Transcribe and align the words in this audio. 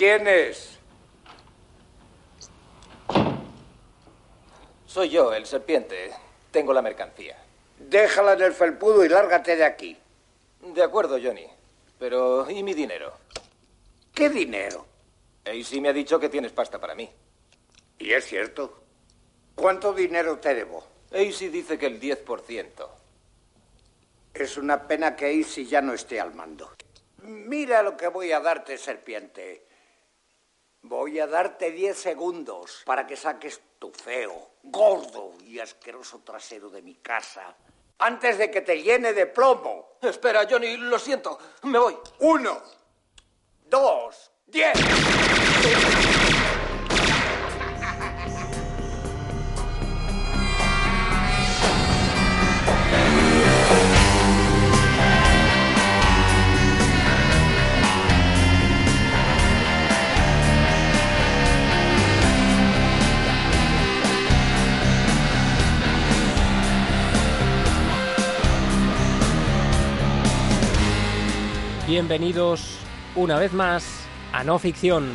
¿Quién 0.00 0.26
es? 0.26 0.78
Soy 4.86 5.10
yo, 5.10 5.34
el 5.34 5.44
serpiente. 5.44 6.10
Tengo 6.50 6.72
la 6.72 6.80
mercancía. 6.80 7.36
Déjala 7.78 8.32
en 8.32 8.40
el 8.40 8.54
felpudo 8.54 9.04
y 9.04 9.10
lárgate 9.10 9.56
de 9.56 9.64
aquí. 9.66 9.94
De 10.62 10.82
acuerdo, 10.82 11.18
Johnny. 11.22 11.46
Pero, 11.98 12.50
¿y 12.50 12.62
mi 12.62 12.72
dinero? 12.72 13.12
¿Qué 14.14 14.30
dinero? 14.30 14.86
sí 15.64 15.82
me 15.82 15.90
ha 15.90 15.92
dicho 15.92 16.18
que 16.18 16.30
tienes 16.30 16.52
pasta 16.52 16.80
para 16.80 16.94
mí. 16.94 17.10
Y 17.98 18.10
es 18.10 18.24
cierto. 18.24 18.82
¿Cuánto 19.54 19.92
dinero 19.92 20.38
te 20.38 20.54
debo? 20.54 20.82
Easy 21.10 21.50
dice 21.50 21.78
que 21.78 21.84
el 21.84 22.00
10%. 22.00 22.88
Es 24.32 24.56
una 24.56 24.88
pena 24.88 25.14
que 25.14 25.30
Easy 25.30 25.66
ya 25.66 25.82
no 25.82 25.92
esté 25.92 26.18
al 26.18 26.32
mando. 26.32 26.72
Mira 27.18 27.82
lo 27.82 27.98
que 27.98 28.08
voy 28.08 28.32
a 28.32 28.40
darte, 28.40 28.78
serpiente. 28.78 29.68
Voy 30.82 31.20
a 31.20 31.26
darte 31.26 31.70
10 31.70 31.96
segundos 31.96 32.82
para 32.84 33.06
que 33.06 33.16
saques 33.16 33.60
tu 33.78 33.90
feo, 33.90 34.52
gordo 34.62 35.34
y 35.44 35.58
asqueroso 35.58 36.20
trasero 36.20 36.70
de 36.70 36.82
mi 36.82 36.96
casa 36.96 37.56
antes 38.00 38.38
de 38.38 38.50
que 38.50 38.62
te 38.62 38.82
llene 38.82 39.12
de 39.12 39.26
plomo. 39.26 39.98
Espera, 40.02 40.46
Johnny, 40.48 40.76
lo 40.76 40.98
siento. 40.98 41.38
Me 41.64 41.78
voy. 41.78 41.96
Uno, 42.20 42.62
dos, 43.68 44.30
diez. 44.46 44.72
Bienvenidos 72.00 72.78
una 73.14 73.38
vez 73.38 73.52
más 73.52 74.06
a 74.32 74.42
No 74.42 74.58
Ficción. 74.58 75.10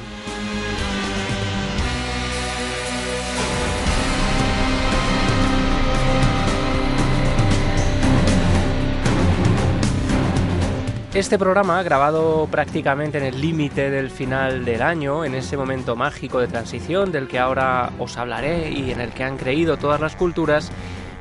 Este 11.16 11.39
programa, 11.39 11.81
grabado 11.81 12.47
prácticamente 12.52 13.17
en 13.17 13.23
el 13.23 13.41
límite 13.41 13.89
del 13.89 14.11
final 14.11 14.63
del 14.63 14.83
año, 14.83 15.25
en 15.25 15.33
ese 15.33 15.58
momento 15.58 15.95
mágico 15.95 16.39
de 16.39 16.47
transición 16.47 17.11
del 17.11 17.28
que 17.28 17.39
ahora 17.39 17.94
os 17.97 18.16
hablaré 18.16 18.69
y 18.69 18.91
en 18.91 19.02
el 19.02 19.09
que 19.09 19.23
han 19.23 19.38
creído 19.38 19.78
todas 19.78 20.00
las 20.00 20.16
culturas, 20.16 20.72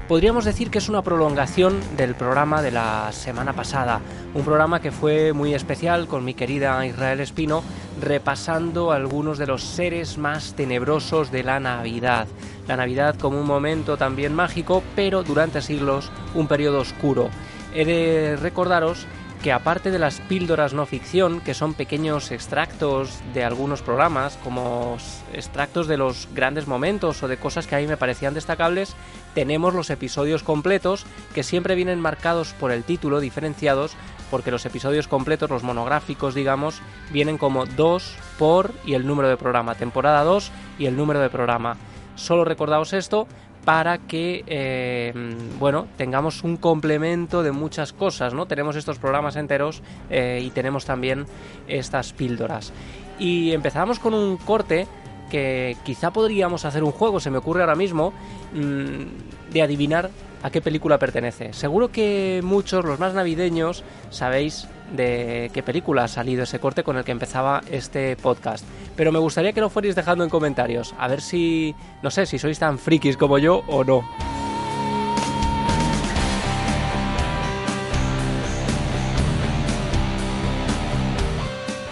podríamos 0.09 0.45
decir 0.45 0.71
que 0.71 0.79
es 0.79 0.89
una 0.89 1.03
prolongación 1.03 1.81
del 1.97 2.15
programa 2.15 2.63
de 2.63 2.71
la 2.71 3.11
semana 3.13 3.53
pasada, 3.53 4.01
un 4.35 4.45
programa 4.45 4.81
que 4.81 4.93
fue 4.93 5.33
muy 5.33 5.55
especial 5.55 6.07
con 6.07 6.25
mi 6.25 6.35
querida 6.35 6.85
Israel 6.87 7.21
Espino, 7.21 7.63
repasando 8.01 8.93
algunos 8.93 9.39
de 9.39 9.47
los 9.47 9.63
seres 9.63 10.19
más 10.19 10.55
tenebrosos 10.55 11.31
de 11.31 11.45
la 11.45 11.61
Navidad. 11.61 12.27
La 12.69 12.77
Navidad 12.77 13.17
como 13.19 13.41
un 13.41 13.47
momento 13.47 13.97
también 13.97 14.35
mágico, 14.35 14.83
pero 14.95 15.23
durante 15.23 15.63
siglos 15.63 16.11
un 16.35 16.49
periodo 16.49 16.81
oscuro. 16.81 17.31
He 17.75 17.85
de 17.85 18.37
recordaros 18.37 19.07
que 19.45 19.53
aparte 19.53 19.91
de 19.91 19.99
las 19.99 20.23
píldoras 20.23 20.73
no 20.73 20.87
ficción, 20.87 21.43
que 21.43 21.53
son 21.53 21.75
pequeños 21.75 22.31
extractos 22.31 23.21
de 23.35 23.45
algunos 23.45 23.83
programas, 23.83 24.39
como 24.43 24.97
extractos 25.35 25.87
de 25.87 25.99
los 25.99 26.31
grandes 26.33 26.67
momentos 26.67 27.23
o 27.23 27.29
de 27.29 27.37
cosas 27.37 27.67
que 27.67 27.77
a 27.77 27.79
mí 27.79 27.87
me 27.87 27.99
parecían 27.99 28.33
destacables, 28.33 28.97
tenemos 29.35 29.75
los 29.75 29.91
episodios 29.91 30.43
completos 30.43 31.05
que 31.35 31.43
siempre 31.43 31.75
vienen 31.75 32.01
marcados 32.01 32.55
por 32.55 32.73
el 32.73 32.85
título, 32.85 33.21
diferenciados, 33.21 33.97
porque 34.31 34.51
los 34.51 34.65
episodios 34.65 35.09
completos, 35.09 35.51
los 35.51 35.63
monográficos, 35.63 36.35
digamos, 36.35 36.81
vienen 37.13 37.37
como 37.37 37.67
2 37.67 38.17
por 38.39 38.73
y 38.87 38.95
el 38.95 39.07
número 39.07 39.29
de 39.29 39.37
programa, 39.37 39.75
temporada 39.75 40.25
2 40.25 40.53
y 40.79 40.87
el 40.87 40.97
número 40.97 41.21
de 41.21 41.29
programa. 41.29 41.77
Solo 42.15 42.47
recordaos 42.47 42.95
esto 42.95 43.29
para 43.65 43.99
que 43.99 44.45
eh, 44.47 45.13
bueno 45.59 45.87
tengamos 45.97 46.45
un 46.45 46.57
complemento 46.57 47.43
de 47.43 47.53
muchas 47.53 47.93
cosas 47.93 48.35
no 48.35 48.47
tenemos 48.47 48.77
estos 48.77 48.99
programas 48.99 49.37
enteros 49.37 49.83
eh, 50.11 50.43
y 50.45 50.51
tenemos 50.51 50.85
también 50.85 51.27
estas 51.69 52.13
píldoras. 52.13 52.73
Y 53.19 53.53
empezamos 53.53 53.99
con 53.99 54.13
un 54.13 54.37
corte 54.37 54.87
que 55.31 55.77
quizá 55.85 56.13
podríamos 56.13 56.65
hacer 56.65 56.85
un 56.85 56.93
juego 56.93 57.21
se 57.21 57.31
me 57.31 57.39
ocurre 57.39 57.61
ahora 57.61 57.77
mismo 57.77 58.13
mm, 58.53 59.53
de 59.53 59.63
adivinar 59.63 60.11
a 60.43 60.51
qué 60.51 60.61
película 60.61 60.99
pertenece. 60.99 61.55
Seguro 61.55 61.91
que 61.91 62.41
muchos 62.45 62.85
los 62.85 62.99
más 62.99 63.15
navideños 63.15 63.83
sabéis 64.11 64.69
de 64.93 65.51
qué 65.53 65.63
película 65.63 66.05
ha 66.05 66.09
salido 66.09 66.43
ese 66.45 66.59
corte 66.59 66.83
con 66.83 66.97
el 66.97 67.05
que 67.05 67.13
empezaba 67.13 67.63
este 67.71 68.17
podcast. 68.17 68.65
Pero 68.97 69.13
me 69.13 69.19
gustaría 69.19 69.53
que 69.53 69.61
lo 69.61 69.71
fuerais 69.71 69.95
dejando 69.95 70.25
en 70.25 70.31
comentarios, 70.31 70.95
a 70.99 71.09
ver 71.09 71.21
si, 71.21 71.75
no 72.03 72.11
sé, 72.11 72.27
si 72.27 72.39
sois 72.39 72.59
tan 72.59 72.79
frikis 72.79 73.17
como 73.17 73.39
yo 73.39 73.63
o 73.69 73.85
no. 73.85 74.05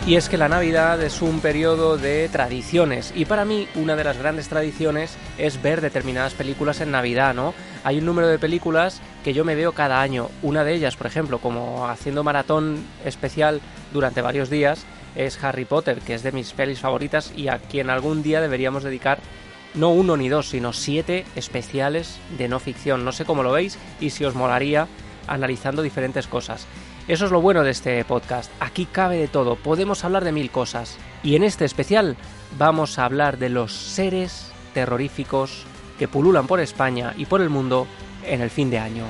Y 0.05 0.17
es 0.17 0.29
que 0.29 0.37
la 0.37 0.49
Navidad 0.49 1.01
es 1.01 1.23
un 1.23 1.39
periodo 1.39 1.97
de 1.97 2.29
tradiciones 2.29 3.13
y 3.15 3.25
para 3.25 3.45
mí 3.45 3.69
una 3.77 3.95
de 3.95 4.03
las 4.03 4.19
grandes 4.19 4.49
tradiciones 4.49 5.17
es 5.39 5.63
ver 5.63 5.81
determinadas 5.81 6.35
películas 6.35 6.81
en 6.81 6.91
Navidad, 6.91 7.35
¿no? 7.35 7.55
Hay 7.85 7.99
un 7.99 8.07
número 8.07 8.27
de 8.27 8.41
películas 8.41 9.01
que 9.23 9.33
yo 9.33 9.45
me 9.45 9.55
veo 9.55 9.71
cada 9.73 10.03
año. 10.03 10.29
Una 10.43 10.65
de 10.65 10.75
ellas, 10.75 10.97
por 10.97 11.07
ejemplo, 11.07 11.39
como 11.39 11.87
haciendo 11.89 12.25
maratón 12.25 12.85
especial 13.05 13.61
durante 13.93 14.23
varios 14.23 14.51
días, 14.51 14.85
es 15.15 15.43
Harry 15.45 15.67
Potter, 15.67 16.01
que 16.01 16.15
es 16.15 16.25
de 16.25 16.33
mis 16.33 16.53
pelis 16.53 16.81
favoritas 16.81 17.33
y 17.37 17.47
a 17.47 17.59
quien 17.59 17.89
algún 17.89 18.25
día 18.25 18.41
deberíamos 18.41 18.83
dedicar 18.83 19.21
no 19.75 19.91
uno 19.91 20.17
ni 20.17 20.29
dos, 20.29 20.49
sino 20.49 20.73
siete 20.73 21.25
especiales 21.37 22.19
de 22.37 22.49
no 22.49 22.59
ficción. 22.59 23.05
No 23.05 23.13
sé 23.13 23.25
cómo 23.25 23.45
lo 23.45 23.53
veis 23.53 23.79
y 24.01 24.11
si 24.11 24.25
os 24.25 24.35
molaría 24.35 24.89
analizando 25.29 25.81
diferentes 25.81 26.27
cosas. 26.27 26.67
Eso 27.09 27.25
es 27.25 27.33
lo 27.33 27.41
bueno 27.41 27.65
de 27.65 27.73
este 27.73 28.05
podcast. 28.05 28.51
Aquí 28.61 28.87
cabe 28.87 29.19
de 29.19 29.27
todo, 29.27 29.57
podemos 29.57 30.05
hablar 30.05 30.25
de 30.25 30.31
mil 30.31 30.51
cosas. 30.51 30.99
Y 31.25 31.35
en 31.35 31.43
este 31.43 31.65
especial 31.65 32.17
vamos 32.59 32.99
a 32.99 33.05
hablar 33.05 33.39
de 33.39 33.49
los 33.49 33.73
seres 33.73 34.53
terroríficos 34.73 35.65
que 35.99 36.07
pululan 36.07 36.47
por 36.47 36.61
España 36.61 37.13
y 37.17 37.27
por 37.27 37.41
el 37.41 37.51
mundo 37.51 37.87
en 38.25 38.41
el 38.41 38.51
fin 38.51 38.71
de 38.71 38.79
año. 38.79 39.05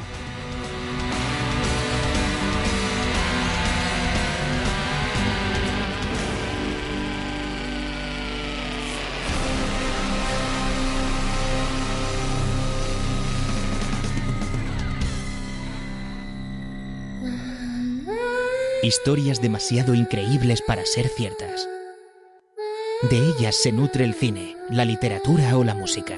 Historias 18.84 19.41
demasiado 19.41 19.94
increíbles 19.94 20.60
para 20.60 20.84
ser 20.84 21.06
ciertas. 21.06 21.69
De 23.09 23.16
ellas 23.16 23.54
se 23.54 23.70
nutre 23.70 24.04
el 24.04 24.12
cine, 24.12 24.56
la 24.70 24.84
literatura 24.84 25.56
o 25.56 25.62
la 25.62 25.76
música. 25.76 26.16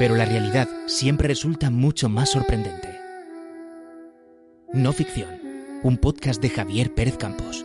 Pero 0.00 0.16
la 0.16 0.24
realidad 0.24 0.68
siempre 0.86 1.28
resulta 1.28 1.70
mucho 1.70 2.08
más 2.08 2.30
sorprendente. 2.30 2.88
No 4.72 4.92
ficción, 4.92 5.40
un 5.84 5.96
podcast 5.96 6.42
de 6.42 6.50
Javier 6.50 6.92
Pérez 6.92 7.16
Campos. 7.16 7.64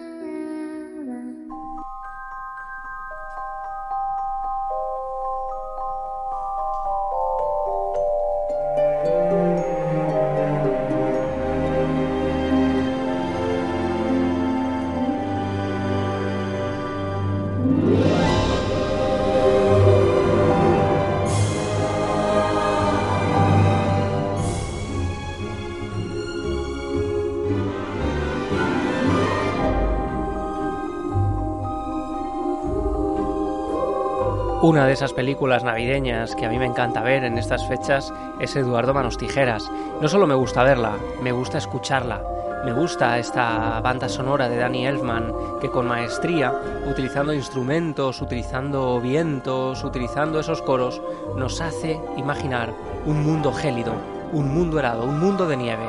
Una 34.74 34.88
de 34.88 34.94
esas 34.94 35.14
películas 35.14 35.64
navideñas 35.64 36.36
que 36.36 36.48
a 36.48 36.50
mí 36.50 36.58
me 36.58 36.66
encanta 36.66 37.04
ver 37.04 37.24
en 37.26 37.38
estas 37.38 37.64
fechas 37.68 38.12
es 38.40 38.56
Eduardo 38.56 38.92
Manos 38.92 39.20
Tijeras. 39.20 39.72
No 40.02 40.08
solo 40.08 40.26
me 40.26 40.34
gusta 40.34 40.64
verla, 40.64 40.98
me 41.22 41.32
gusta 41.32 41.60
escucharla. 41.60 42.24
Me 42.66 42.74
gusta 42.74 43.20
esta 43.20 43.80
banda 43.82 44.10
sonora 44.10 44.50
de 44.50 44.58
Danny 44.58 44.88
Elfman 44.88 45.32
que 45.62 45.70
con 45.70 45.86
maestría, 45.86 46.52
utilizando 46.90 47.34
instrumentos, 47.34 48.20
utilizando 48.20 49.00
vientos, 49.00 49.84
utilizando 49.84 50.40
esos 50.40 50.64
coros, 50.64 51.00
nos 51.36 51.62
hace 51.62 52.02
imaginar 52.18 52.74
un 53.06 53.24
mundo 53.24 53.54
gélido, 53.54 53.94
un 54.32 54.56
mundo 54.56 54.80
helado, 54.80 55.04
un 55.04 55.20
mundo 55.20 55.48
de 55.48 55.56
nieve. 55.56 55.86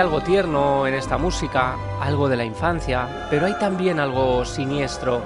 Algo 0.00 0.22
tierno 0.22 0.86
en 0.86 0.94
esta 0.94 1.18
música, 1.18 1.76
algo 2.00 2.28
de 2.30 2.36
la 2.36 2.44
infancia, 2.44 3.26
pero 3.28 3.44
hay 3.44 3.54
también 3.58 4.00
algo 4.00 4.46
siniestro, 4.46 5.20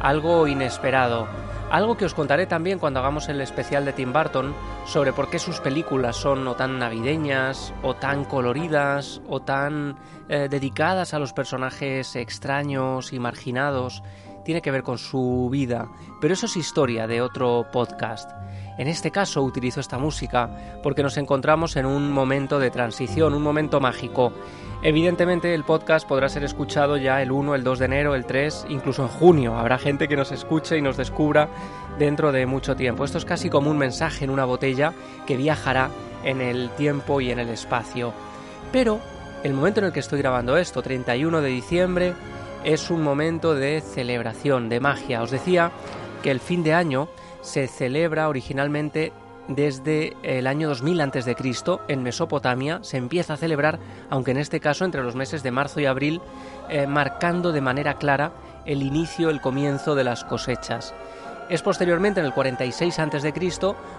algo 0.00 0.46
inesperado, 0.46 1.28
algo 1.70 1.98
que 1.98 2.06
os 2.06 2.14
contaré 2.14 2.46
también 2.46 2.78
cuando 2.78 3.00
hagamos 3.00 3.28
el 3.28 3.40
especial 3.42 3.84
de 3.84 3.92
Tim 3.92 4.14
Burton 4.14 4.54
sobre 4.86 5.12
por 5.12 5.28
qué 5.28 5.38
sus 5.38 5.60
películas 5.60 6.16
son 6.16 6.48
o 6.48 6.54
tan 6.54 6.78
navideñas, 6.78 7.74
o 7.82 7.96
tan 7.96 8.24
coloridas, 8.24 9.20
o 9.28 9.40
tan 9.40 9.96
eh, 10.30 10.48
dedicadas 10.50 11.12
a 11.12 11.18
los 11.18 11.34
personajes 11.34 12.16
extraños 12.16 13.12
y 13.12 13.18
marginados. 13.18 14.02
Tiene 14.42 14.62
que 14.62 14.70
ver 14.70 14.82
con 14.82 14.96
su 14.96 15.48
vida, 15.52 15.88
pero 16.22 16.32
eso 16.32 16.46
es 16.46 16.56
historia 16.56 17.06
de 17.06 17.20
otro 17.20 17.66
podcast. 17.70 18.30
En 18.78 18.86
este 18.86 19.10
caso 19.10 19.42
utilizo 19.42 19.80
esta 19.80 19.98
música 19.98 20.48
porque 20.84 21.02
nos 21.02 21.16
encontramos 21.16 21.74
en 21.74 21.84
un 21.84 22.12
momento 22.12 22.60
de 22.60 22.70
transición, 22.70 23.34
un 23.34 23.42
momento 23.42 23.80
mágico. 23.80 24.32
Evidentemente 24.82 25.52
el 25.52 25.64
podcast 25.64 26.06
podrá 26.06 26.28
ser 26.28 26.44
escuchado 26.44 26.96
ya 26.96 27.20
el 27.20 27.32
1, 27.32 27.56
el 27.56 27.64
2 27.64 27.80
de 27.80 27.84
enero, 27.84 28.14
el 28.14 28.24
3, 28.24 28.66
incluso 28.68 29.02
en 29.02 29.08
junio. 29.08 29.58
Habrá 29.58 29.78
gente 29.78 30.06
que 30.06 30.16
nos 30.16 30.30
escuche 30.30 30.78
y 30.78 30.82
nos 30.82 30.96
descubra 30.96 31.48
dentro 31.98 32.30
de 32.30 32.46
mucho 32.46 32.76
tiempo. 32.76 33.04
Esto 33.04 33.18
es 33.18 33.24
casi 33.24 33.50
como 33.50 33.68
un 33.68 33.78
mensaje 33.78 34.24
en 34.24 34.30
una 34.30 34.44
botella 34.44 34.92
que 35.26 35.36
viajará 35.36 35.90
en 36.22 36.40
el 36.40 36.70
tiempo 36.70 37.20
y 37.20 37.32
en 37.32 37.40
el 37.40 37.48
espacio. 37.48 38.12
Pero 38.70 39.00
el 39.42 39.54
momento 39.54 39.80
en 39.80 39.86
el 39.86 39.92
que 39.92 40.00
estoy 40.00 40.20
grabando 40.20 40.56
esto, 40.56 40.82
31 40.82 41.40
de 41.40 41.48
diciembre, 41.48 42.14
es 42.62 42.90
un 42.90 43.02
momento 43.02 43.56
de 43.56 43.80
celebración, 43.80 44.68
de 44.68 44.78
magia. 44.78 45.22
Os 45.22 45.32
decía 45.32 45.72
que 46.22 46.30
el 46.30 46.38
fin 46.38 46.62
de 46.62 46.74
año 46.74 47.08
se 47.40 47.66
celebra 47.68 48.28
originalmente 48.28 49.12
desde 49.48 50.14
el 50.22 50.46
año 50.46 50.68
2000 50.68 51.00
a.C. 51.00 51.36
en 51.88 52.02
Mesopotamia 52.02 52.80
se 52.82 52.98
empieza 52.98 53.32
a 53.32 53.38
celebrar, 53.38 53.78
aunque 54.10 54.32
en 54.32 54.36
este 54.36 54.60
caso 54.60 54.84
entre 54.84 55.02
los 55.02 55.14
meses 55.14 55.42
de 55.42 55.50
marzo 55.50 55.80
y 55.80 55.86
abril, 55.86 56.20
eh, 56.68 56.86
marcando 56.86 57.50
de 57.50 57.62
manera 57.62 57.94
clara 57.94 58.32
el 58.66 58.82
inicio, 58.82 59.30
el 59.30 59.40
comienzo 59.40 59.94
de 59.94 60.04
las 60.04 60.24
cosechas. 60.24 60.94
Es 61.48 61.62
posteriormente, 61.62 62.20
en 62.20 62.26
el 62.26 62.34
46 62.34 62.98
a.C., 62.98 63.32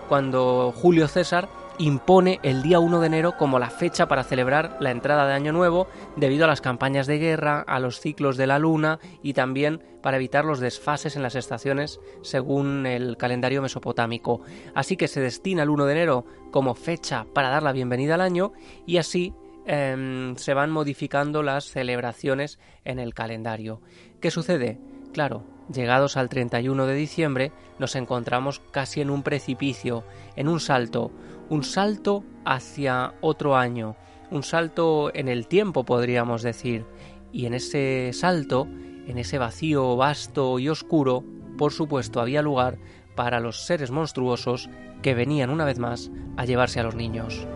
cuando 0.07 0.71
Julio 0.75 1.07
César 1.07 1.49
impone 1.79 2.39
el 2.43 2.61
día 2.61 2.79
1 2.79 2.99
de 2.99 3.07
enero 3.07 3.37
como 3.37 3.57
la 3.57 3.69
fecha 3.69 4.07
para 4.07 4.25
celebrar 4.25 4.77
la 4.81 4.91
entrada 4.91 5.25
de 5.25 5.33
Año 5.33 5.53
Nuevo 5.53 5.87
debido 6.17 6.43
a 6.43 6.47
las 6.47 6.61
campañas 6.61 7.07
de 7.07 7.17
guerra, 7.17 7.61
a 7.61 7.79
los 7.79 8.01
ciclos 8.01 8.35
de 8.37 8.47
la 8.47 8.59
luna 8.59 8.99
y 9.23 9.33
también 9.33 9.81
para 10.03 10.17
evitar 10.17 10.43
los 10.43 10.59
desfases 10.59 11.15
en 11.15 11.23
las 11.23 11.35
estaciones 11.35 11.99
según 12.21 12.85
el 12.85 13.15
calendario 13.17 13.61
mesopotámico. 13.61 14.41
Así 14.75 14.97
que 14.97 15.07
se 15.07 15.21
destina 15.21 15.63
el 15.63 15.69
1 15.69 15.85
de 15.85 15.91
enero 15.93 16.25
como 16.51 16.75
fecha 16.75 17.25
para 17.33 17.49
dar 17.49 17.63
la 17.63 17.71
bienvenida 17.71 18.15
al 18.15 18.21
año 18.21 18.51
y 18.85 18.97
así 18.97 19.33
em, 19.65 20.35
se 20.35 20.53
van 20.53 20.71
modificando 20.71 21.43
las 21.43 21.65
celebraciones 21.65 22.59
en 22.83 22.99
el 22.99 23.13
calendario. 23.13 23.81
¿Qué 24.19 24.31
sucede? 24.31 24.79
Claro, 25.13 25.43
llegados 25.73 26.17
al 26.17 26.29
31 26.29 26.85
de 26.85 26.93
diciembre 26.93 27.51
nos 27.79 27.95
encontramos 27.95 28.59
casi 28.71 28.99
en 29.01 29.09
un 29.09 29.23
precipicio, 29.23 30.03
en 30.35 30.47
un 30.47 30.59
salto, 30.59 31.11
un 31.49 31.63
salto 31.63 32.23
hacia 32.45 33.13
otro 33.21 33.55
año, 33.55 33.95
un 34.31 34.43
salto 34.43 35.11
en 35.13 35.27
el 35.27 35.47
tiempo 35.47 35.83
podríamos 35.83 36.43
decir, 36.43 36.85
y 37.31 37.45
en 37.45 37.53
ese 37.53 38.11
salto, 38.13 38.67
en 39.07 39.17
ese 39.17 39.37
vacío 39.37 39.95
vasto 39.95 40.59
y 40.59 40.69
oscuro, 40.69 41.23
por 41.57 41.73
supuesto 41.73 42.21
había 42.21 42.41
lugar 42.41 42.77
para 43.15 43.39
los 43.39 43.65
seres 43.65 43.91
monstruosos 43.91 44.69
que 45.01 45.13
venían 45.13 45.49
una 45.49 45.65
vez 45.65 45.79
más 45.79 46.11
a 46.37 46.45
llevarse 46.45 46.79
a 46.79 46.83
los 46.83 46.95
niños. 46.95 47.47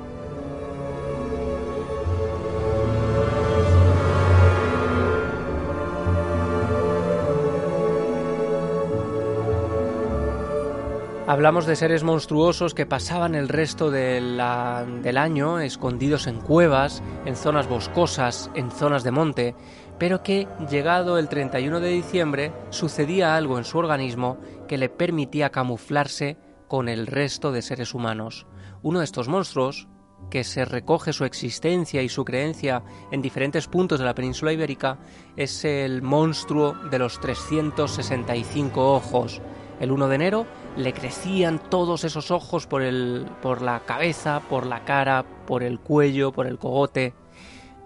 Hablamos 11.33 11.65
de 11.65 11.75
seres 11.75 12.03
monstruosos 12.03 12.75
que 12.75 12.85
pasaban 12.85 13.33
el 13.33 13.50
resto 13.50 13.89
del 13.89 14.39
año 14.39 15.59
escondidos 15.59 16.27
en 16.27 16.39
cuevas, 16.39 17.01
en 17.25 17.35
zonas 17.35 17.68
boscosas, 17.68 18.51
en 18.53 18.69
zonas 18.69 19.03
de 19.03 19.09
monte, 19.09 19.56
pero 19.97 20.21
que, 20.21 20.47
llegado 20.69 21.18
el 21.18 21.30
31 21.30 21.80
de 21.80 21.89
diciembre, 21.89 22.53
sucedía 22.69 23.35
algo 23.35 23.57
en 23.57 23.63
su 23.63 23.80
organismo 23.80 24.38
que 24.68 24.77
le 24.77 24.89
permitía 24.89 25.50
camuflarse 25.50 26.38
con 26.68 26.88
el 26.88 27.07
resto 27.07 27.51
de 27.51 27.63
seres 27.63 27.95
humanos. 27.95 28.45
Uno 28.83 29.00
de 29.00 29.06
estos 29.06 29.27
monstruos, 29.27 29.88
que 30.30 30.44
se 30.44 30.65
recoge 30.65 31.13
su 31.13 31.25
existencia 31.25 32.03
y 32.03 32.09
su 32.09 32.24
creencia 32.25 32.83
en 33.12 33.24
diferentes 33.24 33.68
puntos 33.68 33.97
de 33.97 34.06
la 34.06 34.13
península 34.13 34.53
ibérica, 34.53 35.00
es 35.35 35.65
el 35.65 36.03
monstruo 36.03 36.75
de 36.91 37.00
los 37.00 37.19
365 37.19 38.94
ojos, 38.94 39.41
el 39.79 39.91
1 39.91 40.07
de 40.07 40.15
enero 40.15 40.45
le 40.77 40.93
crecían 40.93 41.59
todos 41.69 42.03
esos 42.03 42.31
ojos 42.31 42.67
por, 42.67 42.81
el, 42.81 43.25
por 43.41 43.61
la 43.61 43.81
cabeza, 43.81 44.41
por 44.49 44.65
la 44.65 44.83
cara, 44.85 45.25
por 45.45 45.63
el 45.63 45.79
cuello, 45.79 46.31
por 46.31 46.47
el 46.47 46.57
cogote. 46.57 47.13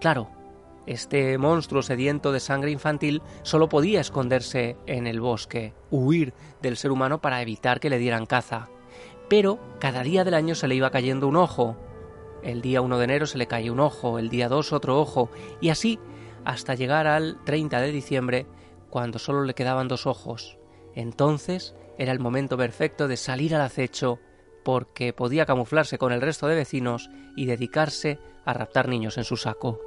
Claro, 0.00 0.28
este 0.86 1.36
monstruo 1.38 1.82
sediento 1.82 2.32
de 2.32 2.40
sangre 2.40 2.70
infantil 2.70 3.22
solo 3.42 3.68
podía 3.68 4.00
esconderse 4.00 4.76
en 4.86 5.06
el 5.06 5.20
bosque, 5.20 5.74
huir 5.90 6.32
del 6.62 6.76
ser 6.76 6.90
humano 6.90 7.20
para 7.20 7.42
evitar 7.42 7.80
que 7.80 7.90
le 7.90 7.98
dieran 7.98 8.26
caza. 8.26 8.68
Pero 9.28 9.58
cada 9.80 10.02
día 10.02 10.24
del 10.24 10.34
año 10.34 10.54
se 10.54 10.66
le 10.68 10.74
iba 10.74 10.90
cayendo 10.90 11.28
un 11.28 11.36
ojo. 11.36 11.76
El 12.42 12.62
día 12.62 12.80
1 12.80 12.98
de 12.98 13.04
enero 13.04 13.26
se 13.26 13.36
le 13.36 13.46
caía 13.46 13.72
un 13.72 13.80
ojo, 13.80 14.18
el 14.18 14.30
día 14.30 14.48
2 14.48 14.72
otro 14.72 14.98
ojo, 14.98 15.28
y 15.60 15.68
así 15.68 15.98
hasta 16.44 16.74
llegar 16.74 17.06
al 17.06 17.36
30 17.44 17.80
de 17.80 17.92
diciembre, 17.92 18.46
cuando 18.88 19.18
solo 19.18 19.44
le 19.44 19.54
quedaban 19.54 19.88
dos 19.88 20.06
ojos. 20.06 20.57
Entonces 20.98 21.76
era 21.96 22.10
el 22.10 22.18
momento 22.18 22.56
perfecto 22.56 23.06
de 23.06 23.16
salir 23.16 23.54
al 23.54 23.60
acecho 23.60 24.18
porque 24.64 25.12
podía 25.12 25.46
camuflarse 25.46 25.96
con 25.96 26.12
el 26.12 26.20
resto 26.20 26.48
de 26.48 26.56
vecinos 26.56 27.08
y 27.36 27.46
dedicarse 27.46 28.18
a 28.44 28.52
raptar 28.52 28.88
niños 28.88 29.16
en 29.16 29.22
su 29.22 29.36
saco. 29.36 29.78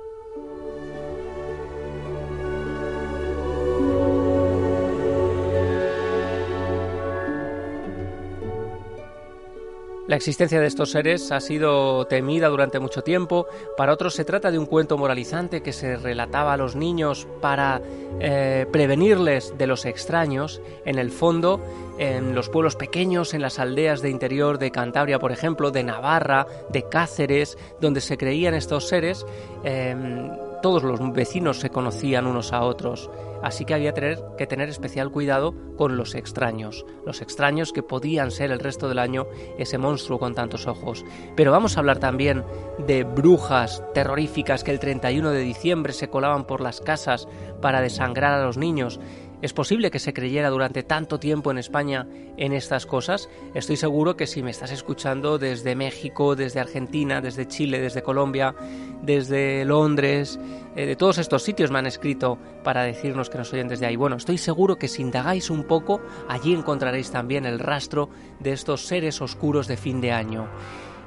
La 10.11 10.17
existencia 10.17 10.59
de 10.59 10.67
estos 10.67 10.91
seres 10.91 11.31
ha 11.31 11.39
sido 11.39 12.05
temida 12.05 12.49
durante 12.49 12.81
mucho 12.81 13.01
tiempo, 13.01 13.47
para 13.77 13.93
otros 13.93 14.13
se 14.13 14.25
trata 14.25 14.51
de 14.51 14.59
un 14.59 14.65
cuento 14.65 14.97
moralizante 14.97 15.63
que 15.63 15.71
se 15.71 15.95
relataba 15.95 16.51
a 16.51 16.57
los 16.57 16.75
niños 16.75 17.29
para 17.39 17.81
eh, 18.19 18.65
prevenirles 18.73 19.57
de 19.57 19.67
los 19.67 19.85
extraños. 19.85 20.61
En 20.83 20.99
el 20.99 21.11
fondo, 21.11 21.61
en 21.97 22.35
los 22.35 22.49
pueblos 22.49 22.75
pequeños, 22.75 23.33
en 23.33 23.41
las 23.41 23.57
aldeas 23.57 24.01
de 24.01 24.09
interior 24.09 24.57
de 24.57 24.69
Cantabria, 24.69 25.17
por 25.17 25.31
ejemplo, 25.31 25.71
de 25.71 25.85
Navarra, 25.85 26.45
de 26.67 26.89
Cáceres, 26.89 27.57
donde 27.79 28.01
se 28.01 28.17
creían 28.17 28.53
estos 28.53 28.89
seres, 28.89 29.25
em, 29.63 30.29
todos 30.61 30.83
los 30.83 30.99
vecinos 31.13 31.59
se 31.59 31.69
conocían 31.69 32.27
unos 32.27 32.53
a 32.53 32.61
otros, 32.61 33.09
así 33.41 33.65
que 33.65 33.73
había 33.73 33.93
que 33.93 34.47
tener 34.47 34.69
especial 34.69 35.11
cuidado 35.11 35.53
con 35.75 35.97
los 35.97 36.15
extraños, 36.15 36.85
los 37.05 37.21
extraños 37.21 37.73
que 37.73 37.83
podían 37.83 38.31
ser 38.31 38.51
el 38.51 38.59
resto 38.59 38.87
del 38.87 38.99
año 38.99 39.27
ese 39.57 39.77
monstruo 39.77 40.19
con 40.19 40.35
tantos 40.35 40.67
ojos. 40.67 41.03
Pero 41.35 41.51
vamos 41.51 41.75
a 41.75 41.79
hablar 41.79 41.99
también 41.99 42.43
de 42.85 43.03
brujas 43.03 43.83
terroríficas 43.93 44.63
que 44.63 44.71
el 44.71 44.79
31 44.79 45.31
de 45.31 45.41
diciembre 45.41 45.93
se 45.93 46.09
colaban 46.09 46.45
por 46.45 46.61
las 46.61 46.81
casas 46.81 47.27
para 47.61 47.81
desangrar 47.81 48.33
a 48.33 48.45
los 48.45 48.57
niños 48.57 48.99
¿Es 49.41 49.53
posible 49.53 49.89
que 49.89 49.97
se 49.97 50.13
creyera 50.13 50.51
durante 50.51 50.83
tanto 50.83 51.19
tiempo 51.19 51.49
en 51.49 51.57
España 51.57 52.07
en 52.37 52.53
estas 52.53 52.85
cosas? 52.85 53.27
Estoy 53.55 53.75
seguro 53.75 54.15
que 54.15 54.27
si 54.27 54.43
me 54.43 54.51
estás 54.51 54.71
escuchando 54.71 55.39
desde 55.39 55.75
México, 55.75 56.35
desde 56.35 56.59
Argentina, 56.59 57.21
desde 57.21 57.47
Chile, 57.47 57.79
desde 57.79 58.03
Colombia, 58.03 58.53
desde 59.01 59.65
Londres, 59.65 60.39
eh, 60.75 60.85
de 60.85 60.95
todos 60.95 61.17
estos 61.17 61.41
sitios 61.41 61.71
me 61.71 61.79
han 61.79 61.87
escrito 61.87 62.37
para 62.63 62.83
decirnos 62.83 63.31
que 63.31 63.39
nos 63.39 63.51
oyen 63.51 63.67
desde 63.67 63.87
ahí. 63.87 63.95
Bueno, 63.95 64.17
estoy 64.17 64.37
seguro 64.37 64.77
que 64.77 64.87
si 64.87 65.01
indagáis 65.01 65.49
un 65.49 65.63
poco, 65.63 66.01
allí 66.29 66.53
encontraréis 66.53 67.09
también 67.09 67.45
el 67.45 67.57
rastro 67.57 68.09
de 68.39 68.51
estos 68.51 68.85
seres 68.85 69.21
oscuros 69.21 69.67
de 69.67 69.75
fin 69.75 70.01
de 70.01 70.11
año. 70.11 70.47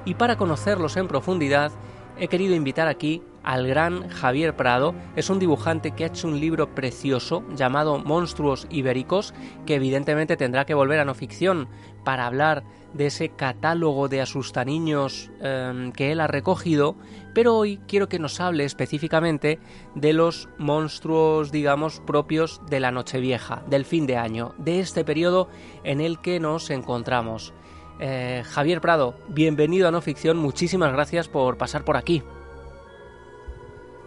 Y 0.04 0.14
para 0.14 0.36
conocerlos 0.36 0.96
en 0.96 1.06
profundidad, 1.06 1.70
he 2.18 2.26
querido 2.26 2.56
invitar 2.56 2.88
aquí 2.88 3.22
al 3.44 3.66
gran 3.66 4.08
Javier 4.08 4.56
Prado. 4.56 4.94
Es 5.16 5.30
un 5.30 5.38
dibujante 5.38 5.92
que 5.92 6.04
ha 6.04 6.08
hecho 6.08 6.26
un 6.28 6.40
libro 6.40 6.74
precioso 6.74 7.44
llamado 7.54 7.98
Monstruos 7.98 8.66
Ibéricos, 8.70 9.34
que 9.66 9.76
evidentemente 9.76 10.36
tendrá 10.36 10.64
que 10.64 10.74
volver 10.74 11.00
a 11.00 11.04
no 11.04 11.14
ficción 11.14 11.68
para 12.04 12.26
hablar 12.26 12.64
de 12.92 13.06
ese 13.06 13.30
catálogo 13.30 14.08
de 14.08 14.20
asustaniños 14.20 15.30
em, 15.40 15.92
que 15.92 16.12
él 16.12 16.20
ha 16.20 16.26
recogido, 16.26 16.96
pero 17.34 17.56
hoy 17.56 17.80
quiero 17.88 18.08
que 18.08 18.18
nos 18.18 18.40
hable 18.40 18.64
específicamente 18.64 19.58
de 19.94 20.12
los 20.12 20.48
monstruos, 20.58 21.50
digamos, 21.50 22.00
propios 22.00 22.60
de 22.68 22.80
la 22.80 22.92
Nochevieja, 22.92 23.64
del 23.68 23.84
fin 23.84 24.06
de 24.06 24.16
año, 24.16 24.54
de 24.58 24.80
este 24.80 25.04
periodo 25.04 25.48
en 25.82 26.00
el 26.00 26.20
que 26.20 26.38
nos 26.40 26.70
encontramos. 26.70 27.52
Eh, 28.00 28.42
Javier 28.44 28.80
Prado, 28.80 29.16
bienvenido 29.28 29.88
a 29.88 29.90
No 29.90 30.00
Ficción, 30.00 30.36
muchísimas 30.36 30.92
gracias 30.92 31.28
por 31.28 31.58
pasar 31.58 31.84
por 31.84 31.96
aquí. 31.96 32.22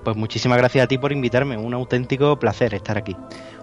Pues 0.08 0.16
muchísimas 0.16 0.58
gracias 0.58 0.86
a 0.86 0.88
ti 0.88 0.98
por 0.98 1.12
invitarme, 1.12 1.58
un 1.58 1.74
auténtico 1.74 2.40
placer 2.40 2.74
estar 2.74 2.98
aquí 2.98 3.18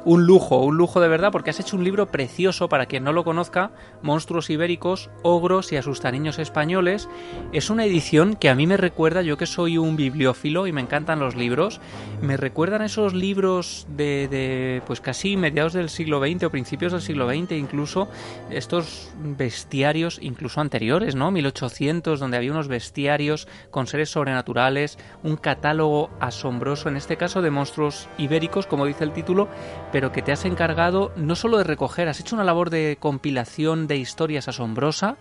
un 0.05 0.27
lujo, 0.27 0.59
un 0.59 0.77
lujo 0.77 1.01
de 1.01 1.09
verdad, 1.09 1.33
porque 1.33 1.51
has 1.51 1.61
hecho 1.61 1.77
un 1.77 1.85
libro 1.85 2.07
precioso 2.07 2.69
para 2.69 2.87
quien 2.87 3.05
no 3.05 3.13
lo 3.13 3.25
conozca, 3.25 3.71
Monstruos 4.03 4.51
Ibéricos, 4.51 5.11
Ogros 5.23 5.73
y 5.73 5.77
Asustaniños 5.77 6.39
Españoles. 6.39 7.09
Es 7.53 7.71
una 7.71 7.85
edición 7.85 8.37
que 8.37 8.51
a 8.51 8.55
mí 8.55 8.67
me 8.67 8.77
recuerda, 8.77 9.23
yo 9.23 9.37
que 9.37 9.47
soy 9.47 9.79
un 9.79 9.97
bibliófilo 9.97 10.67
y 10.67 10.73
me 10.73 10.81
encantan 10.81 11.21
los 11.21 11.35
libros, 11.35 11.81
me 12.21 12.37
recuerdan 12.37 12.83
esos 12.83 13.15
libros 13.15 13.87
de, 13.97 14.29
de 14.29 14.83
pues 14.87 15.01
casi 15.01 15.37
mediados 15.37 15.73
del 15.73 15.89
siglo 15.89 16.21
XX 16.21 16.45
o 16.45 16.51
principios 16.51 16.93
del 16.93 17.01
siglo 17.01 17.29
XX, 17.29 17.53
incluso 17.53 18.09
estos 18.51 19.11
bestiarios, 19.19 20.19
incluso 20.21 20.61
anteriores, 20.61 21.15
¿no? 21.15 21.31
1800, 21.31 22.21
donde 22.21 22.37
había 22.37 22.51
unos 22.51 22.69
bestiarios 22.69 23.49
con 23.71 23.87
seres 23.87 24.11
sobrenaturales, 24.11 24.99
un 25.23 25.37
catálogo 25.37 26.11
asombroso, 26.21 26.89
en 26.89 26.97
este 26.97 27.17
caso 27.17 27.43
de 27.43 27.51
monstruos 27.51 28.09
ibéricos, 28.19 28.67
como 28.67 28.87
dice 28.87 29.05
el 29.05 29.13
título, 29.13 29.49
pero 29.95 30.11
que 30.11 30.23
te 30.23 30.33
has 30.33 30.45
encargado 30.45 31.13
no 31.15 31.37
solo 31.37 31.57
de 31.57 31.63
recoger, 31.63 32.09
has 32.09 32.19
hecho 32.19 32.35
una 32.35 32.43
labor 32.43 32.69
de 32.69 32.97
compilación 32.99 33.87
de 33.87 33.97
historias 33.97 34.49
asombrosa, 34.49 35.19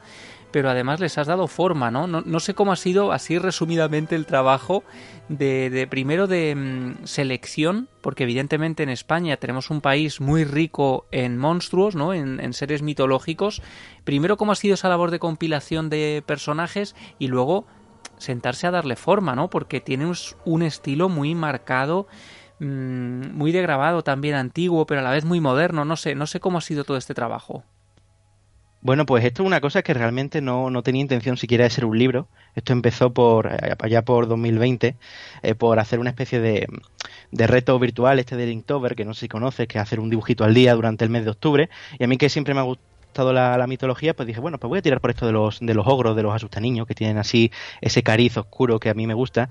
pero 0.49 0.67
además 0.67 0.99
les 0.99 1.19
has 1.19 1.27
dado 1.27 1.47
forma, 1.47 1.91
¿no? 1.91 2.07
No, 2.07 2.39
sé 2.39 2.55
cómo 2.55 2.71
ha 2.71 2.75
sido 2.75 3.11
así 3.11 3.37
resumidamente 3.37 4.15
el 4.15 4.25
trabajo 4.25 4.83
de, 5.29 5.87
primero 5.91 6.25
de 6.25 6.55
mm, 6.55 7.05
selección, 7.05 7.87
porque 8.01 8.23
evidentemente 8.23 8.81
en 8.81 8.89
España 8.89 9.37
tenemos 9.37 9.69
un 9.69 9.79
país 9.79 10.19
muy 10.19 10.43
rico 10.43 11.05
en 11.11 11.37
monstruos, 11.37 11.95
¿no? 11.95 12.11
En, 12.11 12.39
en, 12.39 12.53
seres 12.53 12.81
mitológicos. 12.81 13.61
Primero 14.05 14.37
cómo 14.37 14.53
ha 14.53 14.55
sido 14.55 14.73
esa 14.73 14.89
labor 14.89 15.11
de 15.11 15.19
compilación 15.19 15.91
de 15.91 16.23
personajes 16.25 16.95
y 17.19 17.27
luego 17.27 17.67
sentarse 18.17 18.65
a 18.65 18.71
darle 18.71 18.95
forma, 18.95 19.35
¿no? 19.35 19.51
Porque 19.51 19.81
tiene 19.81 20.11
un 20.45 20.63
estilo 20.63 21.09
muy 21.09 21.35
marcado 21.35 22.07
Mm, 22.63 23.35
muy 23.35 23.51
de 23.51 23.63
también 24.05 24.35
antiguo, 24.35 24.85
pero 24.85 25.01
a 25.01 25.03
la 25.03 25.11
vez 25.11 25.25
muy 25.25 25.41
moderno. 25.41 25.83
No 25.83 25.97
sé, 25.97 26.15
no 26.15 26.27
sé 26.27 26.39
cómo 26.39 26.57
ha 26.59 26.61
sido 26.61 26.83
todo 26.85 26.97
este 26.97 27.13
trabajo. 27.13 27.63
Bueno, 28.81 29.05
pues 29.05 29.23
esto 29.23 29.43
es 29.43 29.47
una 29.47 29.61
cosa 29.61 29.81
que 29.81 29.93
realmente 29.93 30.41
no, 30.41 30.69
no, 30.69 30.83
tenía 30.83 31.01
intención 31.01 31.37
siquiera 31.37 31.63
de 31.63 31.69
ser 31.69 31.85
un 31.85 31.97
libro. 31.97 32.27
Esto 32.55 32.73
empezó 32.73 33.13
por 33.13 33.47
eh, 33.47 33.75
allá 33.79 34.03
por 34.03 34.27
2020, 34.27 34.97
eh, 35.41 35.55
por 35.55 35.79
hacer 35.79 35.99
una 35.99 36.09
especie 36.09 36.39
de, 36.41 36.67
de, 37.31 37.47
reto 37.47 37.79
virtual, 37.79 38.19
este 38.19 38.35
de 38.35 38.45
Linktober, 38.47 38.95
que 38.95 39.05
no 39.05 39.13
sé 39.13 39.21
si 39.21 39.27
conoces, 39.29 39.67
que 39.67 39.77
es 39.77 39.81
hacer 39.81 39.99
un 40.01 40.09
dibujito 40.09 40.43
al 40.43 40.53
día 40.53 40.73
durante 40.75 41.05
el 41.05 41.09
mes 41.09 41.23
de 41.23 41.31
octubre. 41.31 41.69
Y 41.97 42.03
a 42.03 42.07
mí 42.07 42.17
que 42.17 42.29
siempre 42.29 42.53
me 42.53 42.59
ha 42.59 42.63
gustado 42.63 43.31
la, 43.31 43.57
la, 43.57 43.67
mitología, 43.67 44.15
pues 44.15 44.27
dije, 44.27 44.39
bueno, 44.39 44.57
pues 44.57 44.69
voy 44.69 44.79
a 44.79 44.81
tirar 44.81 44.99
por 44.99 45.11
esto 45.11 45.25
de 45.25 45.31
los, 45.31 45.59
de 45.59 45.73
los 45.73 45.87
ogros, 45.87 46.15
de 46.15 46.23
los 46.23 46.35
asustaniños, 46.35 46.87
que 46.87 46.95
tienen 46.95 47.17
así 47.17 47.51
ese 47.79 48.03
cariz 48.03 48.37
oscuro 48.37 48.79
que 48.79 48.89
a 48.89 48.93
mí 48.93 49.07
me 49.07 49.13
gusta. 49.13 49.49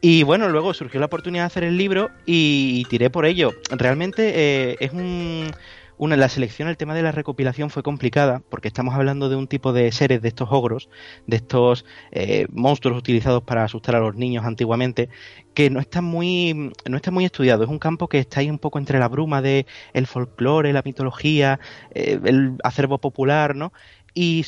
Y 0.00 0.22
bueno, 0.22 0.48
luego 0.48 0.74
surgió 0.74 1.00
la 1.00 1.06
oportunidad 1.06 1.42
de 1.42 1.46
hacer 1.46 1.64
el 1.64 1.76
libro 1.76 2.10
y, 2.24 2.84
tiré 2.88 3.10
por 3.10 3.26
ello. 3.26 3.52
Realmente 3.70 4.32
eh, 4.34 4.76
es 4.78 4.92
un, 4.92 5.50
una, 5.98 6.16
la 6.16 6.28
selección, 6.28 6.68
el 6.68 6.76
tema 6.76 6.94
de 6.94 7.02
la 7.02 7.10
recopilación 7.10 7.68
fue 7.68 7.82
complicada 7.82 8.40
porque 8.48 8.68
estamos 8.68 8.94
hablando 8.94 9.28
de 9.28 9.34
un 9.34 9.48
tipo 9.48 9.72
de 9.72 9.90
seres, 9.90 10.22
de 10.22 10.28
estos 10.28 10.50
ogros, 10.52 10.88
de 11.26 11.36
estos 11.36 11.84
eh, 12.12 12.46
monstruos 12.52 12.96
utilizados 12.96 13.42
para 13.42 13.64
asustar 13.64 13.96
a 13.96 14.00
los 14.00 14.14
niños 14.14 14.44
antiguamente, 14.44 15.08
que 15.52 15.68
no 15.68 15.80
está 15.80 16.00
muy, 16.00 16.72
no 16.88 16.96
está 16.96 17.10
muy 17.10 17.24
estudiado. 17.24 17.64
Es 17.64 17.70
un 17.70 17.80
campo 17.80 18.08
que 18.08 18.20
está 18.20 18.38
ahí 18.38 18.50
un 18.50 18.60
poco 18.60 18.78
entre 18.78 19.00
la 19.00 19.08
bruma 19.08 19.42
de 19.42 19.66
el 19.94 20.06
folclore, 20.06 20.72
la 20.72 20.82
mitología, 20.84 21.58
eh, 21.92 22.20
el 22.24 22.56
acervo 22.62 22.98
popular, 22.98 23.56
¿no? 23.56 23.72
Y 24.14 24.44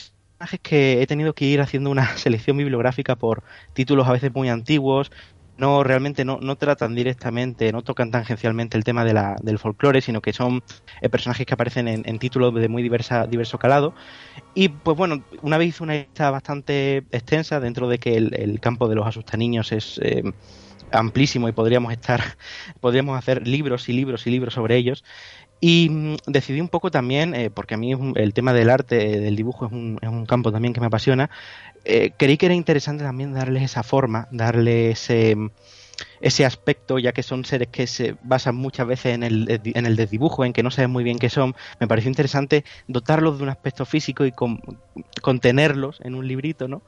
que 0.63 1.03
he 1.03 1.07
tenido 1.07 1.35
que 1.35 1.45
ir 1.45 1.61
haciendo 1.61 1.91
una 1.91 2.07
selección 2.17 2.57
bibliográfica 2.57 3.17
por 3.17 3.43
títulos 3.73 4.09
a 4.09 4.13
veces 4.13 4.33
muy 4.35 4.49
antiguos, 4.49 5.11
no 5.61 5.85
realmente 5.85 6.25
no, 6.25 6.39
no 6.41 6.57
tratan 6.57 6.95
directamente, 6.95 7.71
no 7.71 7.83
tocan 7.83 8.11
tangencialmente 8.11 8.79
el 8.79 8.85
tema 8.85 9.05
de 9.05 9.13
la, 9.13 9.37
del 9.43 9.59
folclore, 9.59 10.01
sino 10.01 10.23
que 10.23 10.33
son 10.33 10.63
eh, 11.03 11.09
personajes 11.11 11.47
que 11.47 11.55
aparecen 11.55 11.87
en, 11.87 12.19
títulos 12.19 12.55
de 12.55 12.69
muy 12.69 12.83
diversa, 12.83 13.27
diverso 13.27 13.59
calado. 13.59 13.95
Y 14.55 14.71
pues 14.71 14.97
bueno, 14.97 15.23
una 15.43 15.59
vez 15.59 15.69
hice 15.69 15.83
una 15.83 15.95
lista 15.95 16.31
bastante 16.31 16.99
extensa 17.13 17.61
dentro 17.61 17.89
de 17.89 17.99
que 17.99 18.17
el, 18.17 18.59
campo 18.61 18.89
de 18.89 18.95
los 18.95 19.07
asustaniños 19.07 19.71
es 19.73 20.01
eh, 20.03 20.23
amplísimo 20.93 21.49
y 21.49 21.53
podríamos 21.53 21.93
estar, 21.93 22.21
podríamos 22.81 23.19
hacer 23.19 23.47
libros 23.47 23.89
y 23.91 23.93
libros 23.93 24.27
y 24.27 24.31
libros 24.31 24.55
sobre 24.55 24.77
ellos. 24.77 25.05
Y 25.61 25.89
mm, 25.91 26.17
decidí 26.27 26.61
un 26.61 26.69
poco 26.69 26.91
también, 26.91 27.35
eh, 27.35 27.51
porque 27.51 27.75
a 27.75 27.77
mí 27.77 27.93
el 28.17 28.35
tema 28.35 28.53
del 28.53 28.71
arte, 28.71 28.97
del 28.97 29.37
dibujo 29.37 29.67
es 29.67 29.73
un, 29.73 29.99
es 30.01 30.09
un 30.09 30.27
campo 30.27 30.51
también 30.51 30.73
que 30.73 30.81
me 30.81 30.87
apasiona, 30.87 31.31
eh, 31.85 32.13
creí 32.17 32.37
que 32.37 32.47
era 32.47 32.55
interesante 32.55 33.05
también 33.05 33.33
darles 33.33 33.63
esa 33.63 33.83
forma, 33.83 34.29
darle 34.31 34.91
ese, 34.91 35.37
ese 36.21 36.45
aspecto, 36.45 36.99
ya 36.99 37.13
que 37.13 37.23
son 37.23 37.45
seres 37.45 37.69
que 37.69 37.87
se 37.87 38.17
basan 38.23 38.57
muchas 38.57 38.87
veces 38.87 39.15
en 39.15 39.23
el, 39.23 39.61
en 39.65 39.87
el 39.87 39.97
desdibujo, 39.97 40.45
en 40.45 40.53
que 40.53 40.63
no 40.63 40.71
sabes 40.71 40.91
muy 40.91 41.05
bien 41.05 41.19
qué 41.19 41.31
son, 41.31 41.55
me 41.79 41.89
pareció 41.89 42.09
interesante 42.09 42.65
dotarlos 42.87 43.39
de 43.39 43.45
un 43.45 43.49
aspecto 43.49 43.85
físico 43.87 44.25
y 44.27 44.33
contenerlos 45.23 46.01
en 46.03 46.15
un 46.15 46.27
librito, 46.27 46.69
¿no? 46.69 46.83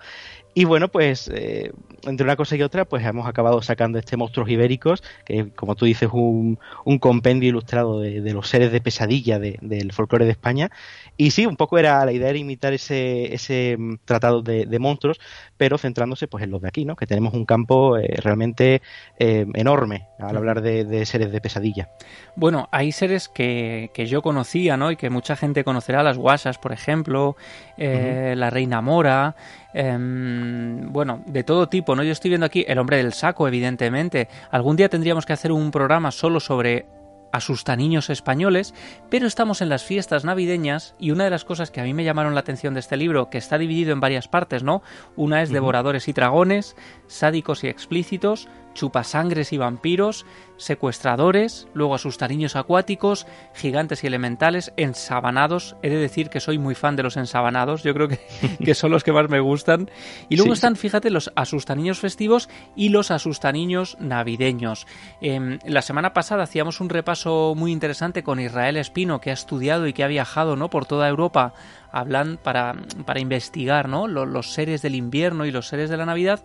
Y 0.54 0.64
bueno, 0.64 0.88
pues 0.88 1.30
eh, 1.32 1.73
entre 2.02 2.25
una 2.25 2.37
cosa 2.37 2.56
y 2.56 2.62
otra, 2.62 2.85
pues 2.85 3.04
hemos 3.06 3.26
acabado 3.26 3.62
sacando 3.62 3.99
este 3.99 4.16
Monstruos 4.16 4.50
Ibéricos, 4.50 5.02
que 5.25 5.50
como 5.50 5.76
tú 5.76 5.87
dices, 5.87 6.11
un, 6.12 6.59
un 6.85 6.99
compendio 6.99 7.49
ilustrado 7.49 8.00
de, 8.00 8.32
los 8.32 8.49
seres 8.49 8.71
de 8.71 8.80
pesadilla 8.80 9.38
del 9.38 9.92
folclore 9.92 10.26
de 10.26 10.32
España. 10.32 10.71
Y 11.16 11.30
sí, 11.30 11.47
un 11.47 11.56
poco 11.56 11.78
era 11.78 12.04
la 12.04 12.12
idea 12.12 12.28
era 12.28 12.38
imitar 12.38 12.73
ese, 12.75 13.32
ese 13.35 13.76
mm, 13.78 13.94
tratado 14.04 14.42
de, 14.42 14.78
monstruos, 14.78 15.21
pero 15.56 15.78
centrándose 15.78 16.26
pues 16.26 16.44
en 16.44 16.50
los 16.50 16.61
de 16.61 16.68
aquí, 16.68 16.85
¿no? 16.85 16.97
Que 16.97 17.06
tenemos 17.06 17.35
un 17.35 17.47
campo 17.47 17.97
eh, 17.97 18.16
realmente 18.23 18.82
eh, 19.18 19.47
enorme 19.54 20.09
al 20.18 20.37
hablar 20.37 20.61
de, 20.61 21.06
seres 21.06 21.32
de 21.32 21.40
pesadilla. 21.40 21.90
Bueno, 22.37 22.68
hay 22.73 22.92
seres 22.92 23.28
que, 23.28 23.90
que, 23.94 24.06
yo 24.06 24.23
conocía, 24.23 24.76
¿no? 24.76 24.90
Y 24.90 24.97
que 24.97 25.11
mucha 25.11 25.37
gente 25.37 25.64
conocerá, 25.64 26.02
las 26.02 26.18
guasas, 26.18 26.59
por 26.59 26.73
ejemplo, 26.73 27.37
la 27.76 28.50
reina 28.50 28.80
mora, 28.80 29.37
Em, 29.75 30.93
bueno, 30.93 31.23
de 31.26 31.45
todo 31.45 31.69
tipo, 31.69 31.97
¿no? 31.97 32.02
Yo 32.02 32.12
estoy 32.12 32.31
viendo 32.31 32.47
aquí 32.47 32.64
el 32.69 32.79
hombre 32.79 32.99
del 32.99 33.12
saco, 33.12 33.49
evidentemente. 33.49 34.29
Algún 34.50 34.76
día 34.76 34.88
tendríamos 34.88 35.26
que 35.26 35.33
hacer 35.33 35.52
un 35.52 35.71
programa 35.71 36.11
solo 36.11 36.41
sobre 36.41 36.87
asustaniños 37.33 38.11
españoles, 38.11 38.75
pero 39.09 39.26
estamos 39.26 39.62
en 39.62 39.71
las 39.71 39.83
fiestas 39.83 40.25
navideñas 40.25 40.95
y 40.99 41.11
una 41.11 41.25
de 41.25 41.31
las 41.31 41.45
cosas 41.45 41.71
que 41.71 41.81
a 41.81 41.85
mí 41.85 41.95
me 41.95 42.05
llamaron 42.05 42.35
la 42.35 42.41
atención 42.41 42.75
de 42.75 42.81
este 42.81 42.97
libro, 42.97 43.31
que 43.31 43.38
está 43.38 43.59
dividido 43.59 43.93
en 43.93 44.00
varias 44.00 44.29
partes, 44.29 44.62
¿no? 44.62 44.83
Una 45.17 45.43
es 45.43 45.50
devoradores 45.50 46.09
y 46.09 46.12
dragones, 46.12 46.76
sádicos 47.07 47.64
y 47.64 47.69
explícitos, 47.69 48.49
chupasangres 48.75 49.52
y 49.52 49.59
vampiros, 49.59 50.26
secuestradores, 50.62 51.69
luego 51.75 51.95
asustariños 51.95 52.57
acuáticos, 52.57 53.26
gigantes 53.54 54.04
y 54.04 54.07
elementales, 54.07 54.73
ensabanados. 54.76 55.76
He 55.83 55.90
de 55.90 55.97
decir 55.97 56.31
que 56.31 56.40
soy 56.40 56.59
muy 56.59 56.75
fan 56.75 56.97
de 56.97 57.02
los 57.02 57.16
ensabanados, 57.16 57.83
yo 57.83 57.95
creo 57.95 58.09
que, 58.09 58.21
que 58.64 58.75
son 58.75 58.90
los 58.90 59.04
que 59.04 59.12
más 59.12 59.28
me 59.28 59.40
gustan. 59.40 59.90
Y 60.28 60.37
luego 60.37 60.52
están, 60.52 60.76
fíjate, 60.76 61.11
los 61.11 61.33
asustaniños 61.35 61.99
festivos 61.99 62.49
y 62.76 62.88
los 62.88 63.11
asustaniños 63.11 63.97
navideños. 64.00 64.87
Em, 65.21 65.59
la 65.64 65.83
semana 65.83 66.12
pasada 66.12 66.45
hacíamos 66.45 66.81
un 66.81 66.88
repaso 66.88 67.54
muy 67.57 67.73
interesante 67.73 68.23
con 68.23 68.40
Israel 68.40 68.76
Espino, 68.76 69.21
que 69.21 69.31
ha 69.31 69.35
estudiado 69.35 69.87
y 69.87 69.92
que 69.92 70.04
ha 70.04 70.09
viajado 70.09 70.57
¿no? 70.57 70.71
por 70.71 70.87
toda 70.87 71.09
Europa 71.09 71.54
hablan 71.92 72.38
para, 72.42 72.75
para 73.04 73.21
investigar 73.21 73.88
¿no? 73.88 74.09
los, 74.09 74.26
los 74.26 74.52
seres 74.52 74.83
del 74.83 74.95
invierno 74.95 75.45
y 75.45 75.50
los 75.50 75.69
seres 75.69 75.90
de 75.90 75.99
la 75.99 76.07
Navidad 76.07 76.42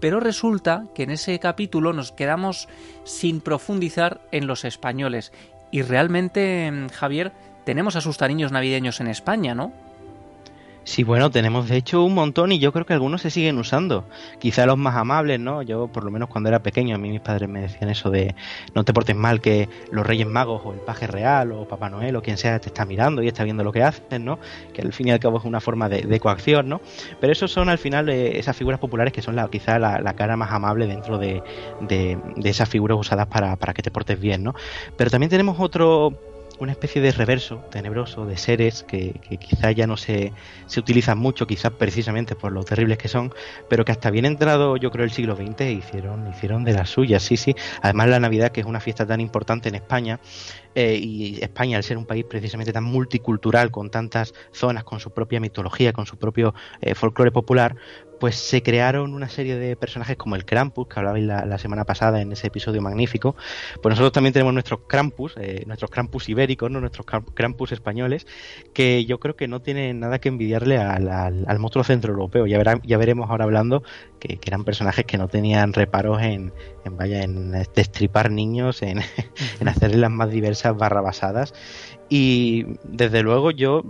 pero 0.00 0.20
resulta 0.20 0.86
que 0.94 1.02
en 1.02 1.10
ese 1.10 1.38
capítulo 1.38 1.92
nos 1.92 2.12
quedamos 2.12 2.68
sin 3.04 3.40
profundizar 3.40 4.20
en 4.32 4.46
los 4.46 4.64
españoles. 4.64 5.32
Y 5.70 5.82
realmente, 5.82 6.70
mm, 6.70 6.88
Javier, 6.88 7.32
tenemos 7.64 7.96
asustaniños 7.96 8.52
navideños 8.52 9.00
en 9.00 9.08
España, 9.08 9.54
¿no? 9.54 9.72
Sí, 10.82 11.04
bueno, 11.04 11.30
tenemos 11.30 11.68
de 11.68 11.76
hecho 11.76 12.02
un 12.02 12.14
montón 12.14 12.52
y 12.52 12.58
yo 12.58 12.72
creo 12.72 12.86
que 12.86 12.94
algunos 12.94 13.20
se 13.20 13.30
siguen 13.30 13.58
usando. 13.58 14.06
Quizá 14.38 14.64
los 14.64 14.78
más 14.78 14.96
amables, 14.96 15.38
¿no? 15.38 15.62
Yo, 15.62 15.88
por 15.88 16.04
lo 16.04 16.10
menos 16.10 16.28
cuando 16.28 16.48
era 16.48 16.62
pequeño, 16.62 16.94
a 16.94 16.98
mí 16.98 17.10
mis 17.10 17.20
padres 17.20 17.48
me 17.48 17.60
decían 17.60 17.90
eso 17.90 18.10
de 18.10 18.34
no 18.74 18.82
te 18.84 18.94
portes 18.94 19.14
mal, 19.14 19.40
que 19.40 19.68
los 19.92 20.06
Reyes 20.06 20.26
Magos 20.26 20.62
o 20.64 20.72
el 20.72 20.80
Paje 20.80 21.06
Real 21.06 21.52
o 21.52 21.68
Papá 21.68 21.90
Noel 21.90 22.16
o 22.16 22.22
quien 22.22 22.38
sea 22.38 22.58
te 22.60 22.68
está 22.68 22.86
mirando 22.86 23.22
y 23.22 23.28
está 23.28 23.44
viendo 23.44 23.62
lo 23.62 23.72
que 23.72 23.82
haces, 23.82 24.20
¿no? 24.20 24.38
Que 24.72 24.80
al 24.80 24.92
fin 24.92 25.08
y 25.08 25.10
al 25.10 25.20
cabo 25.20 25.38
es 25.38 25.44
una 25.44 25.60
forma 25.60 25.88
de, 25.88 26.20
coacción, 26.20 26.68
¿no? 26.68 26.80
Pero 27.20 27.32
esos 27.32 27.52
son 27.52 27.68
al 27.68 27.78
final 27.78 28.08
eh, 28.08 28.38
esas 28.38 28.56
figuras 28.56 28.80
populares 28.80 29.12
que 29.12 29.22
son 29.22 29.36
la, 29.36 29.48
quizá 29.48 29.78
la, 29.78 30.14
cara 30.14 30.36
más 30.36 30.50
amable 30.50 30.86
dentro 30.86 31.18
de, 31.18 31.42
de, 31.80 32.18
de 32.36 32.50
esas 32.50 32.68
figuras 32.68 32.98
usadas 32.98 33.26
para, 33.26 33.56
para 33.56 33.74
que 33.74 33.82
te 33.82 33.90
portes 33.90 34.18
bien, 34.18 34.42
¿no? 34.42 34.54
Pero 34.96 35.10
también 35.10 35.30
tenemos 35.30 35.60
otro 35.60 36.18
una 36.60 36.72
especie 36.72 37.00
de 37.00 37.10
reverso 37.10 37.64
tenebroso 37.70 38.26
de 38.26 38.36
seres 38.36 38.84
que, 38.84 39.14
que 39.28 39.38
quizá 39.38 39.72
ya 39.72 39.86
no 39.86 39.96
se, 39.96 40.32
se 40.66 40.80
utilizan 40.80 41.18
mucho, 41.18 41.46
quizás 41.46 41.72
precisamente 41.72 42.36
por 42.36 42.52
lo 42.52 42.62
terribles 42.62 42.98
que 42.98 43.08
son, 43.08 43.32
pero 43.68 43.84
que 43.84 43.92
hasta 43.92 44.10
bien 44.10 44.26
entrado 44.26 44.76
yo 44.76 44.90
creo 44.90 45.04
el 45.04 45.10
siglo 45.10 45.36
XX 45.36 45.62
hicieron, 45.62 46.28
hicieron 46.28 46.64
de 46.64 46.74
las 46.74 46.90
suyas, 46.90 47.22
sí, 47.22 47.36
sí. 47.36 47.54
Además 47.82 48.08
la 48.08 48.20
Navidad, 48.20 48.52
que 48.52 48.60
es 48.60 48.66
una 48.66 48.80
fiesta 48.80 49.06
tan 49.06 49.20
importante 49.20 49.68
en 49.70 49.74
España, 49.74 50.20
eh, 50.74 51.00
y 51.02 51.42
España, 51.42 51.76
al 51.76 51.82
ser 51.82 51.98
un 51.98 52.06
país 52.06 52.24
precisamente 52.28 52.72
tan 52.72 52.84
multicultural, 52.84 53.70
con 53.70 53.90
tantas 53.90 54.34
zonas, 54.52 54.84
con 54.84 55.00
su 55.00 55.10
propia 55.10 55.40
mitología, 55.40 55.92
con 55.92 56.06
su 56.06 56.16
propio 56.16 56.54
eh, 56.80 56.94
folclore 56.94 57.32
popular, 57.32 57.74
pues 58.20 58.36
se 58.36 58.62
crearon 58.62 59.14
una 59.14 59.30
serie 59.30 59.56
de 59.56 59.74
personajes 59.76 60.16
como 60.18 60.36
el 60.36 60.44
Krampus, 60.44 60.86
que 60.88 61.00
hablabais 61.00 61.24
la, 61.24 61.58
semana 61.58 61.84
pasada 61.84 62.20
en 62.20 62.30
ese 62.32 62.48
episodio 62.48 62.82
magnífico. 62.82 63.34
Pues 63.82 63.92
nosotros 63.92 64.12
también 64.12 64.34
tenemos 64.34 64.52
nuestros 64.52 64.80
Krampus, 64.86 65.34
eh, 65.38 65.64
nuestros 65.66 65.90
Krampus 65.90 66.28
ibéricos, 66.28 66.70
¿no? 66.70 66.80
nuestros 66.80 67.06
Krampus 67.06 67.72
españoles, 67.72 68.26
que 68.74 69.06
yo 69.06 69.18
creo 69.18 69.36
que 69.36 69.48
no 69.48 69.60
tienen 69.60 70.00
nada 70.00 70.20
que 70.20 70.28
envidiarle 70.28 70.76
al, 70.76 71.08
al, 71.08 71.58
monstruo 71.58 71.82
centroeuropeo. 71.82 72.46
Ya, 72.46 72.62
ya 72.84 72.98
veremos 72.98 73.30
ahora 73.30 73.44
hablando 73.44 73.82
que, 74.18 74.38
eran 74.46 74.64
personajes 74.64 75.06
que 75.06 75.16
no 75.16 75.28
tenían 75.28 75.72
reparos 75.72 76.20
en, 76.20 76.52
en 76.84 76.96
vaya, 76.96 77.22
en 77.22 77.52
destripar 77.74 78.30
niños, 78.30 78.82
en, 78.82 79.00
en 79.60 79.68
hacerle 79.68 79.96
las 79.96 80.10
más 80.10 80.30
diversas 80.30 80.76
barrabasadas. 80.76 81.54
Y 82.10 82.66
desde 82.84 83.22
luego 83.22 83.50
yo 83.50 83.82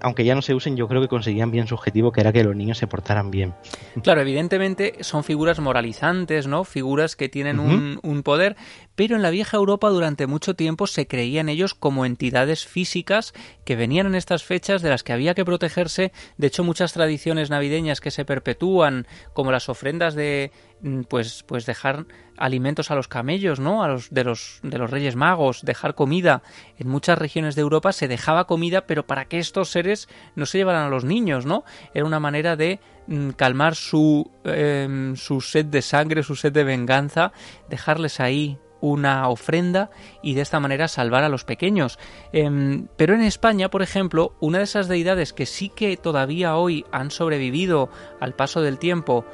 aunque 0.00 0.24
ya 0.24 0.34
no 0.34 0.42
se 0.42 0.54
usen, 0.54 0.76
yo 0.76 0.88
creo 0.88 1.00
que 1.00 1.08
conseguían 1.08 1.50
bien 1.50 1.66
su 1.66 1.74
objetivo, 1.74 2.12
que 2.12 2.20
era 2.20 2.32
que 2.32 2.44
los 2.44 2.54
niños 2.54 2.78
se 2.78 2.86
portaran 2.86 3.30
bien. 3.30 3.54
Claro, 4.02 4.20
evidentemente 4.20 4.94
son 5.00 5.24
figuras 5.24 5.60
moralizantes, 5.60 6.46
¿no? 6.46 6.64
Figuras 6.64 7.16
que 7.16 7.28
tienen 7.28 7.58
un, 7.58 7.98
un, 8.02 8.22
poder, 8.22 8.56
pero 8.98 9.14
en 9.14 9.22
la 9.22 9.30
vieja 9.30 9.56
Europa 9.56 9.90
durante 9.90 10.26
mucho 10.26 10.54
tiempo 10.54 10.88
se 10.88 11.06
creían 11.06 11.48
ellos 11.48 11.72
como 11.72 12.04
entidades 12.04 12.66
físicas 12.66 13.32
que 13.64 13.76
venían 13.76 14.08
en 14.08 14.16
estas 14.16 14.42
fechas 14.42 14.82
de 14.82 14.88
las 14.90 15.04
que 15.04 15.12
había 15.12 15.34
que 15.34 15.44
protegerse. 15.44 16.10
De 16.36 16.48
hecho, 16.48 16.64
muchas 16.64 16.94
tradiciones 16.94 17.48
navideñas 17.48 18.00
que 18.00 18.10
se 18.10 18.24
perpetúan, 18.24 19.06
como 19.34 19.52
las 19.52 19.68
ofrendas 19.68 20.16
de 20.16 20.50
Mm, 20.80 21.02
pues, 21.02 21.42
pues 21.44 21.66
dejar 21.66 22.06
alimentos 22.36 22.92
a 22.92 22.94
los 22.94 23.08
camellos, 23.08 23.58
¿no? 23.58 23.82
A 23.82 23.88
los 23.88 24.10
de 24.10 24.22
los 24.22 24.60
de 24.62 24.78
los 24.78 24.90
Reyes 24.90 25.16
Magos, 25.16 25.62
dejar 25.64 25.96
comida. 25.96 26.42
En 26.78 26.88
muchas 26.88 27.18
regiones 27.18 27.56
de 27.56 27.62
Europa 27.62 27.92
se 27.92 28.06
dejaba 28.06 28.46
comida, 28.46 28.86
pero 28.86 29.04
para 29.04 29.24
que 29.24 29.38
estos 29.38 29.70
seres 29.70 30.08
no 30.36 30.46
se 30.46 30.58
llevaran 30.58 30.84
a 30.86 30.88
los 30.88 31.04
niños, 31.04 31.46
¿no? 31.46 31.64
Era 31.94 32.04
una 32.04 32.20
manera 32.20 32.54
de 32.54 32.78
mm, 33.08 33.30
calmar 33.30 33.74
su, 33.74 34.30
em, 34.44 35.16
su 35.16 35.40
sed 35.40 35.66
de 35.66 35.82
sangre, 35.82 36.22
su 36.22 36.36
sed 36.36 36.52
de 36.52 36.62
venganza, 36.62 37.32
dejarles 37.68 38.20
ahí 38.20 38.58
una 38.80 39.28
ofrenda 39.28 39.90
y 40.22 40.34
de 40.34 40.42
esta 40.42 40.60
manera 40.60 40.88
salvar 40.88 41.24
a 41.24 41.28
los 41.28 41.44
pequeños. 41.44 41.98
Em, 42.32 42.88
pero 42.96 43.14
en 43.14 43.22
España, 43.22 43.70
por 43.70 43.82
ejemplo, 43.82 44.34
una 44.40 44.58
de 44.58 44.64
esas 44.64 44.88
deidades 44.88 45.32
que 45.32 45.46
sí 45.46 45.68
que 45.68 45.96
todavía 45.96 46.56
hoy 46.56 46.84
han 46.92 47.10
sobrevivido 47.10 47.88
al 48.20 48.34
paso 48.34 48.60
del 48.62 48.78
tiempo, 48.78 49.24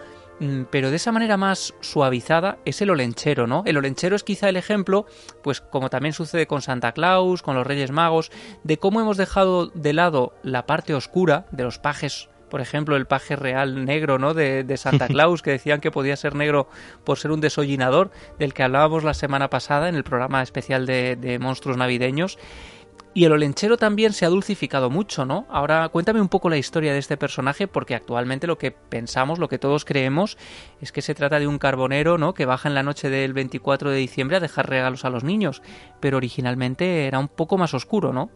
Mm, 0.40 0.62
pero 0.70 0.90
de 0.90 0.96
esa 0.96 1.12
manera 1.12 1.36
más 1.36 1.74
suavizada 1.80 2.58
es 2.64 2.82
el 2.82 2.90
olenchero, 2.90 3.46
¿no? 3.46 3.62
El 3.66 3.76
olenchero 3.76 4.16
es 4.16 4.24
quizá 4.24 4.48
el 4.48 4.56
ejemplo, 4.56 5.06
pues 5.42 5.60
como 5.60 5.90
también 5.90 6.12
sucede 6.12 6.46
con 6.46 6.60
Santa 6.60 6.92
Claus, 6.92 7.42
con 7.42 7.54
los 7.54 7.66
Reyes 7.66 7.92
Magos, 7.92 8.32
de 8.64 8.78
cómo 8.78 9.00
hemos 9.00 9.16
dejado 9.16 9.68
de 9.68 9.92
lado 9.92 10.34
la 10.42 10.66
parte 10.66 10.94
oscura 10.94 11.46
de 11.52 11.62
los 11.62 11.78
pajes 11.78 12.28
por 12.54 12.60
ejemplo, 12.60 12.94
el 12.94 13.08
paje 13.08 13.34
real 13.34 13.84
negro, 13.84 14.20
¿no? 14.20 14.32
De, 14.32 14.76
Santa 14.76 15.08
Claus, 15.08 15.42
que 15.42 15.50
decían 15.50 15.80
que 15.80 15.90
podía 15.90 16.14
ser 16.14 16.36
negro 16.36 16.68
por 17.02 17.18
ser 17.18 17.32
un 17.32 17.40
desollinador, 17.40 18.12
del 18.38 18.54
que 18.54 18.62
hablábamos 18.62 19.02
la 19.02 19.12
semana 19.12 19.50
pasada 19.50 19.88
en 19.88 19.96
el 19.96 20.04
programa 20.04 20.40
especial 20.40 20.86
de 20.86 21.38
monstruos 21.40 21.76
navideños. 21.76 22.38
Y 23.12 23.24
el 23.24 23.32
olenchero 23.32 23.76
también 23.76 24.12
se 24.12 24.24
ha 24.24 24.28
dulcificado 24.28 24.88
mucho, 24.88 25.24
¿no? 25.24 25.46
Ahora 25.48 25.88
cuéntame 25.88 26.20
un 26.20 26.28
poco 26.28 26.48
la 26.48 26.56
historia 26.56 26.92
de 26.92 27.00
este 27.00 27.16
personaje, 27.16 27.66
porque 27.66 27.96
actualmente 27.96 28.46
lo 28.46 28.56
que 28.56 28.70
pensamos, 28.70 29.40
lo 29.40 29.48
que 29.48 29.58
todos 29.58 29.84
creemos, 29.84 30.38
es 30.80 30.92
que 30.92 31.02
se 31.02 31.16
trata 31.16 31.40
de 31.40 31.48
un 31.48 31.58
carbonero, 31.58 32.18
¿no? 32.18 32.34
Que 32.34 32.46
baja 32.46 32.68
en 32.68 32.76
la 32.76 32.84
noche 32.84 33.10
del 33.10 33.32
24 33.32 33.90
de 33.90 33.96
diciembre 33.96 34.36
a 34.36 34.40
dejar 34.40 34.70
regalos 34.70 35.04
a 35.04 35.10
los 35.10 35.24
niños, 35.24 35.60
pero 35.98 36.18
originalmente 36.18 37.08
era 37.08 37.18
un 37.18 37.26
poco 37.26 37.58
más 37.58 37.74
oscuro, 37.74 38.12
¿no? 38.12 38.30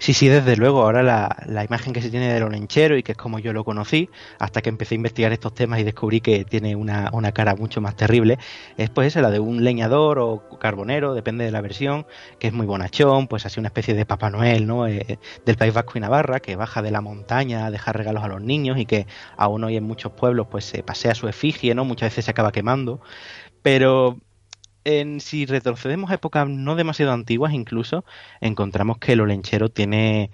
Sí, 0.00 0.14
sí, 0.14 0.28
desde 0.28 0.56
luego. 0.56 0.82
Ahora 0.82 1.02
la, 1.02 1.36
la, 1.46 1.64
imagen 1.64 1.92
que 1.92 2.00
se 2.00 2.10
tiene 2.10 2.32
de 2.32 2.38
Lonenchero 2.40 2.96
y 2.96 3.02
que 3.02 3.12
es 3.12 3.18
como 3.18 3.40
yo 3.40 3.52
lo 3.52 3.64
conocí, 3.64 4.10
hasta 4.38 4.62
que 4.62 4.68
empecé 4.68 4.94
a 4.94 4.96
investigar 4.96 5.32
estos 5.32 5.54
temas 5.54 5.80
y 5.80 5.84
descubrí 5.84 6.20
que 6.20 6.44
tiene 6.44 6.76
una, 6.76 7.10
una 7.12 7.32
cara 7.32 7.56
mucho 7.56 7.80
más 7.80 7.96
terrible, 7.96 8.38
es 8.76 8.90
pues 8.90 9.08
esa, 9.08 9.22
la 9.22 9.30
de 9.30 9.40
un 9.40 9.64
leñador 9.64 10.20
o 10.20 10.48
carbonero, 10.60 11.14
depende 11.14 11.44
de 11.44 11.50
la 11.50 11.60
versión, 11.60 12.06
que 12.38 12.46
es 12.46 12.52
muy 12.52 12.64
bonachón, 12.66 13.26
pues 13.26 13.44
así 13.44 13.58
una 13.58 13.68
especie 13.68 13.94
de 13.94 14.06
Papá 14.06 14.30
Noel, 14.30 14.66
¿no? 14.66 14.86
Eh, 14.86 15.18
del 15.44 15.56
País 15.56 15.74
Vasco 15.74 15.92
y 15.96 16.00
Navarra, 16.00 16.38
que 16.40 16.54
baja 16.56 16.80
de 16.80 16.92
la 16.92 17.00
montaña 17.00 17.66
a 17.66 17.70
dejar 17.72 17.96
regalos 17.96 18.22
a 18.22 18.28
los 18.28 18.40
niños 18.40 18.78
y 18.78 18.86
que 18.86 19.06
aún 19.36 19.64
hoy 19.64 19.76
en 19.76 19.84
muchos 19.84 20.12
pueblos 20.12 20.46
pues 20.48 20.64
se 20.64 20.82
pasea 20.84 21.14
su 21.14 21.28
efigie, 21.28 21.74
¿no? 21.74 21.84
Muchas 21.84 22.10
veces 22.10 22.24
se 22.26 22.30
acaba 22.30 22.52
quemando. 22.52 23.00
Pero 23.62 24.18
en, 24.88 25.20
si 25.20 25.44
retrocedemos 25.44 26.10
a 26.10 26.14
épocas 26.14 26.48
no 26.48 26.74
demasiado 26.74 27.12
antiguas 27.12 27.52
incluso, 27.52 28.06
encontramos 28.40 28.96
que 28.98 29.12
el 29.12 29.20
olenchero 29.20 29.68
tiene 29.68 30.30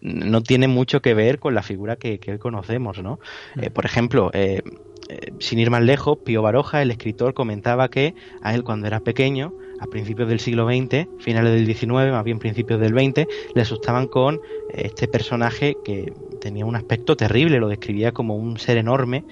no 0.00 0.42
tiene 0.42 0.66
mucho 0.66 1.00
que 1.00 1.14
ver 1.14 1.38
con 1.38 1.54
la 1.54 1.62
figura 1.62 1.94
que, 1.94 2.18
hoy 2.26 2.38
conocemos, 2.38 3.00
¿no? 3.00 3.20
Eh, 3.60 3.70
por 3.70 3.86
ejemplo, 3.86 4.32
eh, 4.34 4.62
eh, 5.08 5.32
sin 5.38 5.60
ir 5.60 5.70
más 5.70 5.82
lejos, 5.82 6.18
Pío 6.24 6.42
Baroja, 6.42 6.82
el 6.82 6.90
escritor, 6.90 7.34
comentaba 7.34 7.88
que 7.88 8.16
a 8.42 8.52
él 8.52 8.64
cuando 8.64 8.88
era 8.88 8.98
pequeño, 8.98 9.54
a 9.78 9.86
principios 9.86 10.28
del 10.28 10.40
siglo 10.40 10.66
XX, 10.66 11.06
finales 11.20 11.52
del 11.52 11.66
XIX, 11.66 12.10
más 12.10 12.24
bien 12.24 12.40
principios 12.40 12.80
del 12.80 12.94
XX, 12.94 13.28
le 13.54 13.62
asustaban 13.62 14.08
con 14.08 14.40
este 14.70 15.06
personaje 15.06 15.76
que 15.84 16.12
tenía 16.40 16.66
un 16.66 16.74
aspecto 16.74 17.16
terrible, 17.16 17.60
lo 17.60 17.68
describía 17.68 18.10
como 18.10 18.34
un 18.34 18.58
ser 18.58 18.78
enorme 18.78 19.24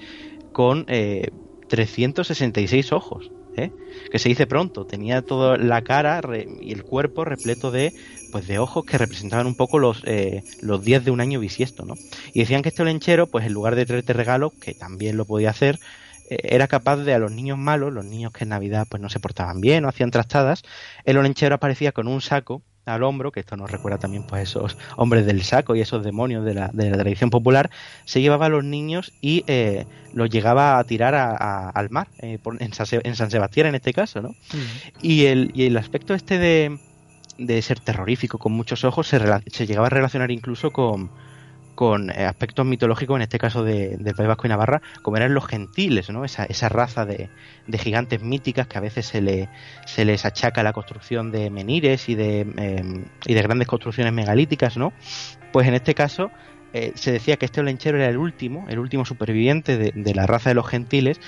con 0.53 0.85
366 0.85 2.93
ojos. 2.93 3.29
¿Eh? 3.57 3.71
que 4.11 4.19
se 4.19 4.29
dice 4.29 4.47
pronto, 4.47 4.85
tenía 4.85 5.21
toda 5.21 5.57
la 5.57 5.81
cara 5.81 6.21
y 6.61 6.71
el 6.71 6.83
cuerpo 6.83 7.25
repleto 7.25 7.71
de 7.71 7.93
pues 8.31 8.47
de 8.47 8.59
ojos 8.59 8.85
que 8.85 8.97
representaban 8.97 9.45
un 9.47 9.55
poco 9.55 9.77
los, 9.77 10.03
eh, 10.05 10.43
los 10.61 10.83
días 10.83 11.03
de 11.03 11.11
un 11.11 11.19
año 11.19 11.39
bisiesto, 11.39 11.85
¿no? 11.85 11.95
Y 12.33 12.39
decían 12.39 12.61
que 12.61 12.69
este 12.69 12.81
olenchero, 12.81 13.27
pues 13.27 13.45
en 13.45 13.53
lugar 13.53 13.75
de 13.75 13.85
traerte 13.85 14.13
regalos, 14.13 14.53
que 14.53 14.73
también 14.73 15.17
lo 15.17 15.25
podía 15.25 15.49
hacer, 15.49 15.79
eh, 16.29 16.37
era 16.43 16.67
capaz 16.67 16.97
de 16.97 17.13
a 17.13 17.19
los 17.19 17.31
niños 17.31 17.57
malos, 17.57 17.93
los 17.93 18.05
niños 18.05 18.31
que 18.31 18.45
en 18.45 18.49
Navidad 18.49 18.87
pues 18.89 19.01
no 19.01 19.09
se 19.09 19.19
portaban 19.19 19.59
bien 19.59 19.83
o 19.83 19.89
hacían 19.89 20.11
trastadas, 20.11 20.63
el 21.03 21.17
olenchero 21.17 21.55
aparecía 21.55 21.91
con 21.91 22.07
un 22.07 22.21
saco 22.21 22.63
al 22.85 23.03
hombro, 23.03 23.31
que 23.31 23.39
esto 23.39 23.57
nos 23.57 23.69
recuerda 23.71 23.97
también 23.97 24.23
pues 24.23 24.49
esos 24.49 24.77
hombres 24.97 25.25
del 25.25 25.43
saco 25.43 25.75
y 25.75 25.81
esos 25.81 26.03
demonios 26.03 26.43
de 26.45 26.53
la, 26.53 26.69
de 26.73 26.89
la 26.89 26.97
tradición 26.97 27.29
popular, 27.29 27.69
se 28.05 28.21
llevaba 28.21 28.47
a 28.47 28.49
los 28.49 28.63
niños 28.63 29.13
y 29.21 29.43
eh, 29.47 29.85
los 30.13 30.29
llegaba 30.29 30.79
a 30.79 30.83
tirar 30.83 31.15
al 31.15 31.89
mar, 31.89 32.07
eh, 32.19 32.39
en, 32.59 32.73
San, 32.73 33.31
Sebastián 33.31 33.67
en 33.67 33.75
este 33.75 33.93
caso, 33.93 34.21
¿no? 34.21 34.35
y, 35.01 35.25
el, 35.25 35.51
y 35.53 35.65
el 35.65 35.77
aspecto 35.77 36.13
este 36.13 36.37
de, 36.37 36.79
de 37.37 37.61
ser 37.61 37.79
terrorífico 37.79 38.37
con 38.37 38.51
muchos 38.51 38.83
ojos 38.83 39.07
se, 39.07 39.19
se 39.47 39.67
llegaba 39.67 39.87
a 39.87 39.91
relacionar 39.91 40.31
incluso 40.31 40.71
con, 40.71 41.11
con 41.75 42.09
eh, 42.09 42.25
aspectos 42.25 42.65
mitológicos, 42.65 43.15
en 43.15 43.21
este 43.23 43.39
caso 43.39 43.63
de, 43.63 43.97
del 43.97 44.15
País 44.15 44.27
Vasco 44.27 44.47
y 44.47 44.49
Navarra, 44.49 44.81
como 45.01 45.17
eran 45.17 45.33
los 45.33 45.45
gentiles, 45.45 46.09
¿no? 46.09 46.25
Esa, 46.25 46.45
esa 46.45 46.69
raza 46.69 47.05
de, 47.05 47.29
gigantes 47.79 48.21
míticas 48.21 48.67
que 48.67 48.77
a 48.77 48.81
veces 48.81 49.05
se, 49.05 49.21
le, 49.21 49.49
les 49.97 50.25
achaca 50.25 50.63
la 50.63 50.73
construcción 50.73 51.31
de 51.31 51.49
menires 51.49 52.09
y 52.09 52.15
de, 52.15 52.41
em, 52.41 53.05
y 53.25 53.33
de 53.33 53.41
grandes 53.41 53.67
construcciones 53.67 54.13
megalíticas, 54.13 54.77
¿no? 54.77 54.93
Pues 55.51 55.67
en 55.67 55.73
este 55.73 55.95
caso 55.95 56.31
eh, 56.73 56.91
se 56.95 57.11
decía 57.11 57.37
que 57.37 57.45
este 57.45 57.61
olenchero 57.61 57.97
era 57.97 58.07
el 58.07 58.17
último, 58.17 58.65
el 58.69 58.79
último 58.79 59.05
superviviente 59.05 59.77
de 59.77 60.15
la 60.15 60.25
raza 60.27 60.49
de 60.49 60.55
los 60.55 60.67
gentiles 60.67 61.19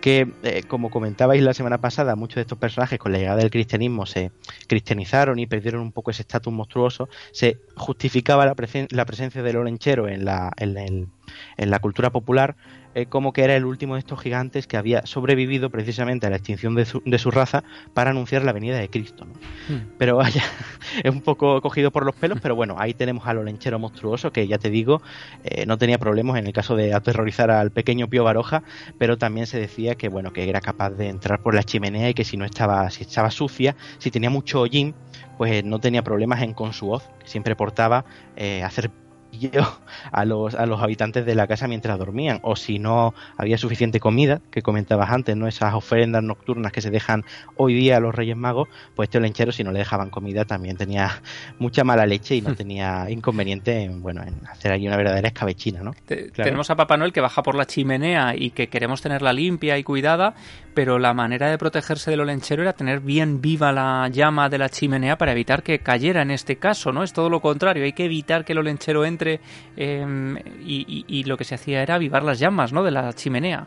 que, 0.00 0.32
eh, 0.42 0.62
como 0.68 0.90
comentabais 0.90 1.42
la 1.42 1.54
semana 1.54 1.78
pasada, 1.78 2.16
muchos 2.16 2.36
de 2.36 2.42
estos 2.42 2.58
personajes 2.58 2.98
con 2.98 3.12
la 3.12 3.18
llegada 3.18 3.38
del 3.38 3.50
cristianismo 3.50 4.06
se 4.06 4.30
cristianizaron 4.66 5.38
y 5.38 5.46
perdieron 5.46 5.80
un 5.80 5.92
poco 5.92 6.10
ese 6.10 6.22
estatus 6.22 6.52
monstruoso, 6.52 7.08
se 7.32 7.60
justificaba 7.76 8.46
la, 8.46 8.54
presencia 8.54 9.42
del 9.42 9.56
olenchero 9.56 10.08
en 10.08 10.24
la, 10.24 10.52
en, 10.56 11.10
la 11.56 11.78
cultura 11.80 12.10
popular 12.10 12.56
eh, 12.98 13.06
como 13.06 13.32
que 13.32 13.44
era 13.44 13.54
el 13.54 13.64
último 13.64 13.94
de 13.94 14.00
estos 14.00 14.20
gigantes 14.20 14.66
que 14.66 14.76
había 14.76 15.06
sobrevivido 15.06 15.70
precisamente 15.70 16.26
a 16.26 16.30
la 16.30 16.36
extinción 16.36 16.74
de 16.74 16.84
su, 16.84 17.00
de 17.04 17.18
su 17.18 17.30
raza 17.30 17.62
para 17.94 18.10
anunciar 18.10 18.42
la 18.42 18.52
venida 18.52 18.76
de 18.76 18.88
Cristo. 18.88 19.24
Hmm. 19.68 19.92
Pero 19.98 20.16
vaya, 20.16 20.42
es 21.04 21.12
un 21.12 21.20
poco 21.20 21.60
cogido 21.60 21.92
por 21.92 22.04
los 22.04 22.16
pelos, 22.16 22.40
pero 22.42 22.56
bueno, 22.56 22.74
ahí 22.76 22.94
tenemos 22.94 23.24
al 23.28 23.38
olenchero 23.38 23.78
monstruoso 23.78 24.32
que 24.32 24.48
ya 24.48 24.58
te 24.58 24.68
digo, 24.68 25.00
eh, 25.44 25.64
no 25.64 25.78
tenía 25.78 25.98
problemas 25.98 26.38
en 26.38 26.48
el 26.48 26.52
caso 26.52 26.74
de 26.74 26.92
aterrorizar 26.92 27.52
al 27.52 27.70
pequeño 27.70 28.08
Pío 28.08 28.24
Baroja, 28.24 28.64
pero 28.98 29.16
también 29.16 29.46
se 29.46 29.60
decía 29.60 29.94
que 29.94 30.08
bueno, 30.08 30.32
que 30.32 30.48
era 30.48 30.60
capaz 30.60 30.90
de 30.90 31.08
entrar 31.08 31.40
por 31.40 31.54
la 31.54 31.62
chimenea 31.62 32.10
y 32.10 32.14
que 32.14 32.24
si 32.24 32.36
no 32.36 32.44
estaba, 32.44 32.90
si 32.90 33.04
estaba 33.04 33.30
sucia, 33.30 33.76
si 33.98 34.10
tenía 34.10 34.30
mucho 34.30 34.60
hollín, 34.60 34.96
pues 35.36 35.64
no 35.64 35.78
tenía 35.78 36.02
problemas 36.02 36.42
en 36.42 36.52
con 36.52 36.72
su 36.72 36.86
voz, 36.86 37.08
que 37.20 37.28
siempre 37.28 37.54
portaba 37.54 38.04
eh, 38.34 38.64
hacer 38.64 38.90
a 40.12 40.24
los, 40.24 40.54
a 40.54 40.66
los 40.66 40.82
habitantes 40.82 41.26
de 41.26 41.34
la 41.34 41.46
casa 41.46 41.68
mientras 41.68 41.98
dormían, 41.98 42.40
o 42.42 42.56
si 42.56 42.78
no 42.78 43.14
había 43.36 43.58
suficiente 43.58 44.00
comida, 44.00 44.40
que 44.50 44.62
comentabas 44.62 45.10
antes, 45.10 45.36
¿no? 45.36 45.46
Esas 45.46 45.74
ofrendas 45.74 46.22
nocturnas 46.22 46.72
que 46.72 46.80
se 46.80 46.90
dejan 46.90 47.24
hoy 47.56 47.74
día 47.74 47.96
a 47.96 48.00
los 48.00 48.14
Reyes 48.14 48.36
Magos, 48.36 48.68
pues 48.94 49.08
este 49.08 49.20
lenchero, 49.20 49.52
si 49.52 49.64
no 49.64 49.72
le 49.72 49.80
dejaban 49.80 50.10
comida, 50.10 50.44
también 50.44 50.76
tenía 50.76 51.22
mucha 51.58 51.84
mala 51.84 52.06
leche 52.06 52.36
y 52.36 52.40
no 52.40 52.54
tenía 52.56 53.06
inconveniente 53.10 53.82
en, 53.82 54.02
bueno, 54.02 54.22
en 54.22 54.46
hacer 54.46 54.72
ahí 54.72 54.86
una 54.86 54.96
verdadera 54.96 55.28
escabechina, 55.28 55.82
¿no? 55.82 55.94
Tenemos 56.06 56.70
a 56.70 56.76
Papá 56.76 56.96
Noel 56.96 57.12
que 57.12 57.20
baja 57.20 57.42
por 57.42 57.54
la 57.54 57.66
chimenea 57.66 58.34
y 58.36 58.50
que 58.50 58.68
queremos 58.68 59.02
tenerla 59.02 59.32
limpia 59.32 59.78
y 59.78 59.84
cuidada, 59.84 60.34
pero 60.78 61.00
la 61.00 61.12
manera 61.12 61.50
de 61.50 61.58
protegerse 61.58 62.12
del 62.12 62.20
olenchero 62.20 62.62
era 62.62 62.72
tener 62.72 63.00
bien 63.00 63.40
viva 63.40 63.72
la 63.72 64.08
llama 64.12 64.48
de 64.48 64.58
la 64.58 64.68
chimenea 64.68 65.18
para 65.18 65.32
evitar 65.32 65.64
que 65.64 65.80
cayera 65.80 66.22
en 66.22 66.30
este 66.30 66.54
caso, 66.54 66.92
¿no? 66.92 67.02
Es 67.02 67.12
todo 67.12 67.28
lo 67.28 67.40
contrario, 67.40 67.82
hay 67.82 67.94
que 67.94 68.04
evitar 68.04 68.44
que 68.44 68.52
el 68.52 68.58
olenchero 68.58 69.04
entre 69.04 69.40
em, 69.76 70.36
y, 70.64 71.24
lo 71.24 71.36
que 71.36 71.42
se 71.42 71.56
hacía 71.56 71.82
era 71.82 71.96
avivar 71.96 72.22
las 72.22 72.38
llamas, 72.38 72.72
¿no? 72.72 72.84
De 72.84 72.92
la 72.92 73.12
chimenea. 73.12 73.66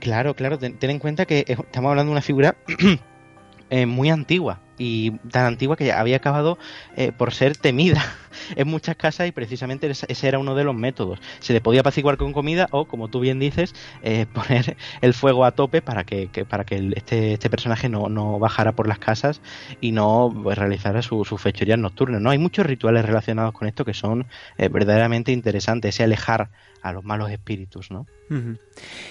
Claro, 0.00 0.34
claro, 0.34 0.58
ten, 0.58 0.76
en 0.80 0.98
cuenta 0.98 1.24
que 1.24 1.44
estamos 1.46 1.88
hablando 1.88 2.10
de 2.10 2.14
una 2.14 2.20
figura 2.20 2.56
eh, 3.70 3.86
muy 3.86 4.10
antigua 4.10 4.58
y 4.78 5.12
tan 5.30 5.46
antigua 5.46 5.76
que 5.76 5.92
había 5.92 6.16
acabado 6.16 6.58
eh, 6.96 7.12
por 7.12 7.32
ser 7.32 7.56
temida 7.56 8.02
en 8.54 8.68
muchas 8.68 8.96
casas 8.96 9.28
y 9.28 9.32
precisamente 9.32 9.90
ese 9.90 10.28
era 10.28 10.38
uno 10.38 10.54
de 10.54 10.64
los 10.64 10.74
métodos. 10.74 11.20
Se 11.40 11.52
le 11.52 11.60
podía 11.60 11.80
apaciguar 11.80 12.16
con 12.16 12.32
comida 12.32 12.68
o, 12.70 12.86
como 12.86 13.08
tú 13.08 13.20
bien 13.20 13.38
dices, 13.38 13.74
eh, 14.02 14.26
poner 14.32 14.76
el 15.00 15.14
fuego 15.14 15.44
a 15.44 15.52
tope 15.52 15.82
para 15.82 16.04
que, 16.04 16.28
para 16.48 16.64
que 16.64 16.92
este, 16.96 17.34
este 17.34 17.50
personaje 17.50 17.88
no, 17.88 18.08
no, 18.08 18.38
bajara 18.38 18.72
por 18.72 18.88
las 18.88 18.98
casas 18.98 19.40
y 19.80 19.92
no 19.92 20.34
pues, 20.42 20.58
realizara 20.58 21.02
sus 21.02 21.26
su 21.26 21.38
fechorías 21.38 21.78
nocturnas. 21.78 22.20
¿no? 22.20 22.30
Hay 22.30 22.38
muchos 22.38 22.66
rituales 22.66 23.04
relacionados 23.04 23.52
con 23.52 23.68
esto 23.68 23.84
que 23.84 23.94
son 23.94 24.26
eh, 24.58 24.68
verdaderamente 24.68 25.32
interesantes, 25.32 25.94
ese 25.94 26.04
alejar 26.04 26.50
a 26.82 26.92
los 26.92 27.04
malos 27.04 27.30
espíritus, 27.30 27.90
¿no? 27.90 28.06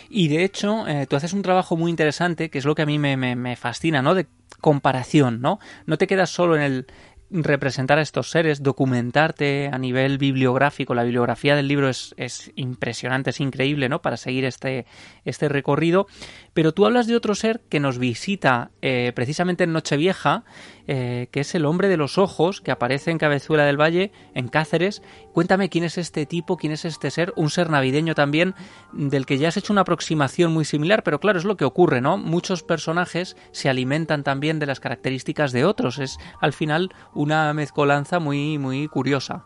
Y 0.10 0.30
de 0.30 0.46
hecho, 0.46 0.86
tú 1.10 1.16
haces 1.18 1.34
un 1.34 1.42
trabajo 1.42 1.76
muy 1.76 1.90
interesante, 1.90 2.50
que 2.50 2.58
es 2.58 2.64
lo 2.64 2.74
que 2.74 2.84
a 2.84 2.86
mí 2.86 3.00
me, 3.00 3.18
me, 3.18 3.36
me 3.36 3.58
fascina, 3.58 4.02
¿no? 4.02 4.16
De 4.16 4.28
comparación, 4.62 5.42
¿no? 5.42 5.60
No 5.86 5.98
te 5.98 6.08
quedas 6.08 6.30
solo 6.30 6.56
en 6.56 6.62
el 6.62 6.88
representar 7.32 7.98
a 7.98 8.02
estos 8.02 8.30
seres, 8.30 8.62
documentarte 8.62 9.70
a 9.72 9.78
nivel 9.78 10.18
bibliográfico. 10.18 10.94
La 10.94 11.04
bibliografía 11.04 11.56
del 11.56 11.68
libro 11.68 11.90
es, 11.90 12.14
es, 12.18 12.52
impresionante, 12.56 13.32
es 13.32 13.40
increíble, 13.40 13.90
¿no? 13.90 14.02
Para 14.02 14.18
seguir 14.18 14.46
este, 14.46 14.86
este 15.26 15.50
recorrido. 15.50 16.08
Pero 16.54 16.74
tú 16.74 16.86
hablas 16.86 17.08
de 17.08 17.16
otro 17.16 17.36
ser 17.36 17.62
que 17.68 17.80
nos 17.80 17.98
visita 17.98 18.72
eh, 18.82 19.12
precisamente 19.16 19.66
en 19.66 19.74
Nochevieja, 19.74 20.44
eh, 20.88 21.28
que 21.32 21.42
es 21.42 21.56
el 21.56 21.66
hombre 21.66 21.88
de 21.88 21.98
los 21.98 22.18
ojos, 22.18 22.62
que 22.62 22.72
aparece 22.72 23.12
en 23.12 23.18
Cabezuela 23.18 23.66
del 23.66 23.80
Valle, 23.80 24.12
en 24.34 24.48
Cáceres. 24.48 25.02
Cuéntame 25.34 25.70
quién 25.70 25.84
es 25.84 25.98
este 25.98 26.26
tipo, 26.26 26.58
quién 26.58 26.72
es 26.72 26.86
este 26.86 27.12
ser, 27.12 27.34
un 27.36 27.50
ser 27.50 27.70
navideño 27.70 28.14
también, 28.14 28.54
del 28.94 29.26
que 29.26 29.38
ya 29.38 29.48
has 29.48 29.58
hecho 29.58 29.74
una 29.74 29.82
aproximación 29.82 30.54
muy 30.54 30.64
similar, 30.64 31.04
pero 31.04 31.20
claro, 31.20 31.40
es 31.40 31.46
lo 31.46 31.58
que 31.58 31.66
ocurre, 31.66 32.02
¿no? 32.02 32.18
Muchos 32.18 32.64
personajes 32.64 33.36
se 33.52 33.68
alimentan 33.68 34.24
también 34.24 34.60
de 34.60 34.68
las 34.68 34.80
características 34.80 35.52
de 35.52 35.66
otros. 35.66 35.98
Es 35.98 36.18
al 36.40 36.54
final 36.54 36.94
una 37.16 37.54
mezcolanza 37.54 38.20
muy, 38.20 38.58
muy 38.58 38.88
curiosa. 38.88 39.46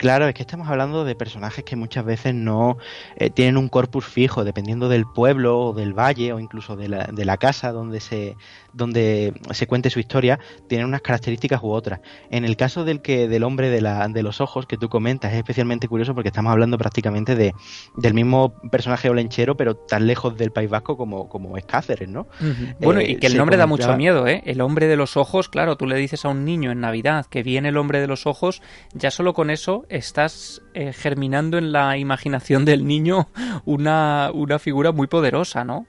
Claro, 0.00 0.26
es 0.26 0.34
que 0.34 0.40
estamos 0.40 0.66
hablando 0.70 1.04
de 1.04 1.14
personajes 1.14 1.62
que 1.62 1.76
muchas 1.76 2.06
veces 2.06 2.34
no 2.34 2.78
eh, 3.16 3.28
tienen 3.28 3.58
un 3.58 3.68
corpus 3.68 4.06
fijo, 4.06 4.44
dependiendo 4.44 4.88
del 4.88 5.04
pueblo 5.04 5.58
o 5.60 5.72
del 5.74 5.92
valle 5.92 6.32
o 6.32 6.40
incluso 6.40 6.74
de 6.74 6.88
la, 6.88 7.04
de 7.04 7.26
la 7.26 7.36
casa 7.36 7.70
donde 7.70 8.00
se, 8.00 8.34
donde 8.72 9.34
se 9.52 9.66
cuente 9.66 9.90
su 9.90 10.00
historia, 10.00 10.38
tienen 10.68 10.86
unas 10.86 11.02
características 11.02 11.62
u 11.62 11.70
otras. 11.70 12.00
En 12.30 12.44
el 12.44 12.56
caso 12.56 12.84
del 12.84 13.02
que 13.02 13.28
del 13.28 13.42
hombre 13.42 13.70
de, 13.70 13.80
la, 13.80 14.08
de 14.08 14.22
los 14.22 14.40
ojos 14.40 14.66
que 14.66 14.76
tú 14.76 14.88
comentas 14.88 15.32
es 15.32 15.38
especialmente 15.38 15.88
curioso 15.88 16.14
porque 16.14 16.28
estamos 16.28 16.52
hablando 16.52 16.78
prácticamente 16.78 17.34
de, 17.34 17.54
del 17.96 18.14
mismo 18.14 18.54
personaje 18.70 19.08
olenchero, 19.10 19.56
pero 19.56 19.76
tan 19.76 20.06
lejos 20.06 20.36
del 20.36 20.50
País 20.50 20.70
Vasco 20.70 20.96
como, 20.96 21.28
como 21.28 21.56
es 21.56 21.64
Cáceres, 21.64 22.08
¿no? 22.08 22.26
Bueno, 22.80 23.00
y 23.00 23.12
eh, 23.12 23.18
que 23.18 23.26
el 23.26 23.36
nombre 23.36 23.56
da 23.56 23.66
mucho 23.66 23.96
miedo, 23.96 24.26
¿eh? 24.26 24.42
El 24.46 24.60
hombre 24.60 24.86
de 24.86 24.96
los 24.96 25.16
ojos, 25.16 25.48
claro, 25.48 25.76
tú 25.76 25.86
le 25.86 25.96
dices 25.96 26.24
a 26.24 26.28
un 26.28 26.44
niño 26.44 26.70
en 26.70 26.80
Navidad 26.80 27.26
que 27.26 27.42
viene 27.42 27.68
el 27.68 27.76
hombre 27.76 28.00
de 28.00 28.06
los 28.06 28.26
ojos, 28.26 28.62
ya 28.92 29.10
solo 29.10 29.34
con 29.34 29.50
eso 29.50 29.84
estás 29.88 30.62
eh, 30.74 30.92
germinando 30.92 31.58
en 31.58 31.72
la 31.72 31.96
imaginación 31.96 32.64
del 32.64 32.86
niño 32.86 33.28
una, 33.64 34.30
una 34.32 34.58
figura 34.58 34.92
muy 34.92 35.06
poderosa, 35.06 35.64
¿no? 35.64 35.86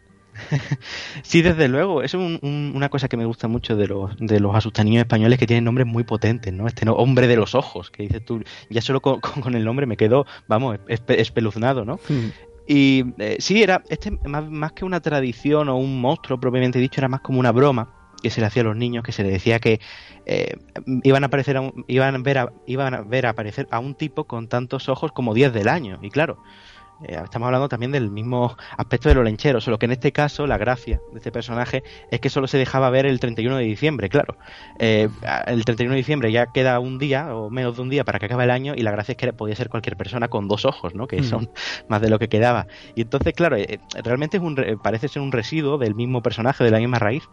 sí, 1.24 1.42
desde 1.42 1.68
luego. 1.68 2.04
Es 2.04 2.14
una 2.14 2.90
cosa 2.90 3.08
que 3.08 3.18
me 3.18 3.26
gusta 3.26 3.48
mucho 3.48 3.76
de 3.76 3.88
los, 3.88 4.16
de 4.18 4.40
los 4.40 4.56
asustaniños 4.56 5.02
españoles 5.02 5.40
que 5.40 5.48
tienen 5.48 5.66
nombres 5.66 5.88
muy 5.88 6.04
potentes, 6.04 6.54
¿no? 6.54 6.68
Este 6.68 6.90
hombre 6.90 7.28
de 7.28 7.36
los 7.36 7.56
ojos, 7.56 7.92
que 7.92 8.04
dices 8.04 8.24
tú, 8.24 8.44
ya 8.70 8.82
solo 8.82 9.02
con, 9.02 9.56
el 9.56 9.64
nombre 9.64 9.86
me 9.86 9.98
quedo, 9.98 10.26
vamos, 10.48 10.80
espeluznado, 10.88 11.86
¿no? 11.86 12.00
Hmm. 12.08 12.30
Y 12.68 13.06
eh, 13.18 13.38
sí, 13.40 13.62
era 13.62 13.84
este 13.90 14.12
más, 14.12 14.50
más 14.50 14.72
que 14.74 14.86
una 14.86 15.02
tradición 15.02 15.68
o 15.70 15.78
un 15.78 16.00
monstruo 16.00 16.40
propiamente 16.40 16.80
dicho, 16.80 17.02
era 17.02 17.08
más 17.08 17.22
como 17.22 17.40
una 17.40 17.52
broma 17.52 18.02
que 18.22 18.30
se 18.30 18.40
le 18.40 18.48
hacía 18.48 18.62
a 18.62 18.66
los 18.66 18.78
niños, 18.78 19.04
que 19.04 19.12
se 19.12 19.24
le 19.24 19.30
decía 19.30 19.60
que 19.60 19.80
eh, 20.26 20.56
iban 21.04 21.24
a 21.24 21.28
aparecer 21.28 21.60
iban 21.88 22.16
a 22.16 22.18
ver 22.20 22.38
a, 22.38 22.54
iban 22.68 22.94
a 22.94 23.02
ver 23.02 23.26
aparecer 23.26 23.68
a 23.72 23.80
un 23.80 23.96
tipo 23.96 24.26
con 24.26 24.48
tantos 24.48 24.90
ojos 24.90 25.12
como 25.12 25.34
10 25.34 25.54
del 25.54 25.68
año. 25.68 26.00
Y 26.02 26.10
claro, 26.12 26.38
eh, 27.04 27.20
estamos 27.24 27.48
hablando 27.48 27.70
también 27.70 27.92
del 27.92 28.12
mismo 28.12 28.56
aspecto 28.78 29.10
de 29.10 29.16
los 29.16 29.24
lencheros, 29.24 29.64
solo 29.64 29.80
que 29.80 29.86
en 29.86 29.92
este 29.92 30.12
caso 30.12 30.48
la 30.48 30.58
gracia 30.58 31.02
de 31.12 31.18
este 31.18 31.32
personaje 31.32 31.84
es 32.12 32.20
que 32.20 32.30
solo 32.30 32.48
se 32.48 32.58
dejaba 32.58 32.90
ver 32.90 33.06
el 33.06 33.20
31 33.20 33.58
de 33.58 33.64
diciembre, 33.64 34.10
claro. 34.10 34.38
Eh, 34.80 35.10
el 35.48 35.66
31 35.66 35.94
de 35.94 35.98
diciembre 35.98 36.32
ya 36.32 36.48
queda 36.48 36.80
un 36.80 36.98
día 36.98 37.36
o 37.36 37.50
menos 37.50 37.76
de 37.76 37.82
un 37.82 37.90
día 37.90 38.04
para 38.04 38.20
que 38.20 38.26
acabe 38.26 38.44
el 38.44 38.52
año 38.52 38.74
y 38.76 38.82
la 38.82 38.92
gracia 38.92 39.14
es 39.14 39.18
que 39.18 39.34
podía 39.34 39.56
ser 39.56 39.70
cualquier 39.70 39.98
persona 39.98 40.28
con 40.28 40.48
dos 40.48 40.66
ojos, 40.66 40.96
¿no? 40.96 41.08
Que 41.08 41.24
son 41.24 41.50
más 41.88 42.02
de 42.02 42.10
lo 42.10 42.20
que 42.20 42.30
quedaba. 42.30 42.68
Y 42.96 43.02
entonces, 43.02 43.34
claro, 43.34 43.58
eh, 43.58 43.80
realmente 44.04 44.38
es 44.38 44.44
un, 44.44 44.56
parece 44.84 45.08
ser 45.08 45.22
un 45.22 45.32
residuo 45.32 45.78
del 45.78 45.96
mismo 45.96 46.22
personaje, 46.22 46.64
de 46.64 46.72
la 46.72 46.80
misma 46.80 47.00
raíz, 47.00 47.24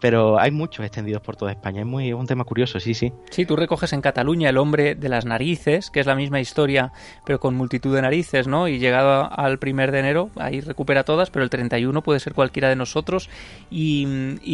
pero 0.00 0.38
hay 0.38 0.50
muchos 0.50 0.84
extendidos 0.84 1.22
por 1.22 1.36
toda 1.36 1.52
España. 1.52 1.80
Es 1.80 1.86
muy 1.86 2.12
un 2.12 2.26
tema 2.26 2.44
curioso, 2.44 2.80
sí, 2.80 2.94
sí. 2.94 3.12
Sí, 3.30 3.46
tú 3.46 3.56
recoges 3.56 3.92
en 3.92 4.00
Cataluña 4.00 4.50
el 4.50 4.58
hombre 4.58 4.94
de 4.94 5.08
las 5.08 5.24
narices, 5.24 5.90
que 5.90 6.00
es 6.00 6.06
la 6.06 6.14
misma 6.14 6.40
historia, 6.40 6.92
pero 7.24 7.40
con 7.40 7.54
multitud 7.54 7.94
de 7.94 8.02
narices, 8.02 8.46
¿no? 8.46 8.68
Y 8.68 8.78
llegado 8.78 9.15
al 9.24 9.58
primer 9.58 9.92
de 9.92 10.00
enero, 10.00 10.30
ahí 10.36 10.60
recupera 10.60 11.04
todas, 11.04 11.30
pero 11.30 11.42
el 11.42 11.50
31 11.50 12.02
puede 12.02 12.20
ser 12.20 12.34
cualquiera 12.34 12.68
de 12.68 12.76
nosotros 12.76 13.28
y, 13.70 14.04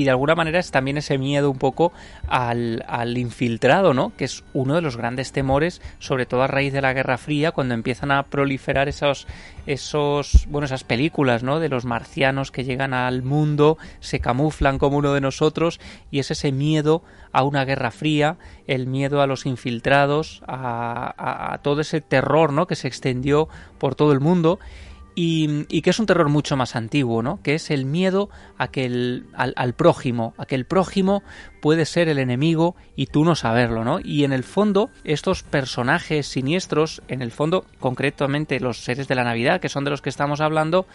de 0.05 0.11
alguna 0.11 0.35
manera 0.35 0.59
es 0.59 0.71
también 0.71 0.99
ese 0.99 1.19
miedo 1.19 1.51
un 1.51 1.59
poco 1.59 1.93
al, 2.29 2.85
al, 2.89 3.19
infiltrado, 3.19 3.95
¿no? 3.95 4.13
Que 4.17 4.25
es 4.25 4.45
uno 4.53 4.75
de 4.75 4.83
los 4.83 4.97
grandes 4.97 5.33
temores, 5.33 5.81
sobre 5.99 6.27
todo 6.27 6.43
a 6.43 6.47
raíz 6.47 6.73
de 6.73 6.83
la 6.83 6.93
Guerra 6.93 7.19
Fría, 7.19 7.53
cuando 7.53 7.75
empiezan 7.75 8.11
a 8.11 8.23
proliferar 8.25 8.89
esos, 8.89 9.27
esos, 9.67 10.47
bueno, 10.49 10.67
esas 10.67 10.85
películas, 10.85 11.43
¿no? 11.43 11.61
De 11.61 11.69
los 11.69 11.85
marcianos 11.85 12.51
que 12.51 12.65
llegan 12.65 12.95
al 12.95 13.23
mundo, 13.23 13.79
se 14.01 14.21
camuflan 14.21 14.79
como 14.79 14.97
uno 14.97 15.13
de 15.13 15.21
nosotros 15.21 15.81
y 16.11 16.19
es 16.19 16.31
ese 16.31 16.53
miedo 16.53 17.03
a 17.33 17.45
una 17.45 17.65
guerra 17.65 17.91
fría, 17.91 18.37
el 18.67 18.87
miedo 18.87 19.23
a 19.23 19.27
los 19.27 19.47
infiltrados, 19.47 20.43
a, 20.47 21.53
a, 21.53 21.59
todo 21.59 21.81
ese 21.81 22.01
terror, 22.01 22.53
¿no? 22.53 22.67
Que 22.67 22.77
se 22.77 22.89
extendió 22.89 23.49
por 23.79 23.95
todo 23.95 24.13
el 24.13 24.21
mundo 24.21 24.59
y, 25.15 25.67
y, 25.69 25.83
que 25.83 25.91
es 25.91 25.99
un 25.99 26.07
terror 26.07 26.29
mucho 26.29 26.57
más 26.57 26.77
antiguo, 26.77 27.23
¿no? 27.23 27.41
Que 27.43 27.55
es 27.55 27.71
el 27.71 27.85
miedo 27.85 28.31
a 28.57 28.69
que 28.69 28.87
el, 28.87 29.27
al, 29.35 29.75
prójimo, 29.75 30.35
a 30.39 30.47
que 30.47 30.55
el 30.55 30.65
prójimo 30.65 31.23
puede 31.61 31.85
ser 31.85 32.09
el 32.09 32.19
enemigo 32.19 32.77
y 32.97 33.07
tú 33.07 33.25
no 33.25 33.35
saberlo, 33.35 33.85
¿no? 33.85 34.01
Y 34.03 34.25
en 34.25 34.33
el 34.33 34.43
fondo, 34.43 34.91
estos 35.05 35.43
personajes 35.43 36.27
siniestros, 36.27 37.03
en 37.09 37.23
el 37.23 37.31
fondo, 37.31 37.67
concretamente 37.79 38.61
los 38.61 38.79
seres 38.79 39.09
de 39.09 39.15
la 39.15 39.25
Navidad, 39.25 39.61
que 39.61 39.69
son 39.69 39.85
de 39.85 39.91
los 39.91 40.01
que 40.01 40.11
estamos 40.11 40.41
hablando, 40.41 40.87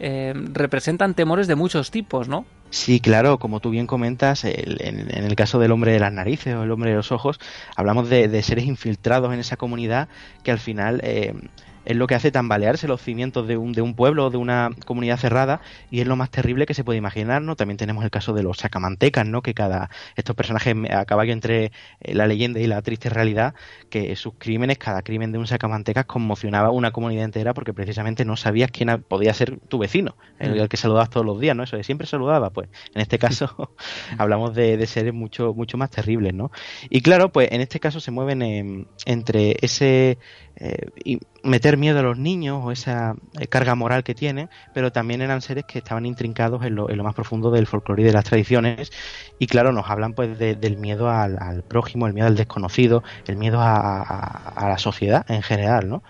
eh, 0.00 0.32
representan 0.52 1.14
temores 1.14 1.46
de 1.46 1.54
muchos 1.54 1.90
tipos, 1.90 2.26
¿no? 2.26 2.46
Sí, 2.70 3.00
claro, 3.00 3.38
como 3.38 3.60
tú 3.60 3.70
bien 3.70 3.86
comentas, 3.86 4.44
en, 4.44 5.10
el 5.10 5.34
caso 5.34 5.58
del 5.58 5.72
hombre 5.72 5.92
de 5.92 5.98
las 5.98 6.12
narices 6.12 6.54
o 6.54 6.62
el 6.62 6.70
hombre 6.70 6.90
de 6.90 6.96
los 6.96 7.12
ojos, 7.12 7.38
hablamos 7.76 8.08
de, 8.08 8.42
seres 8.42 8.64
infiltrados 8.64 9.32
en 9.34 9.40
esa 9.40 9.56
comunidad 9.56 10.08
que 10.42 10.52
al 10.52 10.58
final 10.58 11.00
eh, 11.02 11.34
es 11.84 11.96
lo 11.96 12.06
que 12.06 12.14
hace 12.14 12.30
tambalearse 12.30 12.86
los 12.88 13.00
cimientos 13.00 13.46
de 13.46 13.56
un, 13.56 13.72
de 13.72 13.82
un 13.82 13.94
pueblo 13.94 14.26
o 14.26 14.30
de 14.30 14.36
una 14.36 14.70
comunidad 14.86 15.16
cerrada 15.16 15.60
y 15.90 16.00
es 16.00 16.06
lo 16.06 16.16
más 16.16 16.30
terrible 16.30 16.66
que 16.66 16.74
se 16.74 16.84
puede 16.84 16.98
imaginar, 16.98 17.42
¿no? 17.42 17.56
También 17.56 17.76
tenemos 17.78 18.04
el 18.04 18.10
caso 18.10 18.32
de 18.32 18.42
los 18.42 18.58
sacamantecas, 18.58 19.26
¿no? 19.26 19.42
Que 19.42 19.54
cada 19.54 19.90
estos 20.16 20.36
personajes 20.36 20.74
a 20.90 21.04
caballo 21.04 21.32
entre 21.32 21.72
eh, 22.00 22.14
la 22.14 22.26
leyenda 22.26 22.60
y 22.60 22.66
la 22.66 22.82
triste 22.82 23.08
realidad, 23.08 23.54
que 23.88 24.14
sus 24.16 24.34
crímenes, 24.38 24.78
cada 24.78 25.02
crimen 25.02 25.32
de 25.32 25.38
un 25.38 25.46
sacamantecas 25.46 26.04
conmocionaba 26.04 26.70
una 26.70 26.90
comunidad 26.90 27.24
entera 27.24 27.54
porque 27.54 27.72
precisamente 27.72 28.24
no 28.24 28.36
sabías 28.36 28.70
quién 28.70 29.02
podía 29.08 29.32
ser 29.32 29.58
tu 29.68 29.78
vecino, 29.78 30.16
el, 30.38 30.62
mm. 30.62 30.68
que 30.68 30.76
saludabas 30.76 31.10
todos 31.10 31.24
los 31.24 31.40
días, 31.40 31.56
¿no? 31.56 31.62
Eso 31.62 31.76
de 31.76 31.84
siempre 31.84 32.06
saludaba, 32.06 32.50
pues 32.50 32.68
en 32.94 33.00
este 33.00 33.18
caso 33.18 33.74
hablamos 34.18 34.54
de, 34.54 34.86
seres 34.86 35.14
mucho 35.14 35.54
mucho 35.54 35.78
más 35.78 35.90
terribles, 35.90 36.34
¿no? 36.34 36.50
Y 36.88 37.00
claro, 37.00 37.30
pues 37.32 37.48
en 37.52 37.60
este 37.60 37.80
caso 37.80 38.00
se 38.00 38.10
mueven 38.10 38.86
entre 39.06 39.56
ese 39.60 40.18
eh, 40.60 41.18
meter 41.42 41.78
miedo 41.78 42.00
a 42.00 42.02
los 42.02 42.18
niños 42.18 42.60
o 42.62 42.70
esa 42.70 43.14
eh, 43.38 43.46
carga 43.46 43.74
moral 43.74 44.04
que 44.04 44.14
tienen, 44.14 44.50
pero 44.74 44.92
también 44.92 45.22
eran 45.22 45.40
seres 45.40 45.64
que 45.64 45.78
estaban 45.78 46.04
intrincados 46.04 46.62
en 46.64 46.74
lo, 46.74 46.88
más 47.02 47.14
profundo 47.14 47.50
del 47.50 47.66
folclore 47.66 48.02
y 48.02 48.04
de 48.04 48.12
las 48.12 48.24
tradiciones 48.24 48.92
y 49.38 49.46
claro, 49.46 49.72
nos 49.72 49.88
hablan 49.88 50.12
pues 50.12 50.38
del 50.38 50.76
miedo 50.76 51.08
al, 51.08 51.62
prójimo, 51.66 52.06
el 52.06 52.12
miedo 52.12 52.26
al 52.26 52.36
desconocido, 52.36 53.02
el 53.26 53.36
miedo 53.36 53.60
a, 53.60 54.02
a 54.02 54.68
la 54.68 54.76
sociedad 54.76 55.24
en 55.30 55.42
general, 55.42 55.88
¿no? 55.88 56.02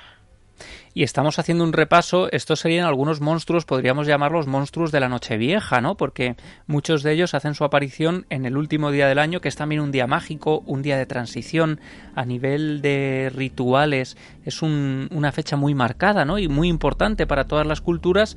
Y 0.93 1.05
estamos 1.05 1.39
haciendo 1.39 1.65
un 1.65 1.73
repaso, 1.73 2.31
estos 2.33 2.61
serían 2.61 2.87
algunos 2.87 3.21
monstruos, 3.21 3.65
podríamos 3.65 4.07
llamarlos 4.07 4.47
monstruos 4.47 4.91
de 4.91 5.01
la 5.01 5.09
Nochevieja, 5.09 5.81
¿no? 5.81 5.97
Porque 5.97 6.37
muchos 6.67 7.03
de 7.03 7.13
ellos 7.13 7.35
hacen 7.35 7.55
su 7.55 7.65
aparición 7.65 8.27
en 8.29 8.45
el 8.45 8.57
último 8.57 8.91
día 8.91 9.07
del 9.07 9.19
año, 9.19 9.41
que 9.41 9.49
es 9.49 9.57
también 9.57 9.81
un 9.81 9.93
día 9.93 10.07
mágico, 10.07 10.63
un 10.67 10.83
día 10.83 10.97
de 10.99 11.07
transición, 11.07 11.81
a 12.15 12.25
nivel 12.25 12.83
de 12.83 13.31
rituales, 13.35 14.17
es 14.45 14.63
una 14.63 15.33
fecha 15.33 15.57
muy 15.57 15.75
marcada, 15.75 16.25
¿no? 16.25 16.39
Y 16.39 16.49
muy 16.49 16.69
importante 16.69 17.27
para 17.27 17.45
todas 17.45 17.67
las 17.67 17.81
culturas 17.81 18.37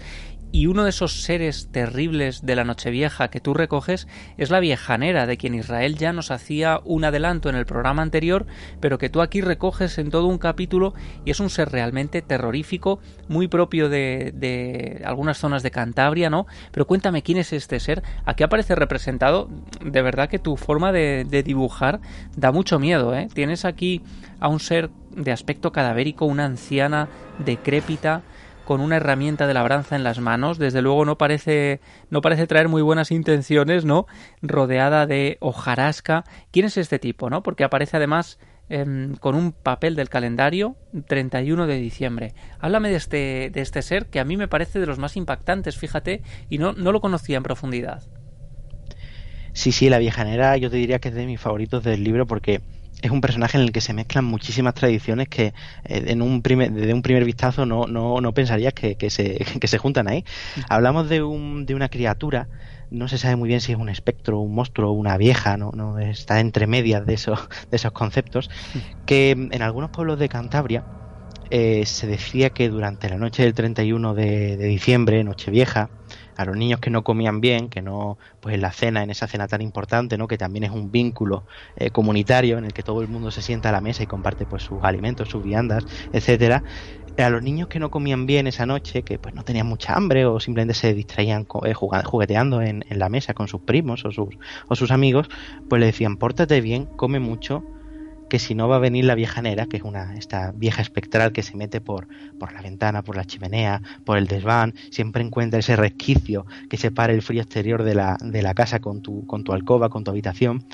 y 0.54 0.68
uno 0.68 0.84
de 0.84 0.92
esos 0.92 1.24
seres 1.24 1.70
terribles 1.72 2.46
de 2.46 2.56
la 2.56 2.64
Nochevieja 2.64 3.30
que 3.30 3.40
tú 3.40 3.56
recoges 3.56 4.08
es 4.38 4.52
la 4.52 4.60
viejanera, 4.60 5.26
de 5.26 5.36
quien 5.36 5.56
Israel 5.56 5.98
ya 5.98 6.14
nos 6.14 6.30
hacía 6.30 6.80
un 6.86 7.04
adelanto 7.04 7.50
en 7.50 7.56
el 7.56 7.66
programa 7.66 8.04
anterior, 8.04 8.46
pero 8.80 9.00
que 9.00 9.10
tú 9.10 9.22
aquí 9.22 9.42
recoges 9.42 9.98
en 9.98 10.12
todo 10.12 10.28
un 10.28 10.38
capítulo 10.38 10.94
y 11.26 11.32
es 11.32 11.40
un 11.40 11.50
ser 11.50 11.72
realmente 11.72 12.22
terrorífico, 12.22 13.00
muy 13.28 13.48
propio 13.48 13.90
de, 13.90 15.02
algunas 15.04 15.40
zonas 15.40 15.64
de 15.64 15.72
Cantabria, 15.72 16.30
¿no? 16.30 16.46
Pero 16.72 16.86
cuéntame 16.86 17.24
quién 17.24 17.40
es 17.40 17.52
este 17.52 17.80
ser, 17.80 18.04
aquí 18.24 18.44
aparece 18.44 18.76
representado, 18.76 19.50
de 19.84 20.02
verdad 20.04 20.30
que 20.30 20.38
tu 20.38 20.56
forma 20.56 20.92
de, 20.92 21.26
de 21.28 21.42
dibujar 21.42 22.00
da 22.38 22.52
mucho 22.52 22.78
miedo, 22.78 23.16
¿eh? 23.16 23.28
Tienes 23.34 23.66
aquí 23.66 24.04
a 24.40 24.50
un 24.50 24.60
ser 24.60 24.92
de 25.16 25.32
aspecto 25.32 25.72
cadavérico, 25.72 26.26
una 26.26 26.46
anciana 26.46 27.08
decrépita, 27.40 28.22
con 28.66 28.82
una 28.82 28.98
herramienta 28.98 29.48
de 29.48 29.54
labranza 29.54 29.96
en 29.96 30.04
las 30.04 30.20
manos. 30.20 30.58
Desde 30.58 30.82
luego 30.82 31.06
no 31.06 31.18
parece, 31.18 31.82
no 32.10 32.22
parece 32.22 32.48
traer 32.48 32.70
muy 32.70 32.82
buenas 32.82 33.12
intenciones, 33.12 33.86
¿no? 33.86 34.08
Rodeada 34.42 35.06
de 35.06 35.38
hojarasca. 35.40 36.24
¿Quién 36.52 36.66
es 36.66 36.78
este 36.78 37.00
tipo, 37.00 37.30
no? 37.30 37.44
Porque 37.44 37.64
aparece 37.64 37.98
además 37.98 38.40
em, 38.70 39.16
con 39.16 39.36
un 39.36 39.52
papel 39.52 39.96
del 39.96 40.10
calendario 40.10 40.76
31 41.08 41.68
de 41.68 41.78
diciembre. 41.78 42.34
Háblame 42.60 42.90
de 42.90 42.96
este, 42.96 43.50
de 43.52 43.62
este 43.62 43.82
ser 43.82 44.08
que 44.08 44.20
a 44.20 44.26
mí 44.26 44.38
me 44.38 44.48
parece 44.48 44.80
de 44.80 44.86
los 44.86 45.00
más 45.00 45.18
impactantes, 45.18 45.78
fíjate, 45.78 46.22
y 46.50 46.58
no, 46.58 46.74
no 46.74 46.92
lo 46.92 47.02
conocía 47.02 47.38
en 47.38 47.44
profundidad. 47.44 48.04
Sí, 49.54 49.72
sí, 49.72 49.90
la 49.90 50.00
viejanera 50.00 50.58
yo 50.58 50.72
te 50.72 50.78
diría 50.78 51.00
que 51.00 51.10
es 51.10 51.16
de 51.16 51.28
mis 51.28 51.40
favoritos 51.40 51.84
del 51.84 52.04
libro 52.04 52.26
porque 52.26 52.62
es 53.04 53.12
un 53.12 53.22
personaje 53.22 53.58
en 53.58 53.64
el 53.64 53.72
que 53.72 53.82
se 53.82 53.94
mezclan 53.94 54.24
muchísimas 54.24 54.74
tradiciones 54.74 55.28
que 55.28 55.48
eh, 55.84 56.06
en 56.08 56.22
un 56.22 56.42
primer, 56.42 56.72
desde 56.72 56.94
un 56.94 57.02
primer 57.02 57.26
vistazo 57.26 57.66
no, 57.66 57.86
no, 57.86 58.22
no 58.22 58.34
pensarías 58.34 58.74
que, 58.74 58.96
que, 58.96 59.10
se, 59.10 59.46
que 59.60 59.68
se 59.68 59.78
juntan 59.78 60.08
ahí. 60.08 60.24
Hablamos 60.70 61.10
de, 61.10 61.22
un, 61.22 61.66
de 61.66 61.76
una 61.76 61.90
criatura 61.90 62.48
no 62.92 63.08
se 63.08 63.18
sabe 63.18 63.36
muy 63.36 63.48
bien 63.48 63.60
si 63.60 63.72
es 63.72 63.78
un 63.78 63.90
espectro, 63.90 64.40
un 64.40 64.54
monstruo, 64.54 64.92
una 64.92 65.18
vieja, 65.18 65.58
no, 65.58 65.72
no 65.74 65.98
está 65.98 66.40
entre 66.40 66.68
medias 66.68 67.06
de 67.06 67.16
esos, 67.16 67.50
de 67.72 67.76
esos 67.76 67.92
conceptos, 67.92 68.50
que 69.06 69.32
en 69.32 69.62
algunos 69.62 69.90
pueblos 69.90 70.20
de 70.20 70.30
Cantabria 70.30 70.86
eh, 71.50 71.86
se 71.88 72.08
decía 72.08 72.52
que 72.52 72.70
durante 72.70 73.10
la 73.10 73.18
noche 73.18 73.44
del 73.44 73.56
31 73.56 74.14
de, 74.14 74.58
de 74.58 74.66
diciembre, 74.66 75.24
Nochevieja, 75.24 75.90
a 76.36 76.46
los 76.46 76.56
niños 76.58 76.80
que 76.80 76.90
no 76.90 77.04
comían 77.04 77.42
bien, 77.42 77.70
que 77.70 77.82
no, 77.82 78.18
pues 78.40 78.56
en 78.56 78.62
la 78.62 78.72
cena, 78.72 79.04
en 79.04 79.10
esa 79.10 79.28
cena 79.28 79.48
tan 79.48 79.62
importante, 79.62 80.18
¿no? 80.18 80.28
Que 80.28 80.38
también 80.38 80.64
es 80.64 80.72
un 80.72 80.92
vínculo 80.92 81.46
eh, 81.76 81.92
comunitario 81.92 82.58
en 82.58 82.66
el 82.66 82.74
que 82.74 82.84
todo 82.84 83.02
el 83.02 83.08
mundo 83.08 83.32
se 83.32 83.42
sienta 83.42 83.70
a 83.70 83.72
la 83.72 83.82
mesa 83.82 84.04
y 84.04 84.08
comparte 84.08 84.46
pues 84.46 84.64
sus 84.64 84.84
alimentos, 84.84 85.30
sus 85.30 85.44
viandas, 85.44 85.86
etcétera. 86.12 86.64
A 87.18 87.30
los 87.30 87.44
niños 87.44 87.68
que 87.68 87.80
no 87.80 87.92
comían 87.92 88.26
bien 88.26 88.48
esa 88.48 88.66
noche, 88.66 89.04
que 89.04 89.20
pues 89.20 89.36
no 89.36 89.44
tenían 89.44 89.68
mucha 89.68 89.94
hambre 89.94 90.26
o 90.26 90.40
simplemente 90.40 90.74
se 90.74 90.94
distraían 90.96 91.46
eh, 91.66 91.74
jugueteando 91.74 92.62
en, 92.62 92.84
en, 92.90 93.00
la 93.00 93.10
mesa 93.10 93.36
con 93.36 93.48
sus 93.48 93.62
primos 93.62 94.04
o 94.06 94.12
sus, 94.12 94.30
o 94.68 94.76
sus 94.76 94.90
amigos, 94.92 95.28
pues 95.70 95.80
le 95.80 95.86
decían, 95.88 96.18
pórtate 96.18 96.60
bien, 96.62 96.88
come 96.96 97.20
mucho, 97.20 97.68
que 98.34 98.40
si 98.40 98.56
no 98.56 98.68
va 98.68 98.78
a 98.78 98.80
venir 98.80 99.06
la 99.06 99.14
viejanera, 99.14 99.68
que 99.68 99.78
es 99.78 99.84
una 99.84 100.16
esta 100.16 100.54
vieja 100.54 100.82
espectral 100.82 101.34
que 101.34 101.44
se 101.44 101.56
mete 101.56 101.82
por, 101.82 102.08
por 102.40 102.52
la 102.52 102.64
ventana, 102.64 103.04
por 103.04 103.16
la 103.16 103.26
chimenea, 103.26 103.84
por 104.06 104.18
el 104.18 104.26
desván, 104.26 104.74
siempre 104.90 105.22
encuentra 105.22 105.60
ese 105.60 105.76
resquicio 105.76 106.48
que 106.68 106.78
separa 106.78 107.14
el 107.14 107.22
frío 107.22 107.44
exterior 107.44 107.84
de 107.84 107.94
la, 107.94 108.18
de 108.20 108.42
la 108.42 108.56
casa 108.56 108.80
con 108.80 109.04
tu, 109.04 109.28
con 109.28 109.44
tu 109.44 109.54
alcoba, 109.54 109.90
con 109.90 110.04
tu 110.04 110.10
habitación, 110.10 110.66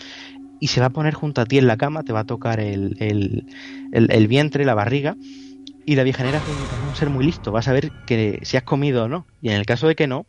y 0.61 0.67
se 0.67 0.79
va 0.79 0.85
a 0.85 0.91
poner 0.91 1.15
junto 1.15 1.41
a 1.41 1.45
ti 1.45 1.57
en 1.57 1.67
la 1.67 1.75
cama, 1.75 2.03
te 2.03 2.13
va 2.13 2.21
a 2.21 2.25
tocar 2.25 2.61
el, 2.61 2.95
el, 3.01 3.45
el, 3.91 4.27
vientre, 4.29 4.63
la 4.63 4.73
barriga, 4.73 5.17
y 5.85 5.95
la 5.95 6.03
viejanera 6.03 6.37
es 6.37 6.47
un 6.47 6.95
ser 6.95 7.09
muy 7.09 7.25
listo, 7.25 7.51
va 7.51 7.59
a 7.59 7.63
saber 7.63 7.91
que 8.05 8.39
si 8.43 8.55
has 8.55 8.63
comido 8.63 9.03
o 9.03 9.07
no, 9.09 9.27
y 9.41 9.49
en 9.49 9.55
el 9.55 9.65
caso 9.65 9.85
de 9.85 9.95
que 9.95 10.07
no, 10.07 10.27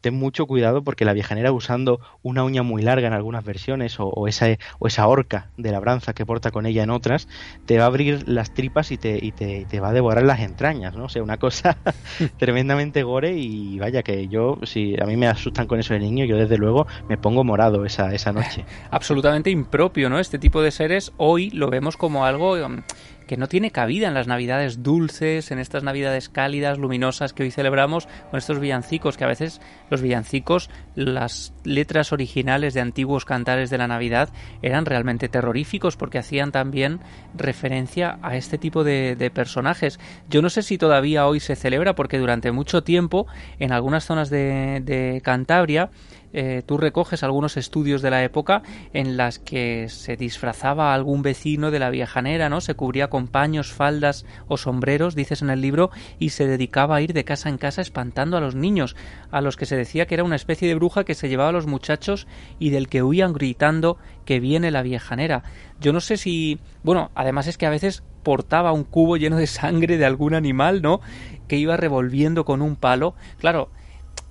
ten 0.00 0.14
mucho 0.14 0.46
cuidado 0.46 0.82
porque 0.82 1.04
la 1.04 1.12
viejanera 1.12 1.52
usando 1.52 2.00
una 2.22 2.44
uña 2.44 2.62
muy 2.62 2.82
larga 2.82 3.08
en 3.08 3.14
algunas 3.14 3.44
versiones 3.44 3.96
o, 3.98 4.28
esa, 4.28 4.46
o 4.78 4.86
esa 4.86 5.06
horca 5.06 5.50
de 5.56 5.72
labranza 5.72 6.14
que 6.14 6.26
porta 6.26 6.50
con 6.50 6.66
ella 6.66 6.82
en 6.82 6.90
otras, 6.90 7.28
te 7.66 7.78
va 7.78 7.84
a 7.84 7.86
abrir 7.88 8.28
las 8.28 8.54
tripas 8.54 8.92
y 8.92 8.98
te, 8.98 9.18
y 9.20 9.32
te, 9.32 9.66
te 9.68 9.80
va 9.80 9.88
a 9.88 9.92
devorar 9.92 10.24
las 10.24 10.40
entrañas, 10.40 10.94
¿no? 10.96 11.04
O 11.04 11.08
sea, 11.08 11.22
una 11.22 11.38
cosa 11.38 11.78
tremendamente 12.38 13.02
gore 13.02 13.32
y 13.32 13.78
vaya 13.78 14.02
que 14.02 14.28
yo, 14.28 14.58
si 14.64 14.94
a 15.00 15.06
mí 15.06 15.16
me 15.16 15.26
asustan 15.26 15.66
con 15.66 15.80
eso 15.80 15.94
de 15.94 16.00
niño, 16.00 16.24
yo 16.24 16.36
desde 16.36 16.58
luego 16.58 16.86
me 17.08 17.18
pongo 17.18 17.44
morado 17.44 17.84
esa, 17.84 18.14
esa 18.14 18.32
noche. 18.32 18.64
Absolutamente 18.90 19.50
impropio, 19.50 20.08
¿no? 20.08 20.18
Este 20.18 20.38
tipo 20.38 20.62
de 20.62 20.70
seres 20.70 21.12
hoy 21.16 21.50
lo 21.50 21.68
vemos 21.68 21.96
como 21.96 22.24
algo 22.24 22.54
um, 22.54 22.82
que 23.26 23.36
no 23.36 23.48
tiene 23.48 23.70
cabida 23.70 24.08
en 24.08 24.14
las 24.14 24.26
navidades 24.26 24.82
dulces, 24.82 25.50
en 25.50 25.58
estas 25.58 25.82
navidades 25.82 26.28
cálidas, 26.28 26.78
luminosas 26.78 27.32
que 27.32 27.42
hoy 27.42 27.50
celebramos, 27.50 28.08
con 28.30 28.38
estos 28.38 28.60
villancicos, 28.60 29.16
que 29.16 29.24
a 29.24 29.28
veces 29.28 29.60
los 29.90 30.02
villancicos, 30.02 30.70
las 30.94 31.52
letras 31.64 32.12
originales 32.12 32.74
de 32.74 32.80
antiguos 32.80 33.24
cantares 33.24 33.70
de 33.70 33.78
la 33.78 33.88
Navidad 33.88 34.30
eran 34.62 34.86
realmente 34.86 35.28
terroríficos 35.28 35.96
porque 35.96 36.18
hacían 36.18 36.52
también 36.52 37.00
referencia 37.34 38.18
a 38.22 38.36
este 38.36 38.58
tipo 38.58 38.84
de, 38.84 39.16
personajes. 39.34 39.98
Yo 40.30 40.40
no 40.40 40.50
sé 40.50 40.62
si 40.62 40.78
todavía 40.78 41.26
hoy 41.26 41.40
se 41.40 41.56
celebra 41.56 41.94
porque 41.94 42.18
durante 42.18 42.52
mucho 42.52 42.82
tiempo 42.82 43.26
en 43.58 43.72
algunas 43.72 44.04
zonas 44.04 44.30
de, 44.30 44.80
de 44.84 45.20
Cantabria 45.22 45.90
eh, 46.32 46.62
tú 46.64 46.76
recoges 46.78 47.22
algunos 47.22 47.56
estudios 47.56 48.02
de 48.02 48.10
la 48.10 48.22
época 48.22 48.62
en 48.92 49.16
las 49.16 49.38
que 49.38 49.88
se 49.88 50.16
disfrazaba 50.16 50.90
a 50.90 50.94
algún 50.94 51.22
vecino 51.22 51.70
de 51.70 51.78
la 51.78 51.90
viejanera, 51.90 52.48
¿no? 52.48 52.60
Se 52.60 52.74
cubría 52.74 53.08
con 53.08 53.28
paños, 53.28 53.72
faldas 53.72 54.26
o 54.48 54.56
sombreros, 54.56 55.14
dices 55.14 55.42
en 55.42 55.50
el 55.50 55.60
libro, 55.60 55.90
y 56.18 56.30
se 56.30 56.46
dedicaba 56.46 56.96
a 56.96 57.00
ir 57.00 57.12
de 57.12 57.24
casa 57.24 57.48
en 57.48 57.58
casa 57.58 57.82
espantando 57.82 58.36
a 58.36 58.40
los 58.40 58.54
niños, 58.54 58.96
a 59.30 59.40
los 59.40 59.56
que 59.56 59.66
se 59.66 59.76
decía 59.76 60.06
que 60.06 60.14
era 60.14 60.24
una 60.24 60.36
especie 60.36 60.68
de 60.68 60.74
bruja 60.74 61.04
que 61.04 61.14
se 61.14 61.28
llevaba 61.28 61.50
a 61.50 61.52
los 61.52 61.66
muchachos 61.66 62.26
y 62.58 62.70
del 62.70 62.88
que 62.88 63.02
huían 63.02 63.32
gritando 63.32 63.98
que 64.24 64.40
viene 64.40 64.70
la 64.70 64.82
viejanera. 64.82 65.42
Yo 65.80 65.92
no 65.92 66.00
sé 66.00 66.16
si, 66.16 66.58
bueno, 66.82 67.10
además 67.14 67.46
es 67.46 67.58
que 67.58 67.66
a 67.66 67.70
veces 67.70 68.02
portaba 68.22 68.72
un 68.72 68.84
cubo 68.84 69.16
lleno 69.16 69.36
de 69.36 69.46
sangre 69.46 69.98
de 69.98 70.04
algún 70.04 70.34
animal, 70.34 70.82
¿no? 70.82 71.00
Que 71.48 71.56
iba 71.56 71.76
revolviendo 71.76 72.44
con 72.44 72.60
un 72.60 72.76
palo. 72.76 73.14
Claro, 73.38 73.70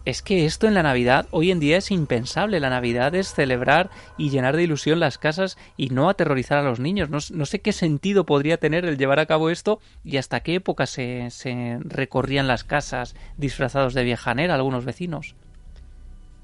es 0.06 0.22
que 0.22 0.46
esto 0.46 0.68
en 0.68 0.76
la 0.76 0.84
Navidad 0.84 1.28
hoy 1.32 1.52
en 1.52 1.60
día 1.60 1.78
es 1.78 1.92
impensable. 1.92 2.60
La 2.60 2.70
Navidad 2.70 3.14
es 3.16 3.34
celebrar 3.34 3.90
y 4.18 4.30
llenar 4.30 4.56
de 4.56 4.64
ilusión 4.64 5.00
las 5.00 5.18
casas 5.18 5.58
y 5.78 5.90
no 5.90 6.10
aterrorizar 6.10 6.60
a 6.60 6.64
los 6.64 6.80
niños. 6.80 7.10
No, 7.10 7.46
sé 7.46 7.60
qué 7.60 7.74
sentido 7.74 8.26
podría 8.26 8.58
tener 8.58 8.86
el 8.86 8.98
llevar 8.98 9.20
a 9.20 9.26
cabo 9.26 9.50
esto 9.50 9.80
y 10.04 10.18
hasta 10.18 10.42
qué 10.42 10.56
época 10.56 10.86
se, 10.86 11.30
se 11.32 11.80
recorrían 11.82 12.48
las 12.48 12.64
casas 12.64 13.16
disfrazados 13.38 13.94
de 13.96 14.04
viejanera 14.04 14.54
algunos 14.54 14.86
vecinos. 14.86 15.36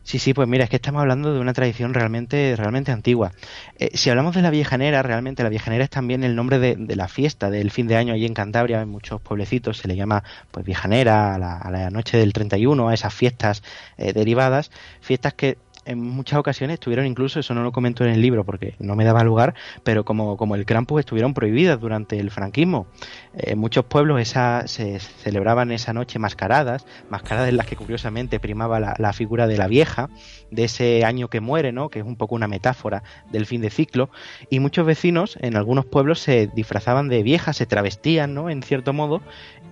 Sí, 0.03 0.17
sí, 0.17 0.33
pues 0.33 0.47
mira, 0.47 0.63
es 0.63 0.69
que 0.69 0.77
estamos 0.77 1.01
hablando 1.01 1.33
de 1.33 1.39
una 1.39 1.53
tradición 1.53 1.93
realmente, 1.93 2.55
realmente 2.57 2.91
antigua. 2.91 3.31
Eh, 3.77 3.91
si 3.93 4.09
hablamos 4.09 4.35
de 4.35 4.41
la 4.41 4.49
viejanera, 4.49 5.03
realmente 5.03 5.43
la 5.43 5.49
viejanera 5.49 5.83
es 5.83 5.89
también 5.91 6.23
el 6.23 6.35
nombre 6.35 6.57
de, 6.59 6.95
la 6.95 7.07
fiesta 7.07 7.49
del 7.49 7.69
fin 7.71 7.87
de 7.87 7.95
año 7.95 8.13
allí 8.13 8.25
en 8.25 8.33
Cantabria, 8.33 8.81
en 8.81 8.89
muchos 8.89 9.21
pueblecitos 9.21 9.77
se 9.77 9.87
le 9.87 9.95
llama 9.95 10.23
pues 10.49 10.65
viejanera 10.65 11.35
a 11.35 11.37
la, 11.37 11.89
noche 11.91 12.17
del 12.17 12.33
31, 12.33 12.89
a 12.89 12.93
esas 12.93 13.13
fiestas 13.13 13.61
eh, 13.97 14.11
derivadas, 14.13 14.71
fiestas 15.01 15.33
que 15.35 15.57
en 15.85 15.99
muchas 16.01 16.39
ocasiones 16.39 16.75
estuvieron 16.75 17.05
incluso, 17.05 17.39
eso 17.39 17.53
no 17.53 17.63
lo 17.63 17.71
comento 17.71 18.03
en 18.03 18.11
el 18.11 18.21
libro 18.21 18.43
porque 18.43 18.75
no 18.79 18.95
me 18.95 19.03
daba 19.03 19.23
lugar, 19.23 19.55
pero 19.83 20.05
como, 20.05 20.37
como 20.37 20.55
el 20.55 20.65
Krampus 20.65 20.99
estuvieron 20.99 21.33
prohibidas 21.33 21.79
durante 21.79 22.19
el 22.19 22.31
franquismo. 22.31 22.87
En 23.33 23.57
muchos 23.57 23.85
pueblos 23.85 24.21
esa, 24.21 24.67
se 24.67 24.99
celebraban 24.99 25.71
esa 25.71 25.93
noche 25.93 26.19
mascaradas, 26.19 26.85
mascaradas 27.09 27.49
en 27.49 27.57
las 27.57 27.65
que 27.65 27.75
curiosamente 27.75 28.39
primaba 28.39 28.79
la, 28.79 29.13
figura 29.13 29.47
de 29.47 29.57
la 29.57 29.67
vieja, 29.67 30.09
de 30.51 30.65
ese 30.65 31.03
año 31.03 31.27
que 31.27 31.41
muere, 31.41 31.71
¿no? 31.71 31.89
que 31.89 31.99
es 31.99 32.05
un 32.05 32.15
poco 32.15 32.35
una 32.35 32.47
metáfora 32.47 33.03
del 33.31 33.45
fin 33.45 33.61
de 33.61 33.69
ciclo, 33.69 34.09
y 34.49 34.59
muchos 34.59 34.85
vecinos 34.85 35.37
en 35.41 35.55
algunos 35.55 35.85
pueblos 35.85 36.19
se 36.19 36.47
disfrazaban 36.47 37.09
de 37.09 37.23
viejas, 37.23 37.57
se 37.57 37.65
travestían, 37.65 38.33
¿no? 38.33 38.49
en 38.49 38.63
cierto 38.63 38.93
modo, 38.93 39.21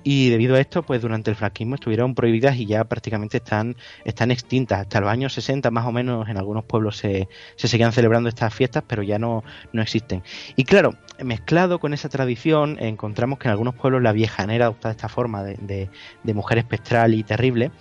y 0.04 0.30
debido 0.30 0.56
a 0.56 0.60
esto, 0.60 0.84
pues 0.84 1.02
durante 1.02 1.30
el 1.30 1.36
franquismo 1.36 1.76
estuvieron 1.76 2.16
prohibidas 2.16 2.56
y 2.58 2.66
ya 2.66 2.84
prácticamente 2.84 3.38
están, 3.38 3.76
están 4.06 4.32
extintas. 4.32 4.80
Hasta 4.82 5.02
los 5.02 5.10
años 5.10 5.34
60 5.34 5.70
más 5.72 5.86
o 5.86 5.92
menos 5.92 6.30
en 6.30 6.38
algunos 6.38 6.64
pueblos 6.66 6.98
se, 6.98 7.28
se 7.56 7.68
seguían 7.68 7.92
celebrando 7.92 8.30
estas 8.30 8.54
fiestas, 8.54 8.84
pero 8.88 9.04
ya 9.04 9.20
no, 9.20 9.44
no 9.74 9.82
existen. 9.82 10.24
Y 10.56 10.64
claro, 10.64 10.96
mezclado 11.24 11.80
con 11.80 11.94
esa 11.94 12.10
tradición, 12.10 12.78
encontramos 12.80 13.40
que 13.40 13.48
en 13.48 13.52
algunos 13.52 13.76
pueblos 13.76 14.02
la 14.02 14.12
viejanera 14.12 14.66
adoptaba 14.66 14.92
esta 14.92 15.10
forma 15.10 15.44
de, 15.44 15.90
de, 16.24 16.34
mujer 16.34 16.58
espectral 16.58 17.14
y 17.14 17.24
terrible 17.24 17.72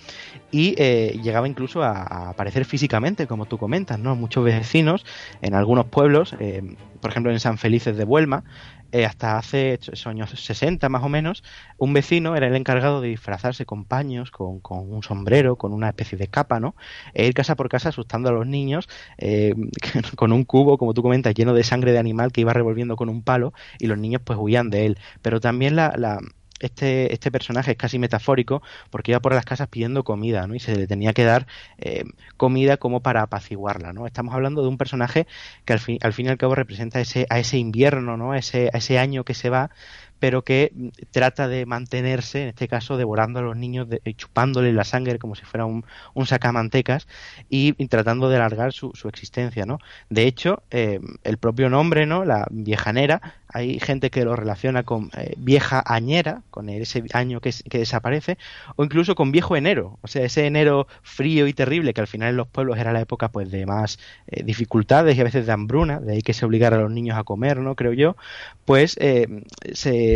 y 0.50 0.74
eh, 0.78 1.18
llegaba 1.22 1.46
incluso 1.46 1.82
a, 1.82 2.30
aparecer 2.30 2.64
físicamente, 2.64 3.26
como 3.26 3.46
tú 3.46 3.58
comentas, 3.58 3.98
¿no? 3.98 4.16
Muchos 4.16 4.44
vecinos 4.44 5.04
en 5.42 5.54
algunos 5.54 5.86
pueblos, 5.86 6.34
eh, 6.40 6.62
por 7.00 7.10
ejemplo 7.10 7.30
en 7.30 7.40
San 7.40 7.58
Felices 7.58 7.96
de 7.96 8.04
Buelma, 8.04 8.44
eh, 8.92 9.04
hasta 9.04 9.38
hace 9.38 9.78
años 10.06 10.30
60 10.30 10.88
más 10.88 11.02
o 11.02 11.08
menos, 11.08 11.42
un 11.76 11.92
vecino 11.92 12.36
era 12.36 12.46
el 12.46 12.56
encargado 12.56 13.00
de 13.00 13.08
disfrazarse 13.08 13.66
con 13.66 13.84
paños, 13.84 14.30
con, 14.30 14.60
con 14.60 14.90
un 14.92 15.02
sombrero, 15.02 15.56
con 15.56 15.72
una 15.72 15.88
especie 15.88 16.16
de 16.18 16.28
capa, 16.28 16.60
¿no? 16.60 16.74
E 17.14 17.26
ir 17.26 17.34
casa 17.34 17.56
por 17.56 17.68
casa 17.68 17.90
asustando 17.90 18.28
a 18.28 18.32
los 18.32 18.46
niños 18.46 18.88
eh, 19.18 19.54
con 20.16 20.32
un 20.32 20.44
cubo, 20.44 20.78
como 20.78 20.94
tú 20.94 21.02
comentas, 21.02 21.34
lleno 21.34 21.54
de 21.54 21.64
sangre 21.64 21.92
de 21.92 21.98
animal 21.98 22.32
que 22.32 22.40
iba 22.40 22.52
revolviendo 22.52 22.96
con 22.96 23.08
un 23.08 23.22
palo 23.22 23.52
y 23.78 23.86
los 23.86 23.98
niños 23.98 24.22
pues 24.24 24.38
huían 24.38 24.70
de 24.70 24.86
él. 24.86 24.98
Pero 25.22 25.40
también 25.40 25.76
la, 25.76 25.94
la 25.96 26.18
este, 26.60 27.12
este 27.12 27.30
personaje 27.30 27.72
es 27.72 27.76
casi 27.76 27.98
metafórico 27.98 28.62
porque 28.90 29.12
iba 29.12 29.20
por 29.20 29.34
las 29.34 29.44
casas 29.44 29.68
pidiendo 29.68 30.04
comida, 30.04 30.46
¿no? 30.46 30.54
Y 30.54 30.60
se 30.60 30.76
le 30.76 30.86
tenía 30.86 31.12
que 31.12 31.24
dar 31.24 31.46
eh, 31.78 32.04
comida 32.36 32.76
como 32.76 33.00
para 33.00 33.22
apaciguarla, 33.22 33.92
¿no? 33.92 34.06
Estamos 34.06 34.34
hablando 34.34 34.62
de 34.62 34.68
un 34.68 34.78
personaje 34.78 35.26
que 35.64 35.72
al 35.72 35.78
fin, 35.80 35.98
al 36.02 36.12
fin 36.12 36.26
y 36.26 36.28
al 36.30 36.38
cabo 36.38 36.54
representa 36.54 37.00
ese, 37.00 37.26
a 37.30 37.38
ese 37.38 37.58
invierno, 37.58 38.16
¿no? 38.16 38.34
Ese, 38.34 38.70
a 38.72 38.78
ese 38.78 38.98
año 38.98 39.24
que 39.24 39.34
se 39.34 39.50
va, 39.50 39.70
pero 40.18 40.42
que 40.42 40.72
mm, 40.74 40.88
trata 41.10 41.48
de 41.48 41.66
mantenerse, 41.66 42.42
en 42.42 42.48
este 42.48 42.68
caso, 42.68 42.96
devorando 42.96 43.40
a 43.40 43.42
los 43.42 43.56
niños, 43.56 43.88
de, 43.88 44.00
chupándole 44.14 44.72
la 44.72 44.84
sangre 44.84 45.18
como 45.18 45.34
si 45.34 45.44
fuera 45.44 45.64
un, 45.64 45.84
un 46.14 46.26
sacamantecas 46.26 47.06
y, 47.48 47.72
tratando 47.88 48.28
de 48.28 48.36
alargar 48.36 48.72
su, 48.72 48.92
existencia, 49.08 49.64
¿no? 49.64 49.78
De 50.10 50.26
hecho, 50.26 50.62
eh, 50.70 51.00
el 51.24 51.38
propio 51.38 51.70
nombre, 51.70 52.06
¿no? 52.06 52.24
La 52.24 52.46
viejanera, 52.50 53.20
hay 53.52 53.80
gente 53.80 54.10
que 54.10 54.24
lo 54.24 54.36
relaciona 54.36 54.82
con 54.82 55.10
eh, 55.16 55.34
vieja 55.38 55.82
añera, 55.84 56.42
con 56.50 56.68
ese 56.68 57.04
año 57.12 57.40
que, 57.40 57.52
que, 57.68 57.78
desaparece, 57.78 58.36
o 58.76 58.84
incluso 58.84 59.14
con 59.14 59.32
viejo 59.32 59.56
enero, 59.56 59.98
o 60.02 60.08
sea, 60.08 60.24
ese 60.24 60.46
enero 60.46 60.86
frío 61.02 61.46
y 61.46 61.54
terrible 61.54 61.94
que 61.94 62.00
al 62.00 62.06
final 62.06 62.30
en 62.30 62.36
los 62.36 62.48
pueblos 62.48 62.78
era 62.78 62.92
la 62.92 63.00
época 63.00 63.28
pues 63.28 63.50
de 63.50 63.64
más 63.66 63.98
eh, 64.26 64.42
dificultades 64.42 65.16
y 65.16 65.20
a 65.20 65.24
veces 65.24 65.46
de 65.46 65.52
hambruna, 65.52 66.00
de 66.00 66.14
ahí 66.14 66.22
que 66.22 66.34
se 66.34 66.44
obligara 66.44 66.76
a 66.76 66.80
los 66.80 66.90
niños 66.90 67.16
a 67.16 67.24
comer, 67.24 67.58
¿no? 67.58 67.74
Creo 67.74 67.92
yo, 67.92 68.16
pues 68.64 68.96
eh, 69.00 69.26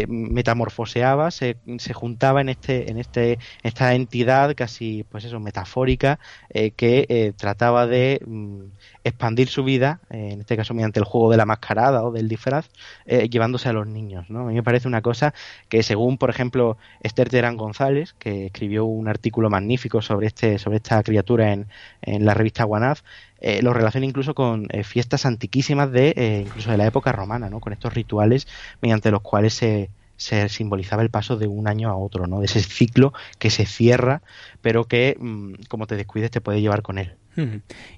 se 0.01 0.07
metamorfoseaba, 0.07 1.31
se, 1.31 1.57
se, 1.79 1.93
juntaba 1.93 2.41
en 2.41 2.49
este, 2.49 2.91
en 2.91 2.99
este, 2.99 3.39
esta 3.63 3.95
entidad 3.95 4.55
casi, 4.57 5.05
pues 5.05 5.25
eso, 5.25 5.41
metafórica, 5.41 6.19
eh, 6.51 6.71
que 6.73 7.07
eh, 7.09 7.33
trataba 7.37 7.87
de 7.87 8.21
mm, 8.27 8.65
expandir 9.05 9.49
su 9.49 9.65
vida, 9.65 10.01
en 10.11 10.41
este 10.41 10.57
caso 10.57 10.75
mediante 10.75 11.01
el 11.01 11.05
juego 11.05 11.31
de 11.31 11.37
la 11.37 11.47
mascarada 11.47 12.05
o 12.05 12.13
del 12.13 12.29
disfraz, 12.29 12.71
llevándose 13.07 13.69
a 13.69 13.73
los 13.73 13.87
niños, 13.87 14.31
¿no? 14.31 14.41
A 14.41 14.45
mí 14.45 14.55
me 14.55 14.63
parece 14.63 14.89
una 14.89 15.03
cosa 15.03 15.35
que 15.69 15.83
según, 15.83 16.19
por 16.19 16.31
ejemplo, 16.31 16.77
Esther 17.01 17.29
Terán 17.29 17.57
González, 17.57 18.15
que 18.19 18.47
escribió 18.47 18.85
un 18.85 19.09
artículo 19.09 19.51
magnífico 19.51 20.03
sobre 20.03 20.29
este, 20.29 20.59
sobre 20.59 20.77
esta 20.77 21.03
criatura 21.03 21.53
en, 21.53 21.67
en 22.03 22.25
la 22.25 22.35
revista 22.35 22.65
Guanaz, 22.65 23.03
eh, 23.45 23.61
lo 23.61 23.75
relaciona 23.75 24.07
incluso 24.07 24.35
con 24.35 24.69
eh, 24.71 24.85
fiestas 24.85 25.27
antiquísimas 25.27 25.91
de 25.91 26.15
eh, 26.17 26.45
incluso 26.47 26.71
de 26.71 26.77
la 26.77 26.87
época 26.87 27.11
romana, 27.11 27.51
¿no? 27.51 27.59
Con 27.59 27.73
estos 27.73 27.93
rituales 27.93 28.47
mediante 28.81 29.11
los 29.11 29.21
cuales 29.21 29.53
se, 29.53 29.91
se 30.17 30.49
simbolizaba 30.49 31.03
el 31.03 31.11
paso 31.11 31.37
de 31.37 31.49
un 31.49 31.67
año 31.67 31.91
a 31.91 31.97
otro, 31.97 32.29
¿no? 32.29 32.39
De 32.39 32.47
ese 32.47 32.61
ciclo 32.61 33.13
que 33.41 33.51
se 33.51 33.67
cierra, 33.67 34.23
pero 34.61 34.85
que 34.85 35.17
mmm, 35.19 35.55
como 35.69 35.89
te 35.89 35.97
descuides 35.97 36.31
te 36.31 36.41
puede 36.41 36.61
llevar 36.61 36.83
con 36.83 36.99
él. 36.99 37.17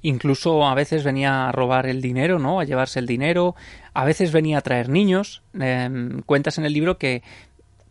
Incluso 0.00 0.64
a 0.64 0.74
veces 0.74 1.04
venía 1.04 1.48
a 1.48 1.52
robar 1.52 1.86
el 1.86 2.00
dinero, 2.00 2.38
¿no? 2.38 2.60
A 2.60 2.64
llevarse 2.64 3.00
el 3.00 3.06
dinero. 3.06 3.54
A 3.92 4.04
veces 4.04 4.32
venía 4.32 4.58
a 4.58 4.60
traer 4.62 4.88
niños. 4.88 5.42
Eh, 5.60 5.90
cuentas 6.24 6.56
en 6.56 6.64
el 6.64 6.72
libro 6.72 6.98
que 6.98 7.22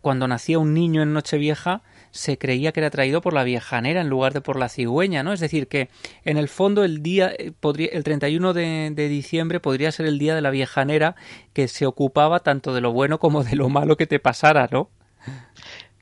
cuando 0.01 0.27
nacía 0.27 0.57
un 0.57 0.73
niño 0.73 1.03
en 1.03 1.13
Nochevieja 1.13 1.81
se 2.13 2.37
creía 2.37 2.71
que 2.71 2.79
era 2.79 2.91
traído 2.91 3.21
por 3.21 3.33
la 3.33 3.43
viejanera 3.43 3.99
en 3.99 4.07
lugar 4.07 4.33
de 4.33 4.41
por 4.41 4.57
la 4.57 4.69
cigüeña, 4.69 5.23
¿no? 5.23 5.33
Es 5.33 5.39
decir, 5.39 5.67
que 5.67 5.89
en 6.23 6.37
el 6.37 6.47
fondo 6.47 6.83
el 6.83 7.01
día, 7.01 7.33
eh, 7.37 7.51
podría, 7.59 7.89
el 7.91 8.03
31 8.03 8.53
de, 8.53 8.91
de 8.93 9.09
diciembre 9.09 9.59
podría 9.59 9.91
ser 9.91 10.05
el 10.05 10.19
día 10.19 10.35
de 10.35 10.41
la 10.41 10.51
viejanera 10.51 11.15
que 11.53 11.67
se 11.67 11.87
ocupaba 11.87 12.41
tanto 12.41 12.73
de 12.73 12.81
lo 12.81 12.93
bueno 12.93 13.19
como 13.19 13.43
de 13.43 13.55
lo 13.55 13.67
malo 13.67 13.97
que 13.97 14.05
te 14.05 14.19
pasara, 14.19 14.69
¿no? 14.71 14.91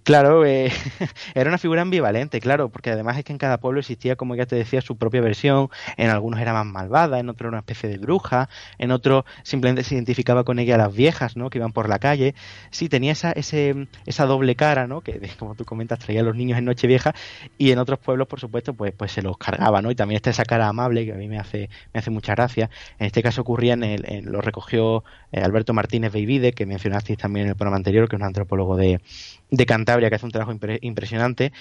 Claro, 0.03 0.45
eh, 0.45 0.71
era 1.35 1.47
una 1.49 1.59
figura 1.59 1.83
ambivalente, 1.83 2.39
claro, 2.39 2.69
porque 2.69 2.89
además 2.89 3.19
es 3.19 3.23
que 3.23 3.33
en 3.33 3.37
cada 3.37 3.59
pueblo 3.59 3.79
existía, 3.79 4.15
como 4.15 4.35
ya 4.35 4.47
te 4.47 4.55
decía, 4.55 4.81
su 4.81 4.97
propia 4.97 5.21
versión. 5.21 5.69
En 5.95 6.09
algunos 6.09 6.39
era 6.39 6.53
más 6.53 6.65
malvada, 6.65 7.19
en 7.19 7.29
otros 7.29 7.41
era 7.41 7.49
una 7.49 7.59
especie 7.59 7.87
de 7.87 7.99
bruja, 7.99 8.49
en 8.79 8.91
otros 8.91 9.25
simplemente 9.43 9.83
se 9.83 9.93
identificaba 9.93 10.43
con 10.43 10.57
ella 10.57 10.75
las 10.77 10.93
viejas, 10.93 11.37
¿no? 11.37 11.51
Que 11.51 11.59
iban 11.59 11.71
por 11.71 11.87
la 11.87 11.99
calle. 11.99 12.33
Sí, 12.71 12.89
tenía 12.89 13.11
esa, 13.11 13.31
ese, 13.31 13.87
esa 14.07 14.25
doble 14.25 14.55
cara, 14.55 14.87
¿no? 14.87 15.01
Que, 15.01 15.19
como 15.39 15.53
tú 15.53 15.65
comentas, 15.65 15.99
traía 15.99 16.21
a 16.21 16.23
los 16.23 16.35
niños 16.35 16.57
en 16.57 16.65
Nochevieja 16.65 17.13
y 17.59 17.71
en 17.71 17.77
otros 17.77 17.99
pueblos, 17.99 18.27
por 18.27 18.39
supuesto, 18.39 18.73
pues, 18.73 18.93
pues 18.93 19.11
se 19.11 19.21
los 19.21 19.37
cargaba, 19.37 19.83
¿no? 19.83 19.91
Y 19.91 19.95
también 19.95 20.15
está 20.15 20.31
esa 20.31 20.45
cara 20.45 20.67
amable 20.67 21.05
que 21.05 21.13
a 21.13 21.15
mí 21.15 21.27
me 21.27 21.37
hace, 21.37 21.69
me 21.93 21.99
hace 21.99 22.09
mucha 22.09 22.33
gracia. 22.33 22.71
En 22.97 23.05
este 23.05 23.21
caso 23.21 23.41
ocurría 23.41 23.73
en 23.73 23.83
el, 23.83 24.05
en, 24.07 24.31
lo 24.31 24.41
recogió 24.41 25.03
eh, 25.31 25.41
Alberto 25.41 25.73
Martínez 25.73 26.11
Beivide, 26.11 26.53
que 26.53 26.65
mencionasteis 26.65 27.19
también 27.19 27.45
en 27.45 27.49
el 27.51 27.55
programa 27.55 27.77
anterior, 27.77 28.09
que 28.09 28.15
es 28.15 28.19
un 28.19 28.25
antropólogo 28.25 28.77
de, 28.77 28.99
de 29.51 29.65
Cantabria 29.91 30.09
que 30.09 30.15
hace 30.15 30.25
un 30.25 30.31
trabajo 30.31 30.53
impre 30.53 30.79
impresionante. 30.81 31.51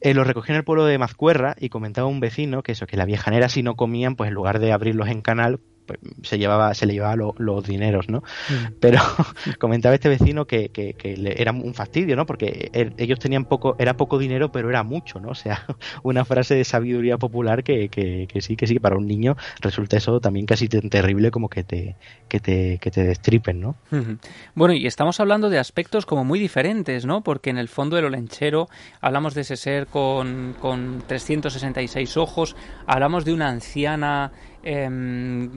Eh, 0.00 0.14
lo 0.14 0.24
recogió 0.24 0.54
en 0.54 0.58
el 0.58 0.64
pueblo 0.64 0.86
de 0.86 0.96
Mazcuerra 0.96 1.56
y 1.58 1.68
comentaba 1.68 2.06
un 2.06 2.20
vecino 2.20 2.62
que 2.62 2.72
eso, 2.72 2.86
que 2.86 2.96
la 2.96 3.04
viejanera 3.04 3.50
si 3.50 3.62
no 3.62 3.76
comían, 3.76 4.16
pues 4.16 4.28
en 4.28 4.34
lugar 4.34 4.60
de 4.60 4.72
abrirlos 4.72 5.08
en 5.08 5.20
canal, 5.20 5.60
se 6.22 6.38
llevaba 6.38 6.74
se 6.74 6.86
le 6.86 6.94
llevaba 6.94 7.16
lo, 7.16 7.34
los 7.38 7.64
dineros 7.64 8.08
no 8.08 8.18
mm. 8.18 8.74
pero 8.80 9.00
comentaba 9.58 9.94
este 9.94 10.08
vecino 10.08 10.46
que, 10.46 10.70
que, 10.70 10.94
que 10.94 11.16
le, 11.16 11.40
era 11.40 11.52
un 11.52 11.74
fastidio 11.74 12.16
no 12.16 12.26
porque 12.26 12.70
ellos 12.96 13.18
tenían 13.18 13.44
poco 13.44 13.76
era 13.78 13.96
poco 13.96 14.18
dinero 14.18 14.50
pero 14.52 14.70
era 14.70 14.82
mucho 14.82 15.20
no 15.20 15.30
o 15.30 15.34
sea 15.34 15.64
una 16.02 16.24
frase 16.24 16.54
de 16.54 16.64
sabiduría 16.64 17.18
popular 17.18 17.64
que, 17.64 17.88
que, 17.88 18.26
que 18.28 18.40
sí 18.40 18.56
que 18.56 18.66
sí 18.66 18.78
para 18.78 18.96
un 18.96 19.06
niño 19.06 19.36
resulta 19.60 19.96
eso 19.96 20.20
también 20.20 20.46
casi 20.46 20.68
tan 20.68 20.88
terrible 20.90 21.30
como 21.30 21.48
que 21.48 21.64
te 21.64 21.96
que 22.28 22.40
te, 22.40 22.78
que 22.78 22.90
te 22.90 23.04
destripen 23.04 23.60
no 23.60 23.76
bueno 24.54 24.74
y 24.74 24.86
estamos 24.86 25.20
hablando 25.20 25.48
de 25.50 25.58
aspectos 25.58 26.06
como 26.06 26.24
muy 26.24 26.38
diferentes 26.38 27.06
no 27.06 27.22
porque 27.22 27.50
en 27.50 27.58
el 27.58 27.68
fondo 27.68 27.96
del 27.96 28.06
olenchero 28.06 28.68
hablamos 29.00 29.34
de 29.34 29.42
ese 29.42 29.56
ser 29.56 29.86
con, 29.86 30.54
con 30.60 31.02
366 31.06 32.16
ojos 32.16 32.56
hablamos 32.86 33.24
de 33.24 33.32
una 33.32 33.48
anciana 33.48 34.32
eh, 34.68 34.88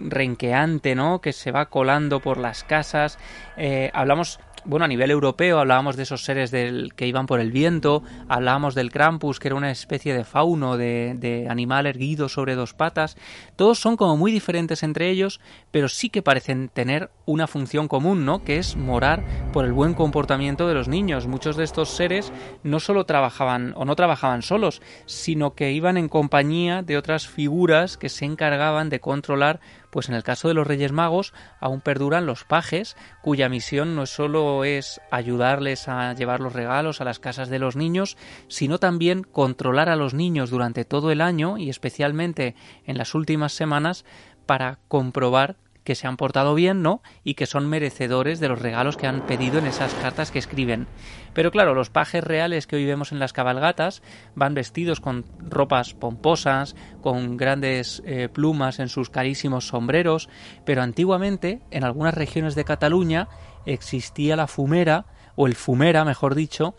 renqueante, 0.07 0.93
¿no? 0.93 1.19
Que 1.19 1.33
se 1.33 1.51
va 1.51 1.65
colando 1.65 2.19
por 2.19 2.37
las 2.37 2.63
casas. 2.63 3.17
Eh, 3.57 3.89
hablamos 3.93 4.39
bueno, 4.65 4.85
a 4.85 4.87
nivel 4.87 5.11
europeo 5.11 5.59
hablábamos 5.59 5.95
de 5.95 6.03
esos 6.03 6.23
seres 6.23 6.51
del, 6.51 6.93
que 6.95 7.07
iban 7.07 7.25
por 7.25 7.39
el 7.39 7.51
viento, 7.51 8.03
hablábamos 8.27 8.75
del 8.75 8.91
Krampus, 8.91 9.39
que 9.39 9.47
era 9.47 9.55
una 9.55 9.71
especie 9.71 10.13
de 10.13 10.23
fauno, 10.23 10.77
de, 10.77 11.15
de, 11.17 11.47
animal 11.49 11.85
erguido 11.85 12.29
sobre 12.29 12.55
dos 12.55 12.73
patas. 12.73 13.17
Todos 13.55 13.79
son 13.79 13.97
como 13.97 14.17
muy 14.17 14.31
diferentes 14.31 14.83
entre 14.83 15.09
ellos, 15.09 15.39
pero 15.71 15.89
sí 15.89 16.09
que 16.09 16.21
parecen 16.21 16.69
tener 16.69 17.09
una 17.25 17.47
función 17.47 17.87
común, 17.87 18.25
¿no? 18.25 18.43
Que 18.43 18.57
es 18.57 18.75
morar 18.75 19.23
por 19.53 19.65
el 19.65 19.73
buen 19.73 19.93
comportamiento 19.93 20.67
de 20.67 20.73
los 20.73 20.87
niños. 20.87 21.27
Muchos 21.27 21.55
de 21.55 21.63
estos 21.63 21.89
seres 21.89 22.31
no 22.63 22.79
solo 22.79 23.05
trabajaban 23.05 23.73
o 23.75 23.85
no 23.85 23.95
trabajaban 23.95 24.41
solos, 24.41 24.81
sino 25.05 25.53
que 25.53 25.71
iban 25.71 25.97
en 25.97 26.09
compañía 26.09 26.81
de 26.81 26.97
otras 26.97 27.27
figuras 27.27 27.97
que 27.97 28.09
se 28.09 28.25
encargaban 28.25 28.89
de 28.89 28.99
controlar 28.99 29.59
pues 29.89 30.09
en 30.09 30.15
el 30.15 30.23
caso 30.23 30.47
de 30.47 30.53
los 30.53 30.67
Reyes 30.67 30.91
Magos 30.91 31.33
aún 31.59 31.81
perduran 31.81 32.25
los 32.25 32.43
pajes, 32.43 32.95
cuya 33.21 33.49
misión 33.49 33.95
no 33.95 34.05
solo 34.05 34.63
es 34.63 35.01
ayudarles 35.11 35.87
a 35.87 36.13
llevar 36.13 36.39
los 36.39 36.53
regalos 36.53 37.01
a 37.01 37.05
las 37.05 37.19
casas 37.19 37.49
de 37.49 37.59
los 37.59 37.75
niños, 37.75 38.17
sino 38.47 38.77
también 38.77 39.23
controlar 39.23 39.89
a 39.89 39.95
los 39.95 40.13
niños 40.13 40.49
durante 40.49 40.85
todo 40.85 41.11
el 41.11 41.21
año 41.21 41.57
y 41.57 41.69
especialmente 41.69 42.55
en 42.85 42.97
las 42.97 43.15
últimas 43.15 43.53
semanas 43.53 44.05
para 44.45 44.79
comprobar 44.87 45.57
que 45.89 45.95
se 45.95 46.05
han 46.05 46.17
portado 46.17 46.53
bien, 46.53 46.83
¿no? 46.83 47.01
Y 47.23 47.33
que 47.33 47.47
son 47.47 47.67
merecedores 47.67 48.39
de 48.39 48.47
los 48.47 48.61
regalos 48.61 48.95
que 48.95 49.07
han 49.07 49.25
pedido 49.25 49.57
en 49.57 49.65
esas 49.65 49.91
cartas 49.95 50.29
que 50.29 50.37
escriben. 50.37 50.85
Pero 51.33 51.49
claro, 51.49 51.73
los 51.73 51.89
pajes 51.89 52.23
reales 52.23 52.67
que 52.67 52.75
hoy 52.75 52.85
vemos 52.85 53.11
en 53.11 53.17
las 53.17 53.33
cabalgatas 53.33 54.03
van 54.35 54.53
vestidos 54.53 54.99
con 54.99 55.25
ropas 55.39 55.95
pomposas, 55.95 56.75
con 57.01 57.37
grandes 57.37 58.03
eh, 58.05 58.29
plumas 58.31 58.77
en 58.77 58.87
sus 58.87 59.09
carísimos 59.09 59.65
sombreros, 59.65 60.29
pero 60.63 60.83
antiguamente, 60.83 61.59
en 61.71 61.83
algunas 61.83 62.13
regiones 62.13 62.53
de 62.53 62.65
Cataluña, 62.65 63.27
existía 63.65 64.35
la 64.35 64.45
fumera, 64.45 65.07
o 65.35 65.47
el 65.47 65.55
fumera, 65.55 66.05
mejor 66.05 66.35
dicho, 66.35 66.75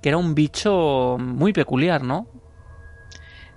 que 0.00 0.08
era 0.08 0.16
un 0.16 0.34
bicho 0.34 1.18
muy 1.20 1.52
peculiar, 1.52 2.02
¿no? 2.02 2.28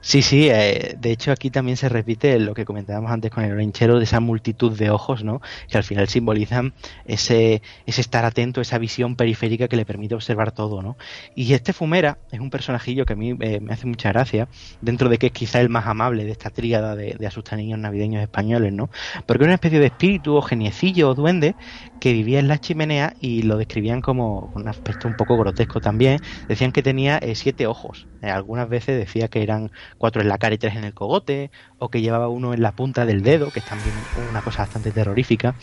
Sí, 0.08 0.22
sí, 0.22 0.48
eh, 0.50 0.96
de 0.98 1.12
hecho 1.12 1.34
aquí 1.34 1.50
también 1.50 1.76
se 1.76 1.90
repite 1.90 2.40
lo 2.40 2.54
que 2.54 2.64
comentábamos 2.64 3.12
antes 3.12 3.30
con 3.30 3.44
el 3.44 3.52
orenchero 3.52 3.98
de 3.98 4.06
esa 4.06 4.22
multitud 4.22 4.72
de 4.72 4.90
ojos, 4.90 5.26
¿no? 5.26 5.42
Que 5.70 5.78
al 5.78 5.84
final 5.84 6.08
simbolizan 6.08 6.74
ese, 7.04 7.62
ese 7.86 8.00
estar 8.00 8.24
atento, 8.24 8.62
esa 8.62 8.78
visión 8.78 9.18
periférica 9.18 9.68
que 9.68 9.76
le 9.76 9.86
permite 9.86 10.16
observar 10.16 10.54
todo, 10.54 10.82
¿no? 10.82 10.96
Y 11.36 11.52
este 11.52 11.74
Fumera 11.74 12.20
es 12.32 12.40
un 12.40 12.50
personajillo 12.50 13.06
que 13.06 13.14
a 13.14 13.16
mí 13.18 13.36
eh, 13.42 13.60
me 13.60 13.74
hace 13.74 13.86
mucha 13.86 14.14
gracia, 14.14 14.48
dentro 14.80 15.10
de 15.10 15.18
que 15.18 15.28
es 15.28 15.34
quizá 15.34 15.60
el 15.60 15.68
más 15.68 15.88
amable 15.88 16.24
de 16.24 16.32
esta 16.32 16.52
tríada 16.52 16.96
de, 16.96 17.18
de 17.20 17.58
niños 17.58 17.78
navideños 17.78 18.22
españoles, 18.22 18.72
¿no? 18.72 18.90
Porque 19.26 19.44
era 19.44 19.50
una 19.50 19.56
especie 19.56 19.80
de 19.80 19.88
espíritu 19.88 20.38
o 20.38 20.42
geniecillo 20.42 21.10
o 21.10 21.16
duende 21.16 21.58
que 22.00 22.14
vivía 22.14 22.40
en 22.40 22.48
la 22.48 22.60
chimenea 22.60 23.14
y 23.20 23.42
lo 23.42 23.58
describían 23.58 24.00
como 24.00 24.54
un 24.56 24.70
aspecto 24.70 25.10
un 25.10 25.16
poco 25.16 25.38
grotesco 25.38 25.82
también. 25.82 26.22
Decían 26.48 26.72
que 26.72 26.82
tenía 26.82 27.18
eh, 27.18 27.36
siete 27.36 27.68
ojos. 27.68 28.08
Algunas 28.22 28.70
veces 28.70 28.98
decía 28.98 29.28
que 29.28 29.44
eran 29.44 29.72
cuatro 29.98 30.22
en 30.22 30.30
la 30.30 30.38
cara 30.38 30.56
y 30.56 30.58
tres 30.58 30.76
en 30.76 30.84
el 30.84 30.94
cogote, 30.94 31.52
o 31.80 31.90
que 31.90 32.02
llevaba 32.02 32.28
uno 32.28 32.54
en 32.54 32.62
la 32.62 32.72
punta 32.72 33.06
del 33.06 33.24
dedo, 33.24 33.52
que 33.52 33.60
es 33.60 33.66
también 33.66 33.96
una 34.30 34.42
cosa 34.42 34.64
bastante 34.64 34.92
terrorífica. 34.92 35.56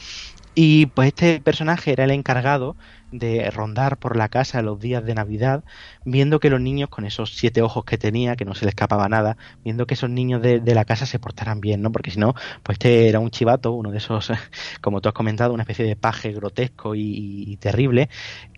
Y 0.54 0.86
pues 0.86 1.08
este 1.08 1.40
personaje 1.40 1.92
era 1.92 2.04
el 2.04 2.12
encargado 2.12 2.76
de 3.10 3.50
rondar 3.50 3.96
por 3.98 4.16
la 4.16 4.28
casa 4.28 4.62
los 4.62 4.78
días 4.78 5.04
de 5.04 5.14
Navidad, 5.14 5.64
viendo 6.04 6.38
que 6.38 6.50
los 6.50 6.60
niños, 6.60 6.88
con 6.90 7.04
esos 7.04 7.34
siete 7.34 7.60
ojos 7.60 7.84
que 7.84 7.98
tenía, 7.98 8.36
que 8.36 8.44
no 8.44 8.54
se 8.54 8.64
le 8.64 8.68
escapaba 8.68 9.08
nada, 9.08 9.36
viendo 9.64 9.86
que 9.86 9.94
esos 9.94 10.10
niños 10.10 10.42
de, 10.42 10.60
la 10.74 10.84
casa 10.84 11.06
se 11.06 11.18
portaran 11.18 11.60
bien, 11.60 11.82
¿no? 11.82 11.90
Porque 11.90 12.12
si 12.12 12.20
no, 12.20 12.34
pues 12.62 12.76
este 12.76 13.08
era 13.08 13.18
un 13.18 13.30
chivato, 13.30 13.72
uno 13.72 13.90
de 13.90 13.98
esos, 13.98 14.32
como 14.80 15.00
tú 15.00 15.08
has 15.08 15.14
comentado, 15.14 15.52
una 15.54 15.64
especie 15.64 15.84
de 15.86 15.96
paje 15.96 16.32
grotesco 16.32 16.94
y 16.94 17.56
terrible, 17.60 18.08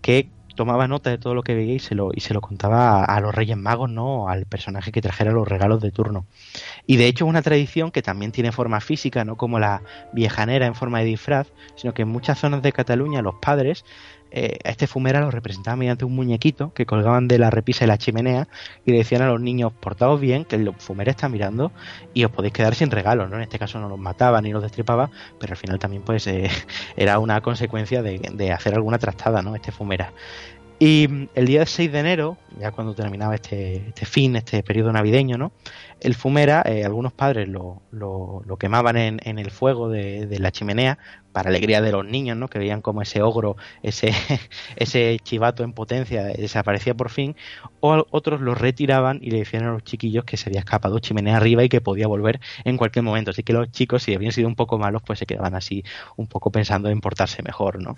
que 0.01 0.29
tomaba 0.57 0.89
nota 0.89 1.09
de 1.09 1.17
todo 1.17 1.33
lo 1.33 1.43
que 1.43 1.55
veía 1.55 1.75
y 1.75 1.79
se 1.79 1.95
lo, 1.95 2.09
y 2.13 2.19
se 2.19 2.33
lo 2.33 2.41
contaba 2.41 3.05
a, 3.05 3.21
los 3.21 3.33
Reyes 3.33 3.55
Magos, 3.55 3.89
¿no? 3.89 4.27
Al 4.27 4.45
personaje 4.45 4.91
que 4.91 5.01
trajera 5.01 5.31
los 5.31 5.47
regalos 5.47 5.81
de 5.81 5.91
turno. 5.91 6.25
Y 6.85 6.97
de 6.97 7.07
hecho 7.07 7.23
es 7.23 7.29
una 7.29 7.41
tradición 7.41 7.91
que 7.91 8.01
también 8.01 8.33
tiene 8.33 8.51
forma 8.51 8.81
física, 8.81 9.23
no 9.23 9.37
como 9.37 9.59
la 9.59 9.83
viejanera 10.11 10.65
en 10.65 10.75
forma 10.75 10.99
de 10.99 11.05
disfraz, 11.05 11.47
sino 11.75 11.93
que 11.93 12.01
en 12.01 12.09
muchas 12.09 12.39
zonas 12.39 12.61
de 12.61 12.73
Cataluña 12.73 13.21
los 13.21 13.35
padres 13.35 13.85
eh, 14.31 14.59
a 14.63 14.69
este 14.69 14.87
fumera 14.87 15.21
lo 15.21 15.31
representaban 15.31 15.79
mediante 15.79 16.05
un 16.05 16.15
muñequito 16.15 16.73
que 16.73 16.85
colgaban 16.85 17.27
de 17.27 17.39
la 17.39 17.49
repisa 17.49 17.81
de 17.81 17.87
la 17.87 17.97
chimenea 17.97 18.47
y 18.85 18.91
le 18.91 18.97
decían 18.97 19.21
a 19.21 19.27
los 19.27 19.39
niños, 19.39 19.73
portaos 19.73 20.19
bien, 20.19 20.45
que 20.45 20.55
el 20.55 20.73
fumera 20.77 21.11
está 21.11 21.29
mirando 21.29 21.71
y 22.13 22.23
os 22.23 22.31
podéis 22.31 22.53
quedar 22.53 22.75
sin 22.75 22.91
regalos, 22.91 23.29
¿no? 23.29 23.37
En 23.37 23.43
este 23.43 23.59
caso 23.59 23.79
no 23.79 23.89
los 23.89 23.99
mataba 23.99 24.41
ni 24.41 24.51
los 24.51 24.61
destripaba, 24.61 25.09
pero 25.39 25.53
al 25.53 25.57
final 25.57 25.79
también 25.79 26.03
pues 26.03 26.27
eh, 26.27 26.49
era 26.97 27.19
una 27.19 27.41
consecuencia 27.41 28.01
de, 28.01 28.51
hacer 28.51 28.73
alguna 28.73 28.97
trastada, 28.97 29.41
¿no? 29.41 29.55
Este 29.55 29.71
fumera. 29.71 30.13
Y 30.79 31.27
el 31.33 31.47
día 31.47 31.65
6 31.65 31.91
de 31.91 31.99
enero, 31.99 32.37
ya 32.59 32.71
cuando 32.71 32.93
terminaba 32.93 33.33
este, 33.33 33.87
este 33.87 34.05
fin, 34.05 34.35
este 34.35 34.61
periodo 34.61 34.91
navideño, 34.91 35.37
¿no? 35.37 35.51
El 35.99 36.15
fumera, 36.15 36.63
eh, 36.65 36.83
algunos 36.85 37.13
padres 37.13 37.47
lo, 37.47 37.81
lo, 37.91 38.57
quemaban 38.57 38.97
en, 38.97 39.19
en, 39.23 39.39
el 39.39 39.51
fuego 39.51 39.89
de, 39.89 40.27
de, 40.27 40.39
la 40.39 40.51
chimenea 40.51 40.97
para 41.37 41.49
alegría 41.49 41.81
de 41.81 41.91
los 41.91 42.03
niños, 42.03 42.35
¿no? 42.35 42.47
Que 42.47 42.57
veían 42.57 42.81
como 42.81 43.03
ese 43.03 43.21
ogro, 43.21 43.57
ese, 43.83 44.11
ese 44.75 45.19
chivato 45.21 45.63
en 45.63 45.71
potencia 45.71 46.23
desaparecía 46.23 46.95
por 46.95 47.11
fin, 47.11 47.35
o 47.79 48.07
otros 48.09 48.41
lo 48.41 48.55
retiraban 48.55 49.19
y 49.21 49.29
le 49.29 49.37
decían 49.37 49.65
a 49.65 49.71
los 49.71 49.83
chiquillos 49.83 50.23
que 50.23 50.35
se 50.35 50.49
había 50.49 50.61
escapado 50.61 50.97
chimenea 50.97 51.37
arriba 51.37 51.63
y 51.63 51.69
que 51.69 51.79
podía 51.79 52.07
volver 52.07 52.39
en 52.63 52.75
cualquier 52.77 53.03
momento. 53.03 53.29
Así 53.29 53.43
que 53.43 53.53
los 53.53 53.71
chicos, 53.71 54.01
si 54.01 54.15
habían 54.15 54.31
sido 54.31 54.47
un 54.47 54.55
poco 54.55 54.79
malos, 54.79 55.03
pues 55.05 55.19
se 55.19 55.27
quedaban 55.27 55.53
así 55.53 55.83
un 56.15 56.25
poco 56.25 56.51
pensando 56.51 56.89
en 56.89 57.01
portarse 57.01 57.43
mejor, 57.43 57.83
¿no? 57.83 57.95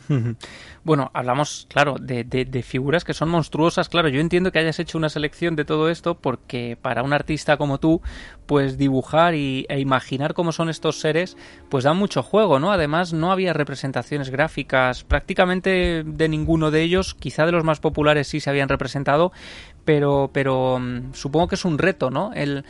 Bueno, 0.84 1.10
hablamos, 1.14 1.66
claro, 1.70 1.95
de, 1.97 2.26
de, 2.26 2.64
figuras 2.64 3.06
que 3.06 3.14
son 3.14 3.30
monstruosas. 3.30 3.88
Claro, 3.88 4.10
yo 4.10 4.20
entiendo 4.20 4.52
que 4.52 4.60
hayas 4.60 4.80
hecho 4.80 4.97
una 4.97 5.08
selección 5.08 5.56
de 5.56 5.64
todo 5.64 5.89
esto 5.89 6.16
porque 6.16 6.78
para 6.82 7.04
un 7.04 7.14
artista 7.14 7.56
como 7.56 7.80
tú, 7.80 7.88
pues 8.45 8.77
dibujar 8.77 9.35
y, 9.35 9.65
e 9.69 9.79
imaginar 9.79 10.33
cómo 10.33 10.51
son 10.51 10.69
estos 10.69 10.99
seres, 10.99 11.37
pues 11.69 11.83
da 11.83 11.93
mucho 11.93 12.23
juego, 12.23 12.59
¿no? 12.59 12.71
Además, 12.71 13.13
no 13.13 13.31
había 13.31 13.53
representaciones 13.53 14.31
gráficas 14.31 15.03
prácticamente 15.03 16.03
de 16.03 16.29
ninguno 16.29 16.71
de 16.71 16.81
ellos, 16.81 17.13
quizá 17.13 17.45
de 17.45 17.51
los 17.51 17.63
más 17.63 17.79
populares 17.79 18.27
sí 18.27 18.39
se 18.39 18.49
habían 18.49 18.69
representado, 18.69 19.31
pero, 19.85 20.31
pero 20.33 20.79
mm, 20.79 21.13
supongo 21.13 21.47
que 21.49 21.55
es 21.55 21.65
un 21.65 21.77
reto, 21.77 22.09
¿no? 22.09 22.31
El 22.33 22.65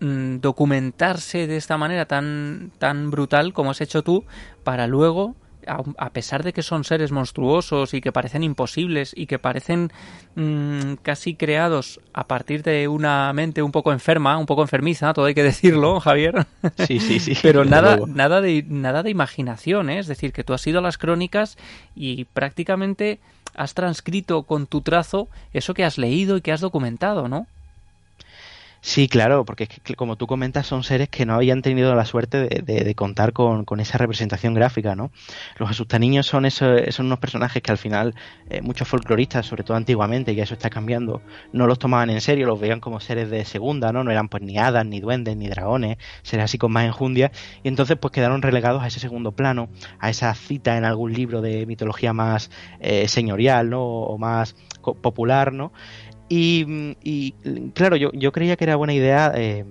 mm, 0.00 0.40
documentarse 0.40 1.46
de 1.46 1.56
esta 1.56 1.78
manera 1.78 2.04
tan, 2.06 2.72
tan 2.78 3.10
brutal 3.10 3.52
como 3.54 3.70
has 3.70 3.80
hecho 3.80 4.02
tú 4.02 4.24
para 4.64 4.86
luego 4.86 5.34
a, 5.66 6.10
pesar 6.10 6.42
de 6.42 6.52
que 6.52 6.62
son 6.62 6.84
seres 6.84 7.12
monstruosos 7.12 7.94
y 7.94 8.00
que 8.00 8.12
parecen 8.12 8.42
imposibles 8.42 9.12
y 9.16 9.26
que 9.26 9.38
parecen 9.38 9.92
mm, 10.34 10.94
casi 11.02 11.34
creados 11.34 12.00
a 12.12 12.26
partir 12.26 12.62
de 12.62 12.88
una 12.88 13.32
mente 13.32 13.62
un 13.62 13.72
poco 13.72 13.92
enferma, 13.92 14.38
un 14.38 14.46
poco 14.46 14.62
enfermiza, 14.62 15.12
todo 15.12 15.26
hay 15.26 15.34
que 15.34 15.42
decirlo, 15.42 16.00
Javier. 16.00 16.46
Sí, 16.86 17.00
sí, 17.00 17.20
sí. 17.20 17.36
Pero 17.42 17.64
nada, 17.64 17.98
nada 18.06 18.40
de 18.40 18.64
nada 18.68 19.02
de 19.02 19.10
imaginación, 19.10 19.90
¿eh? 19.90 19.98
es 19.98 20.06
decir, 20.06 20.32
que 20.32 20.44
tú 20.44 20.54
has 20.54 20.66
ido 20.66 20.78
a 20.78 20.82
las 20.82 20.98
crónicas 20.98 21.56
y 21.94 22.24
prácticamente 22.24 23.20
has 23.54 23.74
transcrito 23.74 24.44
con 24.44 24.66
tu 24.66 24.80
trazo 24.80 25.28
eso 25.52 25.74
que 25.74 25.84
has 25.84 25.98
leído 25.98 26.36
y 26.36 26.40
que 26.40 26.52
has 26.52 26.60
documentado, 26.60 27.28
¿no? 27.28 27.46
Sí, 28.92 29.08
claro, 29.08 29.46
porque 29.46 29.64
es 29.64 29.70
que, 29.70 29.94
como 29.94 30.16
tú 30.16 30.26
comentas, 30.26 30.66
son 30.66 30.84
seres 30.84 31.08
que 31.08 31.24
no 31.24 31.32
habían 31.32 31.62
tenido 31.62 31.94
la 31.94 32.04
suerte 32.04 32.46
de, 32.46 32.94
contar 32.94 33.32
con, 33.32 33.64
esa 33.80 33.96
representación 33.96 34.52
gráfica, 34.52 34.94
¿no? 34.94 35.10
Los 35.56 35.70
asustaniños 35.70 36.26
son, 36.26 36.44
esos, 36.44 36.94
son 36.94 37.06
unos 37.06 37.18
personajes 37.18 37.62
que 37.62 37.70
al 37.72 37.78
final 37.78 38.14
eh, 38.50 38.60
muchos 38.60 38.86
folcloristas, 38.86 39.46
sobre 39.46 39.64
todo 39.64 39.78
antiguamente, 39.78 40.34
y 40.34 40.40
eso 40.42 40.52
está 40.52 40.68
cambiando, 40.68 41.22
no 41.54 41.66
los 41.66 41.78
tomaban 41.78 42.10
en 42.10 42.20
serio, 42.20 42.46
los 42.46 42.60
veían 42.60 42.80
como 42.80 43.00
seres 43.00 43.30
de 43.30 43.46
segunda, 43.46 43.92
¿no? 43.92 44.04
No 44.04 44.10
eran 44.10 44.28
pues 44.28 44.42
ni 44.42 44.58
hadas, 44.58 44.84
ni 44.84 45.00
duendes, 45.00 45.38
ni 45.38 45.48
dragones, 45.48 45.96
seres 46.22 46.44
así 46.44 46.58
con 46.58 46.70
más 46.70 46.84
enjundia, 46.84 47.32
y 47.62 47.68
entonces 47.68 47.96
pues 47.96 48.12
quedaron 48.12 48.42
relegados 48.42 48.82
a 48.82 48.88
ese 48.88 49.00
segundo 49.00 49.32
plano, 49.32 49.70
a 50.00 50.10
esa 50.10 50.34
cita 50.34 50.76
en 50.76 50.84
algún 50.84 51.14
libro 51.14 51.40
de 51.40 51.64
mitología 51.64 52.12
más 52.12 52.50
eh, 52.80 53.08
señorial, 53.08 53.70
¿no? 53.70 53.82
O 53.82 54.18
más 54.18 54.54
popular, 54.82 55.54
¿no? 55.54 55.72
Y, 56.34 57.34
claro, 57.74 57.96
yo, 57.96 58.10
yo, 58.12 58.32
creía 58.32 58.56
que 58.56 58.64
era 58.64 58.76
buena 58.76 58.94
idea 58.94 59.32
eh, 59.34 59.66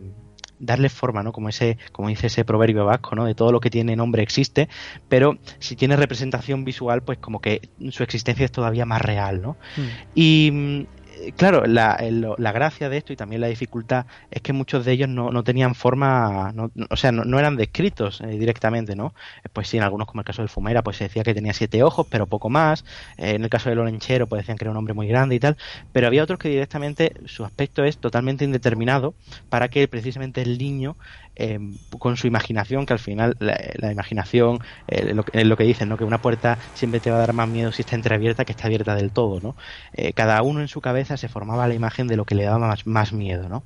darle 0.60 0.90
forma, 0.90 1.24
¿no? 1.24 1.32
Como 1.32 1.50
ese, 1.50 1.78
como 1.92 2.10
dice 2.10 2.28
ese 2.28 2.46
proverbio 2.46 2.86
vasco, 2.86 3.16
¿no? 3.16 3.26
De 3.26 3.34
todo 3.34 3.52
lo 3.52 3.60
que 3.60 3.72
tiene 3.72 3.96
nombre 3.96 4.22
existe, 4.22 4.70
pero 5.10 5.40
si 5.58 5.76
tiene 5.76 5.96
representación 5.96 6.64
visual, 6.64 7.02
pues 7.02 7.18
como 7.18 7.42
que 7.42 7.70
su 7.90 8.04
existencia 8.04 8.46
es 8.46 8.52
todavía 8.52 8.86
más 8.86 9.02
real, 9.02 9.42
¿no? 9.42 9.58
Mm. 9.76 9.82
Y 10.14 10.88
claro, 11.36 11.66
la, 11.66 11.98
la, 12.38 12.52
gracia 12.52 12.90
de 12.90 12.98
esto 12.98 13.14
y 13.14 13.16
también 13.16 13.42
la 13.42 13.48
dificultad 13.48 14.06
es 14.30 14.42
que 14.42 14.54
muchos 14.54 14.86
de 14.86 14.94
ellos 14.94 15.10
no, 15.10 15.32
no 15.32 15.44
tenían 15.44 15.76
forma, 15.76 16.54
o 16.90 16.96
sea, 16.96 17.12
no, 17.12 17.40
eran 17.40 17.56
descritos 17.56 18.22
eh, 18.22 18.28
directamente, 18.28 18.96
¿no? 18.96 19.14
Pues 19.54 19.68
sí, 19.68 19.78
en 19.78 19.84
algunos, 19.84 20.08
como 20.08 20.22
el 20.22 20.26
caso 20.26 20.42
del 20.42 20.50
Fumera, 20.50 20.82
pues 20.84 20.98
se 20.98 21.06
decía 21.06 21.24
que 21.24 21.34
tenía 21.34 21.54
siete 21.54 21.84
ojos, 21.84 22.08
pero 22.10 22.26
poco 22.28 22.50
más. 22.50 22.84
Eh, 23.18 23.32
en 23.32 23.44
el 23.44 23.50
caso 23.50 23.70
del 23.70 23.80
Olenchero, 23.80 24.28
pues 24.28 24.42
decían 24.42 24.58
que 24.58 24.66
era 24.66 24.72
un 24.72 24.78
hombre 24.78 24.94
muy 24.94 25.08
grande 25.08 25.36
y 25.36 25.40
tal. 25.40 25.58
Pero 25.92 26.08
había 26.08 26.24
otros 26.24 26.40
que 26.40 26.50
directamente 26.50 27.14
su 27.26 27.46
aspecto 27.46 27.84
es 27.84 27.98
totalmente 27.98 28.46
indeterminado 28.46 29.14
para 29.50 29.70
que 29.70 29.88
precisamente 29.88 30.42
el 30.42 30.58
niño 30.58 30.96
eh, 31.42 31.60
con 31.98 32.18
su 32.18 32.28
imaginación, 32.28 32.86
que 32.86 32.94
al 32.94 33.00
final 33.00 33.36
la, 33.40 33.92
imaginación 33.92 34.60
eh, 34.88 35.16
lo, 35.16 35.26
es 35.34 35.46
lo 35.48 35.58
que 35.58 35.64
dicen, 35.64 35.90
¿no? 35.90 35.98
que 35.98 36.04
una 36.04 36.22
puerta 36.22 36.60
siempre 36.74 37.02
te 37.02 37.10
va 37.10 37.18
a 37.18 37.20
dar 37.22 37.34
más 37.34 37.50
miedo 37.50 37.72
si 37.72 37.82
está 37.82 37.96
entreabierta 37.96 38.46
que 38.46 38.52
está 38.52 38.68
abierta 38.68 38.94
del 38.94 39.12
todo. 39.12 39.40
¿no? 39.42 39.56
Eh, 39.94 40.14
cada 40.14 40.44
uno 40.44 40.62
en 40.62 40.68
su 40.68 40.82
cabeza 40.82 41.18
se 41.18 41.30
formaba 41.30 41.68
la 41.68 41.74
imagen 41.74 42.08
de 42.08 42.16
lo 42.16 42.26
que 42.26 42.36
le 42.36 42.44
daba 42.44 42.60
más, 42.68 42.86
más 42.86 43.12
miedo. 43.12 43.50
¿no? 43.50 43.64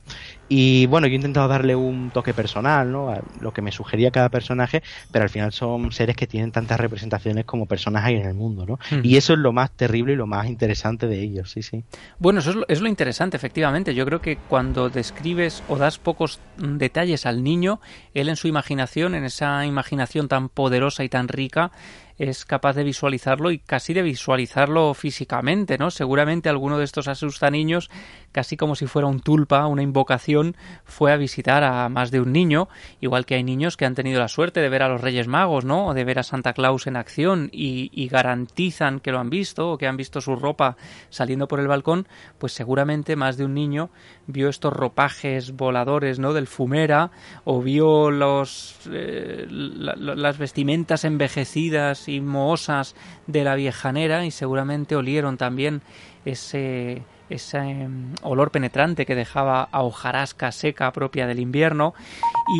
Y 0.47 0.85
bueno, 0.85 1.07
yo 1.07 1.13
he 1.13 1.15
intentado 1.15 1.47
darle 1.47 1.75
un 1.75 2.11
toque 2.11 2.33
personal, 2.33 2.91
¿no? 2.91 3.09
A 3.09 3.21
lo 3.41 3.51
que 3.51 3.61
me 3.61 3.71
sugería 3.71 4.11
cada 4.11 4.29
personaje, 4.29 4.83
pero 5.11 5.23
al 5.23 5.29
final 5.29 5.51
son 5.51 5.91
seres 5.91 6.15
que 6.15 6.27
tienen 6.27 6.51
tantas 6.51 6.79
representaciones 6.79 7.45
como 7.45 7.65
personas 7.65 8.05
hay 8.05 8.15
en 8.15 8.27
el 8.27 8.35
mundo, 8.35 8.65
¿no? 8.65 8.79
Y 9.03 9.17
eso 9.17 9.33
es 9.33 9.39
lo 9.39 9.53
más 9.53 9.71
terrible 9.71 10.13
y 10.13 10.15
lo 10.15 10.27
más 10.27 10.47
interesante 10.47 11.07
de 11.07 11.21
ellos, 11.21 11.51
sí, 11.51 11.63
sí. 11.63 11.83
Bueno, 12.19 12.39
eso 12.39 12.51
es 12.51 12.55
lo, 12.55 12.65
es 12.67 12.81
lo 12.81 12.87
interesante, 12.87 13.37
efectivamente. 13.37 13.95
Yo 13.95 14.05
creo 14.05 14.21
que 14.21 14.37
cuando 14.37 14.89
describes 14.89 15.63
o 15.67 15.77
das 15.77 15.97
pocos 15.97 16.39
detalles 16.57 17.25
al 17.25 17.43
niño, 17.43 17.79
él 18.13 18.29
en 18.29 18.35
su 18.35 18.47
imaginación, 18.47 19.15
en 19.15 19.23
esa 19.23 19.65
imaginación 19.65 20.27
tan 20.27 20.49
poderosa 20.49 21.03
y 21.03 21.09
tan 21.09 21.27
rica, 21.27 21.71
es 22.17 22.45
capaz 22.45 22.73
de 22.73 22.83
visualizarlo 22.83 23.51
y 23.51 23.59
casi 23.59 23.93
de 23.93 24.01
visualizarlo 24.01 24.93
físicamente, 24.93 25.77
¿no? 25.77 25.91
Seguramente 25.91 26.49
alguno 26.49 26.77
de 26.77 26.85
estos 26.85 27.07
asusta 27.07 27.49
niños, 27.49 27.89
casi 28.35 28.57
como 28.57 28.75
si 28.75 28.85
fuera 28.85 29.07
un 29.07 29.21
tulpa, 29.21 29.65
una 29.65 29.81
invocación, 29.81 30.57
fue 30.83 31.13
a 31.13 31.15
visitar 31.15 31.63
a 31.63 31.87
más 31.87 32.11
de 32.11 32.19
un 32.19 32.33
niño, 32.33 32.67
igual 32.99 33.25
que 33.25 33.35
hay 33.35 33.43
niños 33.45 33.77
que 33.77 33.85
han 33.85 33.95
tenido 33.95 34.19
la 34.19 34.27
suerte 34.27 34.59
de 34.59 34.67
ver 34.67 34.83
a 34.83 34.89
los 34.89 34.99
Reyes 34.99 35.29
Magos, 35.29 35.63
¿no? 35.63 35.87
O 35.87 35.93
de 35.93 36.03
ver 36.03 36.19
a 36.19 36.23
Santa 36.23 36.51
Claus 36.51 36.85
en 36.85 36.97
acción 36.97 37.47
y, 37.53 38.09
garantizan 38.09 38.99
que 38.99 39.13
lo 39.13 39.19
han 39.19 39.29
visto 39.29 39.71
o 39.71 39.77
que 39.77 39.87
han 39.87 39.95
visto 39.95 40.19
su 40.19 40.35
ropa 40.35 40.75
saliendo 41.09 41.47
por 41.47 41.61
el 41.61 41.69
balcón, 41.69 42.09
pues 42.37 42.51
seguramente 42.51 43.15
más 43.15 43.37
de 43.37 43.45
un 43.45 43.53
niño 43.53 43.89
vio 44.27 44.49
estos 44.49 44.73
ropajes 44.73 45.53
voladores, 45.53 46.19
¿no? 46.19 46.33
Del 46.33 46.47
fumera 46.47 47.11
o 47.45 47.61
vio 47.61 48.11
los 48.11 48.75
eh, 48.91 49.47
las 49.49 50.37
vestimentas 50.37 51.05
envejecidas 51.05 52.09
y 52.09 52.19
mohosas 52.19 52.95
de 53.27 53.45
la 53.45 53.55
viejanera 53.55 54.25
y 54.25 54.31
seguramente 54.31 54.97
olieron 54.97 55.37
también 55.37 55.81
ese 56.25 57.01
ese 57.29 57.57
em, 57.57 58.13
olor 58.21 58.51
penetrante 58.51 59.05
que 59.05 59.15
dejaba 59.15 59.67
a 59.71 59.81
hojarasca 59.83 60.51
seca 60.51 60.91
propia 60.91 61.27
del 61.27 61.39
invierno. 61.39 61.93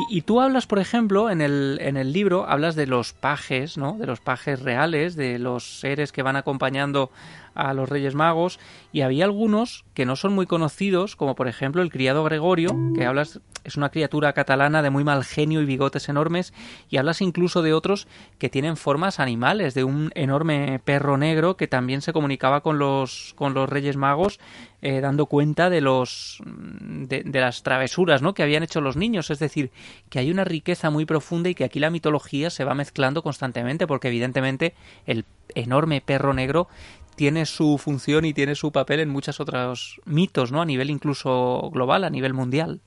Y, 0.10 0.22
tú 0.22 0.42
hablas, 0.42 0.66
por 0.66 0.80
ejemplo, 0.80 1.30
en 1.30 1.42
el, 1.42 1.78
en 1.82 1.96
el 1.98 2.12
libro, 2.12 2.50
hablas 2.50 2.76
de 2.76 2.88
los 2.88 3.14
pajes, 3.14 3.78
¿no? 3.78 3.98
De 3.98 4.08
los 4.08 4.20
pajes 4.20 4.62
reales, 4.62 5.16
de 5.16 5.38
los 5.38 5.80
seres 5.80 6.12
que 6.12 6.24
van 6.24 6.36
acompañando 6.36 7.12
a 7.56 7.74
los 7.74 7.90
Reyes 7.90 8.14
Magos, 8.14 8.60
y 8.92 9.02
había 9.02 9.26
algunos 9.26 9.86
que 9.94 10.06
no 10.06 10.16
son 10.16 10.34
muy 10.34 10.46
conocidos, 10.46 11.16
como 11.16 11.36
por 11.36 11.48
ejemplo 11.48 11.82
el 11.82 11.92
criado 11.92 12.24
Gregorio, 12.24 12.76
que 12.96 13.06
hablas 13.06 13.40
es 13.66 13.76
una 13.76 13.90
criatura 13.90 14.34
catalana 14.34 14.84
de 14.84 14.92
muy 14.92 15.04
mal 15.04 15.24
genio 15.24 15.60
y 15.62 15.66
bigotes 15.66 16.08
enormes, 16.08 16.54
y 16.90 16.98
hablas 16.98 17.22
incluso 17.22 17.64
de 17.64 17.74
otros 17.74 18.08
que 18.38 18.48
tienen 18.48 18.78
formas 18.78 19.20
animales, 19.20 19.74
de 19.74 19.84
un 19.84 20.12
enorme 20.14 20.80
perro 20.84 21.18
negro 21.18 21.58
que 21.58 21.68
también 21.68 22.02
se 22.02 22.14
comunicaba 22.14 22.62
con 22.62 22.78
los, 22.78 23.34
con 23.36 23.54
los 23.54 23.68
Reyes 23.68 23.98
Magos, 23.98 24.40
eh, 24.82 25.02
dando 25.02 25.26
cuenta 25.26 25.72
de 25.72 25.82
los 25.82 26.44
de, 26.46 27.24
de, 27.24 27.40
las 27.40 27.64
travesuras 27.64 28.22
¿no? 28.22 28.36
que 28.36 28.44
habían 28.44 28.62
hecho 28.62 28.82
los 28.82 28.96
niños. 28.96 29.32
Es 29.32 29.40
decir, 29.40 29.72
que 30.10 30.20
hay 30.20 30.30
una 30.30 30.44
riqueza 30.44 30.92
muy 30.92 31.06
profunda 31.06 31.50
y 31.50 31.56
que 31.56 31.64
aquí 31.64 31.80
la 31.80 31.90
mitología 31.90 32.52
se 32.52 32.66
va 32.66 32.76
mezclando 32.76 33.24
constantemente, 33.24 33.88
porque 33.88 34.10
evidentemente 34.10 34.76
el 35.08 35.26
enorme 35.56 36.02
perro 36.02 36.34
negro 36.34 36.68
tiene 37.16 37.46
su 37.46 37.78
función 37.78 38.26
y 38.26 38.34
tiene 38.34 38.56
su 38.56 38.72
papel 38.72 39.00
en 39.00 39.10
muchos 39.10 39.40
otros 39.40 40.02
mitos, 40.06 40.52
¿no? 40.52 40.62
A 40.62 40.66
nivel 40.66 40.90
incluso 40.90 41.70
global, 41.74 42.04
a 42.04 42.10
nivel 42.10 42.34
mundial. 42.34 42.82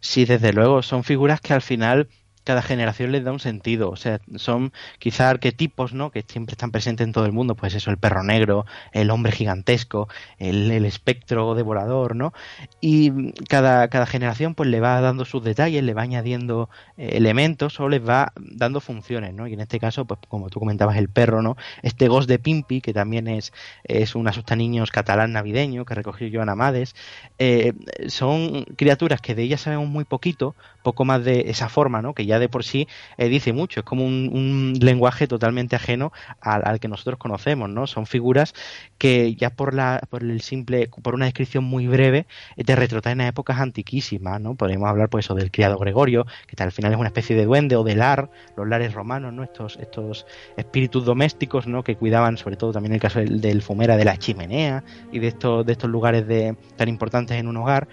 Sí, 0.00 0.24
desde 0.24 0.52
luego, 0.52 0.82
son 0.82 1.04
figuras 1.04 1.40
que 1.40 1.52
al 1.52 1.62
final 1.62 2.08
cada 2.46 2.62
generación 2.62 3.10
les 3.10 3.24
da 3.24 3.32
un 3.32 3.40
sentido. 3.40 3.90
O 3.90 3.96
sea, 3.96 4.20
son 4.36 4.72
quizá 5.00 5.28
arquetipos, 5.28 5.92
¿no? 5.92 6.12
Que 6.12 6.24
siempre 6.26 6.52
están 6.52 6.70
presentes 6.70 7.04
en 7.04 7.12
todo 7.12 7.26
el 7.26 7.32
mundo. 7.32 7.56
Pues 7.56 7.74
eso, 7.74 7.90
el 7.90 7.98
perro 7.98 8.22
negro, 8.22 8.64
el 8.92 9.10
hombre 9.10 9.32
gigantesco, 9.32 10.08
el, 10.38 10.70
espectro 10.86 11.56
devorador, 11.56 12.14
¿no? 12.14 12.32
Y 12.80 13.32
cada, 13.48 13.88
cada 13.88 14.06
generación 14.06 14.54
pues 14.54 14.68
le 14.70 14.78
va 14.78 15.00
dando 15.00 15.24
sus 15.24 15.42
detalles, 15.42 15.82
le 15.82 15.92
va 15.92 16.02
añadiendo 16.02 16.70
eh, 16.96 17.10
elementos 17.14 17.80
o 17.80 17.88
les 17.88 18.06
va 18.08 18.32
dando 18.36 18.80
funciones, 18.80 19.34
¿no? 19.34 19.48
Y 19.48 19.54
en 19.54 19.60
este 19.60 19.80
caso, 19.80 20.04
pues 20.04 20.20
como 20.28 20.48
tú 20.48 20.60
comentabas, 20.60 20.96
el 20.96 21.08
perro, 21.08 21.42
¿no? 21.42 21.56
Este 21.82 22.06
Ghost 22.06 22.28
de 22.28 22.38
Pimpi, 22.38 22.80
que 22.80 22.92
también 22.92 23.26
es, 23.26 23.52
es 23.82 24.14
un 24.14 24.28
asustaniños 24.28 24.92
catalán 24.92 25.32
navideño 25.32 25.84
que 25.84 25.94
recogió 25.94 26.28
Joan 26.32 26.48
Amades, 26.48 26.94
eh, 27.38 27.72
son 28.06 28.64
criaturas 28.76 29.20
que 29.20 29.34
de 29.34 29.42
ellas 29.42 29.62
sabemos 29.62 29.88
muy 29.88 30.04
poquito, 30.04 30.54
poco 30.86 31.04
más 31.04 31.24
de 31.24 31.50
esa 31.50 31.68
forma, 31.68 32.00
¿no? 32.00 32.14
Que 32.14 32.26
ya 32.26 32.38
de 32.38 32.48
por 32.48 32.62
sí 32.62 32.86
eh, 33.18 33.28
dice 33.28 33.52
mucho, 33.52 33.80
es 33.80 33.84
como 33.84 34.04
un, 34.04 34.74
lenguaje 34.80 35.26
totalmente 35.26 35.74
ajeno 35.74 36.12
al, 36.40 36.78
que 36.78 36.86
nosotros 36.86 37.18
conocemos, 37.18 37.68
¿no? 37.68 37.88
Son 37.88 38.06
figuras 38.06 38.54
que 38.96 39.34
ya 39.34 39.50
por 39.50 39.74
la 39.74 40.00
por 40.08 40.22
el 40.22 40.40
simple 40.42 40.88
por 41.02 41.16
una 41.16 41.24
descripción 41.24 41.64
muy 41.64 41.88
breve 41.88 42.26
eh, 42.56 42.62
te 42.62 42.76
retrotraen 42.76 43.20
a 43.20 43.26
épocas 43.26 43.58
antiquísimas, 43.58 44.40
¿no? 44.40 44.54
Podríamos 44.54 44.88
hablar 44.88 45.08
pues 45.08 45.26
eso 45.26 45.34
del 45.34 45.50
criado 45.50 45.76
Gregorio, 45.76 46.24
que 46.46 46.62
al 46.62 46.70
final 46.70 46.92
es 46.92 46.98
una 46.98 47.08
especie 47.08 47.34
de 47.34 47.46
duende 47.46 47.74
o 47.74 47.82
de 47.82 47.96
lar, 47.96 48.30
los 48.56 48.68
lares 48.68 48.94
romanos, 48.94 49.32
¿no? 49.32 49.42
Estos 49.42 49.78
estos 49.80 50.24
espíritus 50.56 51.04
domésticos, 51.04 51.66
¿no? 51.66 51.82
Que 51.82 51.96
cuidaban 51.96 52.36
sobre 52.36 52.54
todo 52.54 52.70
también 52.70 52.92
el 52.92 53.00
caso 53.00 53.18
del, 53.18 53.60
fumera 53.60 53.96
de 53.96 54.04
la 54.04 54.16
chimenea 54.18 54.84
y 55.10 55.18
de 55.18 55.26
estos 55.26 55.66
de 55.66 55.72
estos 55.72 55.90
lugares 55.90 56.28
de 56.28 56.54
tan 56.76 56.88
importantes 56.88 57.36
en 57.36 57.48
un 57.48 57.56
hogar. 57.56 57.88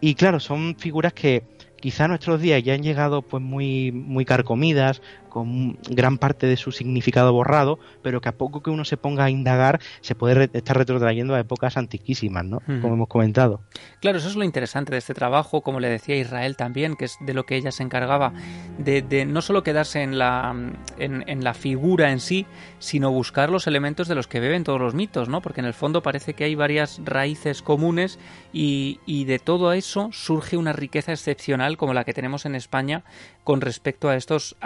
Y 0.00 0.14
claro, 0.14 0.38
son 0.38 0.76
figuras 0.76 1.12
que 1.12 1.55
quizá 1.80 2.08
nuestros 2.08 2.40
días 2.40 2.62
ya 2.62 2.74
han 2.74 2.82
llegado 2.82 3.22
pues 3.22 3.42
muy 3.42 3.92
muy 3.92 4.24
carcomidas 4.24 5.02
con 5.36 5.78
gran 5.90 6.16
parte 6.16 6.46
de 6.46 6.56
su 6.56 6.72
significado 6.72 7.30
borrado, 7.30 7.78
pero 8.00 8.22
que 8.22 8.30
a 8.30 8.38
poco 8.38 8.62
que 8.62 8.70
uno 8.70 8.86
se 8.86 8.96
ponga 8.96 9.24
a 9.24 9.28
indagar 9.28 9.80
se 10.00 10.14
puede 10.14 10.48
estar 10.54 10.78
retrotrayendo 10.78 11.34
a 11.34 11.40
épocas 11.40 11.76
antiquísimas, 11.76 12.46
¿no? 12.46 12.60
Como 12.80 12.94
hemos 12.94 13.08
comentado. 13.08 13.60
Claro, 14.00 14.16
eso 14.16 14.28
es 14.28 14.34
lo 14.34 14.44
interesante 14.44 14.92
de 14.92 14.98
este 14.98 15.12
trabajo, 15.12 15.60
como 15.60 15.78
le 15.78 15.90
decía 15.90 16.16
Israel 16.16 16.56
también, 16.56 16.96
que 16.96 17.04
es 17.04 17.18
de 17.20 17.34
lo 17.34 17.44
que 17.44 17.56
ella 17.56 17.70
se 17.70 17.82
encargaba, 17.82 18.32
de, 18.78 19.26
no 19.26 19.42
solo 19.42 19.62
quedarse 19.62 20.02
en 20.02 20.16
la, 20.16 20.56
en, 20.96 21.44
la 21.44 21.52
figura 21.52 22.12
en 22.12 22.20
sí, 22.20 22.46
sino 22.78 23.10
buscar 23.10 23.50
los 23.50 23.66
elementos 23.66 24.08
de 24.08 24.14
los 24.14 24.28
que 24.28 24.40
beben 24.40 24.64
todos 24.64 24.80
los 24.80 24.94
mitos, 24.94 25.28
¿no? 25.28 25.42
Porque 25.42 25.60
en 25.60 25.66
el 25.66 25.74
fondo 25.74 26.00
parece 26.00 26.32
que 26.32 26.44
hay 26.44 26.54
varias 26.54 26.98
raíces 27.04 27.60
comunes 27.60 28.18
y, 28.54 29.00
y 29.04 29.26
de 29.26 29.38
todo 29.38 29.74
eso 29.74 30.08
surge 30.12 30.56
una 30.56 30.72
riqueza 30.72 31.12
excepcional 31.12 31.76
como 31.76 31.92
la 31.92 32.04
que 32.04 32.14
tenemos 32.14 32.46
en 32.46 32.54
España 32.54 33.04
con 33.44 33.60
respecto 33.60 34.08
a 34.08 34.16
estos 34.16 34.56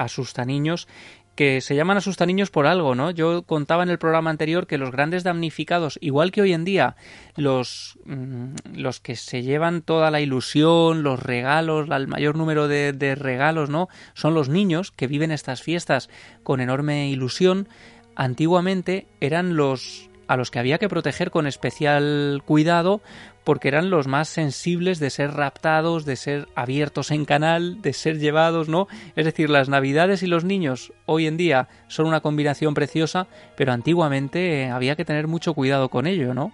que 1.41 1.63
se 1.63 1.75
llaman 1.75 1.97
asustaniños 1.97 2.51
por 2.51 2.67
algo, 2.67 2.95
¿no? 2.95 3.11
Yo 3.11 3.45
contaba 3.45 3.83
en 3.83 3.89
el 3.89 3.99
programa 3.99 4.29
anterior 4.29 4.67
que 4.67 4.77
los 4.77 4.91
grandes 4.91 5.25
damnificados, 5.25 5.99
igual 6.03 6.33
que 6.33 6.43
hoy 6.43 6.53
en 6.53 6.65
día, 6.65 6.97
los, 7.35 7.99
mm, 8.05 8.57
los 8.75 9.01
que 9.01 9.17
se 9.17 9.43
llevan 9.43 9.81
toda 9.81 10.11
la 10.11 10.21
ilusión, 10.21 11.03
los 11.03 11.23
regalos, 11.23 11.89
el 11.91 12.09
mayor 12.09 12.37
número 12.37 12.69
de, 12.69 12.93
de 12.93 13.15
regalos, 13.15 13.71
¿no? 13.71 13.89
Son 14.13 14.35
los 14.35 14.51
niños 14.51 14.91
que 14.91 15.07
viven 15.07 15.31
estas 15.31 15.63
fiestas 15.63 16.11
con 16.43 16.61
enorme 16.61 17.09
ilusión. 17.09 17.69
Antiguamente 18.17 19.07
eran 19.21 19.57
los 19.57 20.11
a 20.31 20.37
los 20.37 20.53
que 20.53 20.61
había 20.61 20.79
que 20.79 20.89
proteger 20.89 21.33
con 21.33 21.49
especial 21.49 22.41
cuidado 22.47 23.01
porque 23.45 23.69
eran 23.69 23.91
los 23.91 24.07
más 24.07 24.29
sensibles 24.29 24.99
de 24.99 25.11
ser 25.11 25.33
raptados, 25.33 26.05
de 26.05 26.17
ser 26.17 26.49
abiertos 26.55 27.11
en 27.11 27.25
canal, 27.25 27.81
de 27.83 27.93
ser 27.93 28.19
llevados, 28.19 28.69
¿no? 28.69 28.87
Es 29.17 29.25
decir, 29.25 29.51
las 29.51 29.69
navidades 29.69 30.23
y 30.23 30.27
los 30.27 30.45
niños 30.45 30.93
hoy 31.07 31.27
en 31.27 31.37
día 31.37 31.69
son 31.89 32.07
una 32.07 32.21
combinación 32.21 32.75
preciosa, 32.75 33.27
pero 33.57 33.73
antiguamente 33.73 34.63
eh, 34.63 34.71
había 34.71 34.97
que 34.97 35.05
tener 35.05 35.27
mucho 35.27 35.55
cuidado 35.55 35.89
con 35.89 36.07
ello, 36.07 36.35
¿no? 36.35 36.53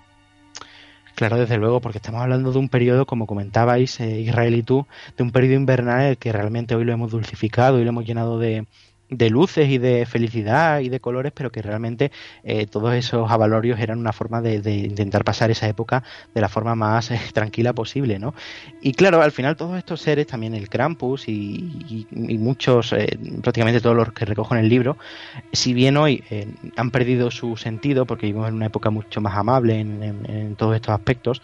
Claro, 1.15 1.39
desde 1.39 1.57
luego, 1.57 1.81
porque 1.81 1.97
estamos 1.97 2.21
hablando 2.21 2.53
de 2.53 2.59
un 2.59 2.69
periodo, 2.69 3.07
como 3.07 3.27
comentabais, 3.27 4.01
eh, 4.01 4.21
Israel 4.21 4.55
y 4.55 4.63
tú, 4.63 4.87
de 5.17 5.23
un 5.23 5.31
periodo 5.31 5.55
invernal 5.55 6.19
que 6.19 6.31
realmente 6.31 6.75
hoy 6.75 6.85
lo 6.85 6.93
hemos 6.93 7.11
dulcificado 7.11 7.81
y 7.81 7.85
lo 7.85 7.89
hemos 7.89 8.05
llenado 8.05 8.39
de, 8.39 8.67
de 9.09 9.31
luces 9.31 9.69
y 9.69 9.79
de 9.79 10.05
felicidad 10.05 10.81
y 10.81 10.89
de 10.89 11.01
colores, 11.01 11.33
pero 11.35 11.53
que 11.53 11.63
realmente 11.63 12.11
eh, 12.43 12.67
todos 12.67 12.95
esos 12.95 13.31
avalorios 13.31 13.79
eran 13.79 13.99
una 13.99 14.13
forma 14.13 14.41
de, 14.41 14.57
intentar 14.75 15.25
pasar 15.25 15.51
esa 15.51 15.69
época 15.69 16.03
de 16.35 16.41
la 16.41 16.49
forma 16.49 16.75
más 16.75 17.11
eh, 17.11 17.21
tranquila 17.33 17.73
posible, 17.73 18.19
¿no? 18.19 18.35
Y 18.81 18.93
claro, 18.93 19.23
al 19.23 19.33
final 19.33 19.57
todos 19.57 19.79
estos 19.79 20.01
seres, 20.01 20.27
también 20.27 20.55
el 20.55 20.69
Krampus 20.69 21.29
y, 21.29 22.07
muchos, 22.11 22.93
eh, 22.93 23.19
prácticamente 23.43 23.81
todos 23.81 23.97
los 23.97 24.13
que 24.13 24.25
recojo 24.25 24.55
en 24.55 24.61
el 24.61 24.69
libro, 24.69 24.97
si 25.53 25.73
bien 25.73 25.97
hoy 25.97 26.23
han 26.77 26.91
perdido 26.91 27.31
su 27.31 27.57
sentido, 27.57 28.07
porque 28.07 28.27
vivimos 28.27 28.49
en 28.49 28.55
una 28.55 28.67
época 28.67 28.91
mucho 28.91 29.21
más 29.21 29.37
amable 29.37 29.79
en, 29.81 30.57
todos 30.57 30.75
estos 30.75 30.95
aspectos, 30.95 31.43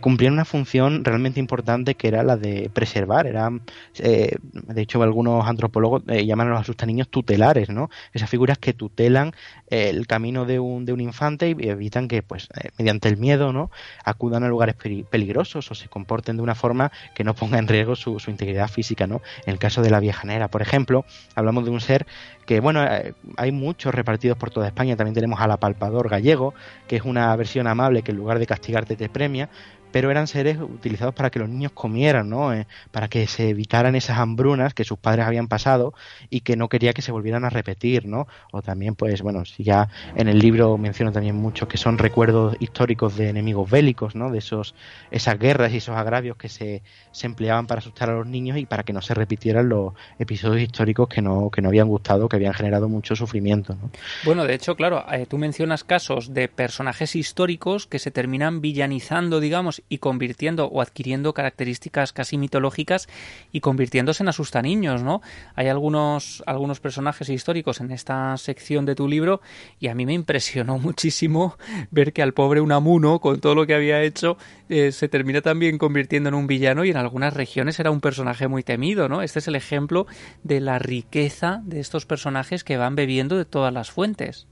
cumplían 0.00 0.32
una 0.32 0.44
función 0.44 1.04
realmente 1.04 1.40
importante 1.40 1.94
que 1.94 2.08
era 2.08 2.22
la 2.22 2.36
de 2.36 2.70
preservar, 2.72 3.26
eran, 3.26 3.62
de 3.94 4.38
hecho 4.76 5.02
algunos 5.02 5.46
antropólogos 5.46 6.02
llaman 6.06 6.48
a 6.48 6.58
los 6.58 6.68
tutelares, 7.06 7.68
¿no? 7.68 7.90
Esas 8.12 8.28
figuras 8.28 8.58
que 8.58 8.72
tutelan 8.72 9.32
el 9.68 10.06
camino 10.06 10.44
de 10.44 10.58
un, 10.58 10.84
de 10.84 10.92
un 10.92 11.00
infante 11.00 11.54
y 11.56 11.68
evitan 11.68 12.08
que, 12.08 12.22
pues, 12.22 12.48
eh, 12.60 12.70
mediante 12.78 13.08
el 13.08 13.16
miedo, 13.16 13.52
¿no? 13.52 13.70
Acudan 14.04 14.42
a 14.42 14.48
lugares 14.48 14.74
peligrosos 14.74 15.70
o 15.70 15.74
se 15.74 15.88
comporten 15.88 16.36
de 16.36 16.42
una 16.42 16.54
forma 16.54 16.90
que 17.14 17.24
no 17.24 17.34
ponga 17.34 17.58
en 17.58 17.68
riesgo 17.68 17.94
su, 17.94 18.18
integridad 18.28 18.68
física, 18.68 19.06
¿no? 19.06 19.22
En 19.46 19.52
el 19.52 19.58
caso 19.58 19.82
de 19.82 19.90
la 19.90 20.00
viejanera, 20.00 20.48
por 20.48 20.62
ejemplo, 20.62 21.04
hablamos 21.34 21.64
de 21.64 21.70
un 21.70 21.80
ser 21.80 22.06
que, 22.46 22.60
bueno, 22.60 22.82
eh, 22.82 23.14
hay 23.36 23.52
muchos 23.52 23.94
repartidos 23.94 24.38
por 24.38 24.50
toda 24.50 24.66
España. 24.66 24.96
También 24.96 25.14
tenemos 25.14 25.40
al 25.40 25.50
apalpador 25.50 26.08
gallego, 26.08 26.54
que 26.86 26.96
es 26.96 27.02
una 27.02 27.34
versión 27.36 27.66
amable 27.66 28.02
que 28.02 28.10
en 28.10 28.16
lugar 28.16 28.38
de 28.38 28.46
castigarte 28.46 28.96
te 28.96 29.08
premia, 29.08 29.50
pero 29.92 30.10
eran 30.10 30.26
seres 30.26 30.58
utilizados 30.58 31.14
para 31.14 31.30
que 31.30 31.38
los 31.38 31.48
niños 31.48 31.72
comieran, 31.72 32.28
¿no? 32.28 32.52
Eh, 32.52 32.66
para 32.90 33.08
que 33.08 33.26
se 33.26 33.50
evitaran 33.50 33.94
esas 33.94 34.18
hambrunas 34.18 34.74
que 34.74 34.84
sus 34.84 34.98
padres 34.98 35.26
habían 35.26 35.48
pasado 35.48 35.94
y 36.30 36.40
que 36.40 36.56
no 36.56 36.68
quería 36.68 36.92
que 36.92 37.02
se 37.02 37.12
volvieran 37.12 37.44
a 37.44 37.50
repetir, 37.50 38.06
¿no? 38.06 38.26
O 38.52 38.62
también, 38.62 38.94
pues, 38.94 39.22
bueno, 39.22 39.44
si 39.44 39.64
ya 39.64 39.88
en 40.16 40.28
el 40.28 40.38
libro 40.38 40.78
menciono 40.78 41.12
también 41.12 41.36
mucho 41.36 41.68
que 41.68 41.76
son 41.76 41.98
recuerdos 41.98 42.56
históricos 42.60 43.16
de 43.16 43.28
enemigos 43.28 43.70
bélicos, 43.70 44.14
¿no? 44.14 44.30
De 44.30 44.38
esos, 44.38 44.74
esas 45.10 45.38
guerras 45.38 45.72
y 45.72 45.78
esos 45.78 45.96
agravios 45.96 46.36
que 46.36 46.48
se, 46.48 46.82
se 47.12 47.26
empleaban 47.26 47.66
para 47.66 47.80
asustar 47.80 48.10
a 48.10 48.14
los 48.14 48.26
niños 48.26 48.58
y 48.58 48.66
para 48.66 48.82
que 48.82 48.92
no 48.92 49.02
se 49.02 49.14
repitieran 49.14 49.68
los 49.68 49.94
episodios 50.18 50.62
históricos 50.62 51.08
que 51.08 51.22
no, 51.22 51.50
que 51.50 51.62
no 51.62 51.68
habían 51.68 51.88
gustado, 51.88 52.28
que 52.28 52.36
habían 52.36 52.54
generado 52.54 52.88
mucho 52.88 53.16
sufrimiento, 53.16 53.74
¿no? 53.74 53.90
Bueno, 54.24 54.44
de 54.44 54.54
hecho, 54.54 54.76
claro, 54.76 55.04
eh, 55.12 55.26
tú 55.26 55.38
mencionas 55.38 55.84
casos 55.84 56.34
de 56.34 56.48
personajes 56.48 57.16
históricos 57.16 57.86
que 57.86 57.98
se 57.98 58.10
terminan 58.10 58.60
villanizando, 58.60 59.40
digamos, 59.40 59.77
y 59.88 59.98
convirtiendo 59.98 60.66
o 60.66 60.80
adquiriendo 60.80 61.34
características 61.34 62.12
casi 62.12 62.38
mitológicas 62.38 63.08
y 63.52 63.60
convirtiéndose 63.60 64.22
en 64.22 64.28
asustaniños, 64.28 65.02
¿no? 65.02 65.22
Hay 65.54 65.68
algunos, 65.68 66.42
algunos 66.46 66.80
personajes 66.80 67.28
históricos 67.28 67.80
en 67.80 67.90
esta 67.90 68.36
sección 68.36 68.86
de 68.86 68.94
tu 68.94 69.08
libro 69.08 69.40
y 69.78 69.88
a 69.88 69.94
mí 69.94 70.06
me 70.06 70.12
impresionó 70.12 70.78
muchísimo 70.78 71.56
ver 71.90 72.12
que 72.12 72.22
al 72.22 72.34
pobre 72.34 72.60
Unamuno, 72.60 73.20
con 73.20 73.40
todo 73.40 73.54
lo 73.54 73.66
que 73.66 73.74
había 73.74 74.02
hecho, 74.02 74.36
eh, 74.68 74.92
se 74.92 75.08
termina 75.08 75.40
también 75.40 75.78
convirtiendo 75.78 76.28
en 76.28 76.34
un 76.34 76.46
villano 76.46 76.84
y 76.84 76.90
en 76.90 76.96
algunas 76.96 77.34
regiones 77.34 77.78
era 77.80 77.90
un 77.90 78.00
personaje 78.00 78.48
muy 78.48 78.62
temido, 78.62 79.08
¿no? 79.08 79.22
Este 79.22 79.38
es 79.38 79.48
el 79.48 79.56
ejemplo 79.56 80.06
de 80.42 80.60
la 80.60 80.78
riqueza 80.78 81.62
de 81.64 81.80
estos 81.80 82.06
personajes 82.06 82.64
que 82.64 82.76
van 82.76 82.94
bebiendo 82.94 83.36
de 83.36 83.44
todas 83.44 83.72
las 83.72 83.90
fuentes. 83.90 84.46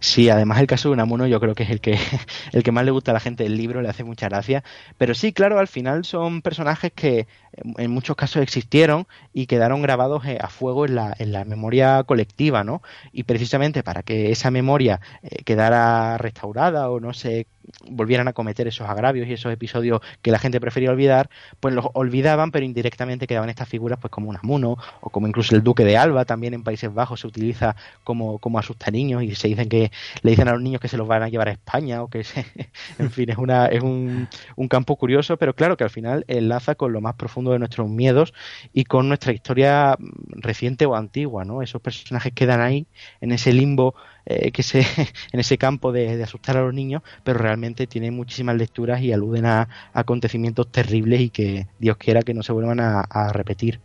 Sí, 0.00 0.28
además 0.30 0.60
el 0.60 0.66
caso 0.66 0.88
de 0.88 0.94
Unamuno 0.94 1.26
yo 1.26 1.40
creo 1.40 1.54
que 1.54 1.64
es 1.64 1.70
el 1.70 1.80
que, 1.80 1.98
el 2.52 2.62
que 2.62 2.72
más 2.72 2.84
le 2.84 2.90
gusta 2.90 3.10
a 3.10 3.14
la 3.14 3.20
gente 3.20 3.42
del 3.44 3.56
libro, 3.56 3.82
le 3.82 3.88
hace 3.88 4.04
mucha 4.04 4.28
gracia. 4.28 4.62
Pero 4.96 5.14
sí, 5.14 5.32
claro, 5.32 5.58
al 5.58 5.68
final 5.68 6.04
son 6.04 6.42
personajes 6.42 6.92
que 6.92 7.26
en 7.52 7.90
muchos 7.90 8.16
casos 8.16 8.42
existieron 8.42 9.06
y 9.32 9.46
quedaron 9.46 9.82
grabados 9.82 10.24
eh, 10.26 10.38
a 10.40 10.48
fuego 10.48 10.86
en 10.86 10.94
la, 10.94 11.14
en 11.18 11.32
la 11.32 11.44
memoria 11.44 12.02
colectiva, 12.04 12.64
¿no? 12.64 12.82
Y 13.12 13.24
precisamente 13.24 13.82
para 13.82 14.02
que 14.02 14.30
esa 14.30 14.50
memoria 14.50 15.00
eh, 15.22 15.42
quedara 15.44 16.18
restaurada 16.18 16.90
o 16.90 17.00
no 17.00 17.12
se 17.14 17.46
volvieran 17.88 18.28
a 18.28 18.32
cometer 18.32 18.68
esos 18.68 18.88
agravios 18.88 19.28
y 19.28 19.32
esos 19.32 19.52
episodios 19.52 20.00
que 20.22 20.30
la 20.30 20.38
gente 20.38 20.60
prefería 20.60 20.90
olvidar, 20.90 21.30
pues 21.60 21.74
los 21.74 21.86
olvidaban, 21.94 22.50
pero 22.50 22.64
indirectamente 22.64 23.26
quedaban 23.26 23.50
estas 23.50 23.68
figuras 23.68 23.98
pues 24.00 24.10
como 24.10 24.30
Unamuno 24.30 24.76
o 25.00 25.10
como 25.10 25.26
incluso 25.26 25.54
el 25.54 25.62
Duque 25.62 25.84
de 25.84 25.96
Alba, 25.96 26.24
también 26.24 26.54
en 26.54 26.62
Países 26.62 26.92
Bajos 26.92 27.20
se 27.20 27.26
utiliza 27.26 27.76
como, 28.04 28.38
como 28.38 28.58
niños 28.92 29.22
y 29.22 29.34
se 29.34 29.48
dicen 29.48 29.68
que 29.68 29.90
le 30.22 30.30
dicen 30.30 30.48
a 30.48 30.52
los 30.52 30.62
niños 30.62 30.80
que 30.80 30.88
se 30.88 30.96
los 30.96 31.06
van 31.08 31.22
a 31.22 31.28
llevar 31.28 31.48
a 31.48 31.52
España 31.52 32.02
o 32.02 32.08
que 32.08 32.24
en 32.98 33.10
fin, 33.10 33.30
es, 33.30 33.38
una, 33.38 33.66
es 33.66 33.82
un, 33.82 34.28
un 34.56 34.68
campo 34.68 34.96
curioso, 34.96 35.36
pero 35.36 35.54
claro 35.54 35.76
que 35.76 35.84
al 35.84 35.90
final 35.90 36.24
enlaza 36.28 36.74
con 36.74 36.92
lo 36.92 37.00
más 37.00 37.14
profundo 37.14 37.52
de 37.52 37.58
nuestros 37.58 37.88
miedos 37.88 38.34
y 38.72 38.84
con 38.84 39.08
nuestra 39.08 39.32
historia 39.32 39.96
reciente 40.30 40.86
o 40.86 40.94
antigua, 40.94 41.44
¿no? 41.44 41.62
Esos 41.62 41.80
personajes 41.80 42.32
quedan 42.32 42.60
ahí, 42.60 42.86
en 43.20 43.32
ese 43.32 43.52
limbo 43.52 43.94
eh, 44.30 44.52
que 44.52 44.62
se, 44.62 44.80
en 45.32 45.40
ese 45.40 45.56
campo 45.56 45.90
de, 45.90 46.22
asustar 46.22 46.58
a 46.58 46.60
los 46.60 46.74
niños, 46.74 47.00
pero 47.24 47.38
realmente 47.38 47.86
tienen 47.86 48.14
muchísimas 48.14 48.56
lecturas 48.56 49.00
y 49.00 49.10
aluden 49.10 49.46
a, 49.46 49.70
acontecimientos 49.94 50.70
terribles 50.70 51.22
y 51.22 51.30
que 51.30 51.66
Dios 51.78 51.96
quiera 51.96 52.20
que 52.20 52.34
no 52.34 52.42
se 52.42 52.52
vuelvan 52.52 52.78
a, 52.78 53.06
repetir. 53.32 53.80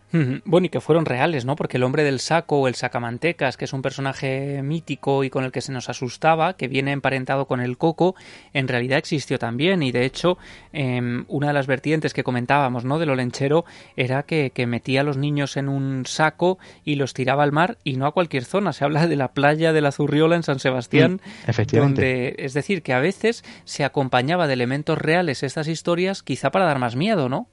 Bueno, 0.45 0.65
y 0.65 0.69
que 0.69 0.81
fueron 0.81 1.05
reales, 1.05 1.45
¿no? 1.45 1.55
Porque 1.55 1.77
el 1.77 1.83
hombre 1.83 2.03
del 2.03 2.19
saco 2.19 2.59
o 2.59 2.67
el 2.67 2.75
sacamantecas, 2.75 3.57
que 3.57 3.65
es 3.65 3.73
un 3.73 3.81
personaje 3.81 4.61
mítico 4.61 5.23
y 5.23 5.29
con 5.29 5.43
el 5.43 5.51
que 5.51 5.61
se 5.61 5.71
nos 5.71 5.89
asustaba, 5.89 6.55
que 6.55 6.67
viene 6.67 6.91
emparentado 6.91 7.47
con 7.47 7.61
el 7.61 7.77
coco, 7.77 8.15
en 8.53 8.67
realidad 8.67 8.99
existió 8.99 9.39
también. 9.39 9.81
Y 9.81 9.91
de 9.91 10.05
hecho, 10.05 10.37
em, 10.71 11.25
una 11.29 11.47
de 11.47 11.53
las 11.53 11.67
vertientes 11.67 12.13
que 12.13 12.23
comentábamos, 12.23 12.85
¿no? 12.85 12.99
Del 12.99 13.09
olenchero 13.09 13.65
era 13.95 14.23
que, 14.23 14.51
que 14.51 14.67
metía 14.67 15.01
a 15.01 15.03
los 15.03 15.17
niños 15.17 15.57
en 15.57 15.69
un 15.69 16.05
saco 16.05 16.59
y 16.83 16.95
los 16.95 17.13
tiraba 17.13 17.43
al 17.43 17.51
mar 17.51 17.77
y 17.83 17.95
no 17.95 18.05
a 18.05 18.11
cualquier 18.11 18.45
zona. 18.45 18.73
Se 18.73 18.83
habla 18.83 19.07
de 19.07 19.15
la 19.15 19.29
playa 19.29 19.73
de 19.73 19.81
la 19.81 19.91
Zurriola 19.91 20.32
en 20.35 20.43
San 20.43 20.59
Sebastián, 20.59 21.21
mm, 21.47 21.75
donde 21.75 22.35
es 22.39 22.53
decir 22.53 22.81
que 22.81 22.93
a 22.93 22.99
veces 22.99 23.43
se 23.65 23.83
acompañaba 23.83 24.47
de 24.47 24.53
elementos 24.53 24.97
reales 24.97 25.43
estas 25.43 25.67
historias, 25.67 26.23
quizá 26.23 26.51
para 26.51 26.65
dar 26.65 26.79
más 26.79 26.95
miedo, 26.95 27.29
¿no? 27.29 27.47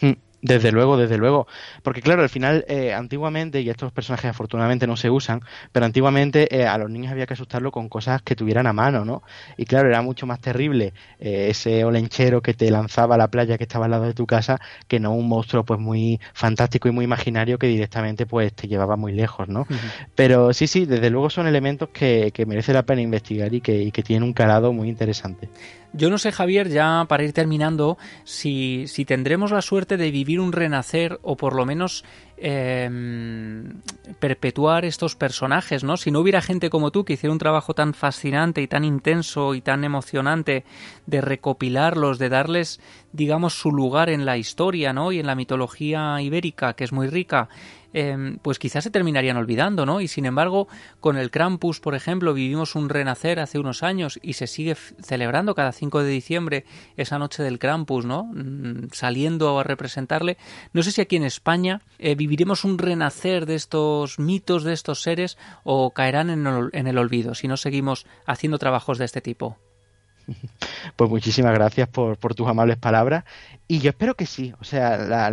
Mm. 0.00 0.12
Desde 0.40 0.70
luego, 0.70 0.96
desde 0.96 1.18
luego. 1.18 1.48
Porque 1.82 2.00
claro, 2.00 2.22
al 2.22 2.28
final, 2.28 2.64
eh, 2.68 2.94
antiguamente, 2.94 3.60
y 3.60 3.70
estos 3.70 3.90
personajes 3.90 4.30
afortunadamente 4.30 4.86
no 4.86 4.96
se 4.96 5.10
usan, 5.10 5.42
pero 5.72 5.84
antiguamente 5.84 6.54
eh, 6.56 6.66
a 6.66 6.78
los 6.78 6.90
niños 6.90 7.10
había 7.10 7.26
que 7.26 7.34
asustarlo 7.34 7.72
con 7.72 7.88
cosas 7.88 8.22
que 8.22 8.36
tuvieran 8.36 8.68
a 8.68 8.72
mano, 8.72 9.04
¿no? 9.04 9.22
Y 9.56 9.64
claro, 9.64 9.88
era 9.88 10.00
mucho 10.00 10.26
más 10.26 10.40
terrible 10.40 10.94
eh, 11.18 11.48
ese 11.50 11.84
olenchero 11.84 12.40
que 12.40 12.54
te 12.54 12.70
lanzaba 12.70 13.16
a 13.16 13.18
la 13.18 13.28
playa 13.28 13.58
que 13.58 13.64
estaba 13.64 13.86
al 13.86 13.90
lado 13.90 14.04
de 14.04 14.14
tu 14.14 14.26
casa 14.26 14.60
que 14.86 15.00
no 15.00 15.12
un 15.12 15.28
monstruo 15.28 15.64
pues 15.64 15.80
muy 15.80 16.20
fantástico 16.34 16.88
y 16.88 16.92
muy 16.92 17.04
imaginario 17.04 17.58
que 17.58 17.66
directamente 17.66 18.24
pues 18.26 18.52
te 18.54 18.68
llevaba 18.68 18.96
muy 18.96 19.12
lejos, 19.12 19.48
¿no? 19.48 19.66
Pero 20.14 20.52
sí, 20.52 20.68
sí, 20.68 20.86
desde 20.86 21.10
luego 21.10 21.30
son 21.30 21.48
elementos 21.48 21.88
que, 21.90 22.30
que 22.32 22.46
merece 22.46 22.72
la 22.72 22.84
pena 22.84 23.02
investigar 23.02 23.52
y 23.54 23.60
que, 23.60 23.82
y 23.82 23.90
que 23.90 24.02
tienen 24.04 24.22
un 24.22 24.32
calado 24.32 24.72
muy 24.72 24.88
interesante. 24.88 25.50
Yo 25.98 26.10
no 26.10 26.18
sé, 26.18 26.30
Javier, 26.30 26.68
ya 26.68 27.06
para 27.08 27.24
ir 27.24 27.32
terminando, 27.32 27.98
si, 28.22 28.86
si 28.86 29.04
tendremos 29.04 29.50
la 29.50 29.62
suerte 29.62 29.96
de 29.96 30.12
vivir 30.12 30.38
un 30.38 30.52
renacer 30.52 31.18
o 31.22 31.36
por 31.36 31.56
lo 31.56 31.66
menos 31.66 32.04
em, 32.40 33.80
perpetuar 34.20 34.84
estos 34.84 35.16
personajes, 35.16 35.84
¿no? 35.84 35.96
Si 35.96 36.10
no 36.10 36.20
hubiera 36.20 36.40
gente 36.40 36.70
como 36.70 36.90
tú 36.90 37.04
que 37.04 37.14
hiciera 37.14 37.32
un 37.32 37.38
trabajo 37.38 37.74
tan 37.74 37.94
fascinante 37.94 38.62
y 38.62 38.68
tan 38.68 38.84
intenso 38.84 39.54
y 39.54 39.60
tan 39.60 39.84
emocionante 39.84 40.64
de 41.06 41.20
recopilarlos, 41.20 42.18
de 42.18 42.28
darles, 42.28 42.80
digamos, 43.12 43.54
su 43.54 43.70
lugar 43.70 44.10
en 44.10 44.24
la 44.24 44.36
historia, 44.36 44.92
¿no? 44.92 45.12
Y 45.12 45.20
en 45.20 45.26
la 45.26 45.34
mitología 45.34 46.20
ibérica, 46.20 46.74
que 46.74 46.84
es 46.84 46.92
muy 46.92 47.08
rica, 47.08 47.48
Em, 47.94 48.38
pues 48.38 48.58
quizás 48.58 48.84
se 48.84 48.90
terminarían 48.90 49.38
olvidando, 49.38 49.86
¿no? 49.86 50.02
Y 50.02 50.08
sin 50.08 50.26
embargo, 50.26 50.68
con 51.00 51.16
el 51.16 51.30
Krampus, 51.30 51.80
por 51.80 51.94
ejemplo, 51.94 52.34
vivimos 52.34 52.74
un 52.74 52.90
renacer 52.90 53.40
hace 53.40 53.58
unos 53.58 53.82
años 53.82 54.18
y 54.22 54.34
se 54.34 54.46
sigue 54.46 54.74
celebrando 54.74 55.54
cada 55.54 55.72
5 55.72 56.02
de 56.02 56.10
diciembre 56.10 56.64
esa 56.98 57.18
noche 57.18 57.42
del 57.42 57.58
Krampus, 57.58 58.04
¿no? 58.04 58.24
Mm, 58.24 58.88
saliendo 58.92 59.58
a 59.58 59.64
representarle. 59.64 60.36
No 60.74 60.82
sé 60.82 60.92
si 60.92 61.00
aquí 61.00 61.16
en 61.16 61.24
España 61.24 61.80
eh, 61.98 62.14
viviremos 62.28 62.64
un 62.64 62.76
renacer 62.76 63.46
de 63.46 63.54
estos 63.54 64.18
mitos, 64.18 64.62
de 64.62 64.74
estos 64.74 65.00
seres, 65.00 65.38
o 65.64 65.92
caerán 65.92 66.28
en 66.28 66.86
el 66.86 66.98
olvido 66.98 67.34
si 67.34 67.48
no 67.48 67.56
seguimos 67.56 68.04
haciendo 68.26 68.58
trabajos 68.58 68.98
de 68.98 69.06
este 69.06 69.22
tipo. 69.22 69.56
Pues 70.96 71.10
muchísimas 71.10 71.54
gracias 71.54 71.88
por, 71.88 72.16
tus 72.34 72.48
amables 72.48 72.76
palabras. 72.76 73.24
Y 73.66 73.80
yo 73.80 73.90
espero 73.90 74.14
que 74.14 74.26
sí. 74.26 74.52
O 74.60 74.64
sea, 74.64 75.30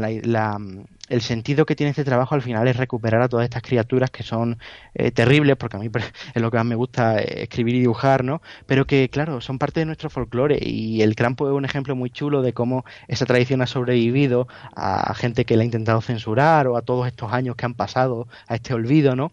el 1.10 1.22
sentido 1.22 1.66
que 1.66 1.76
tiene 1.76 1.92
este 1.92 2.04
trabajo 2.04 2.36
al 2.36 2.42
final 2.42 2.68
es 2.68 2.78
recuperar 2.78 3.22
a 3.22 3.30
todas 3.30 3.46
estas 3.46 3.62
criaturas 3.62 4.12
que 4.12 4.24
son 4.24 4.58
eh, 4.94 5.12
terribles, 5.12 5.56
porque 5.56 5.78
a 5.78 5.80
mí 5.80 5.90
es 6.34 6.42
lo 6.42 6.52
que 6.52 6.58
más 6.58 6.66
me 6.66 6.76
gusta 6.76 7.20
eh, 7.20 7.44
escribir 7.44 7.76
y 7.76 7.80
dibujar, 7.80 8.24
¿no? 8.24 8.42
Pero 8.66 8.86
que, 8.86 9.10
claro, 9.10 9.42
son 9.42 9.58
parte 9.58 9.80
de 9.80 9.86
nuestro 9.86 10.10
folclore. 10.10 10.60
Y 10.62 11.02
el 11.02 11.16
Crampo 11.16 11.48
es 11.48 11.54
un 11.54 11.66
ejemplo 11.66 11.96
muy 11.96 12.10
chulo 12.10 12.42
de 12.42 12.54
cómo 12.54 12.86
esa 13.08 13.26
tradición 13.26 13.62
ha 13.62 13.68
sobrevivido 13.68 14.48
a 14.76 15.14
gente 15.14 15.46
que 15.46 15.56
la 15.56 15.64
ha 15.64 15.66
intentado 15.66 16.02
censurar 16.02 16.68
o 16.68 16.78
a 16.78 16.82
todos 16.82 17.08
estos 17.08 17.32
años 17.32 17.56
que 17.56 17.66
han 17.66 17.76
pasado 17.76 18.28
a 18.48 18.56
este 18.56 18.74
olvido, 18.74 19.16
¿no? 19.16 19.32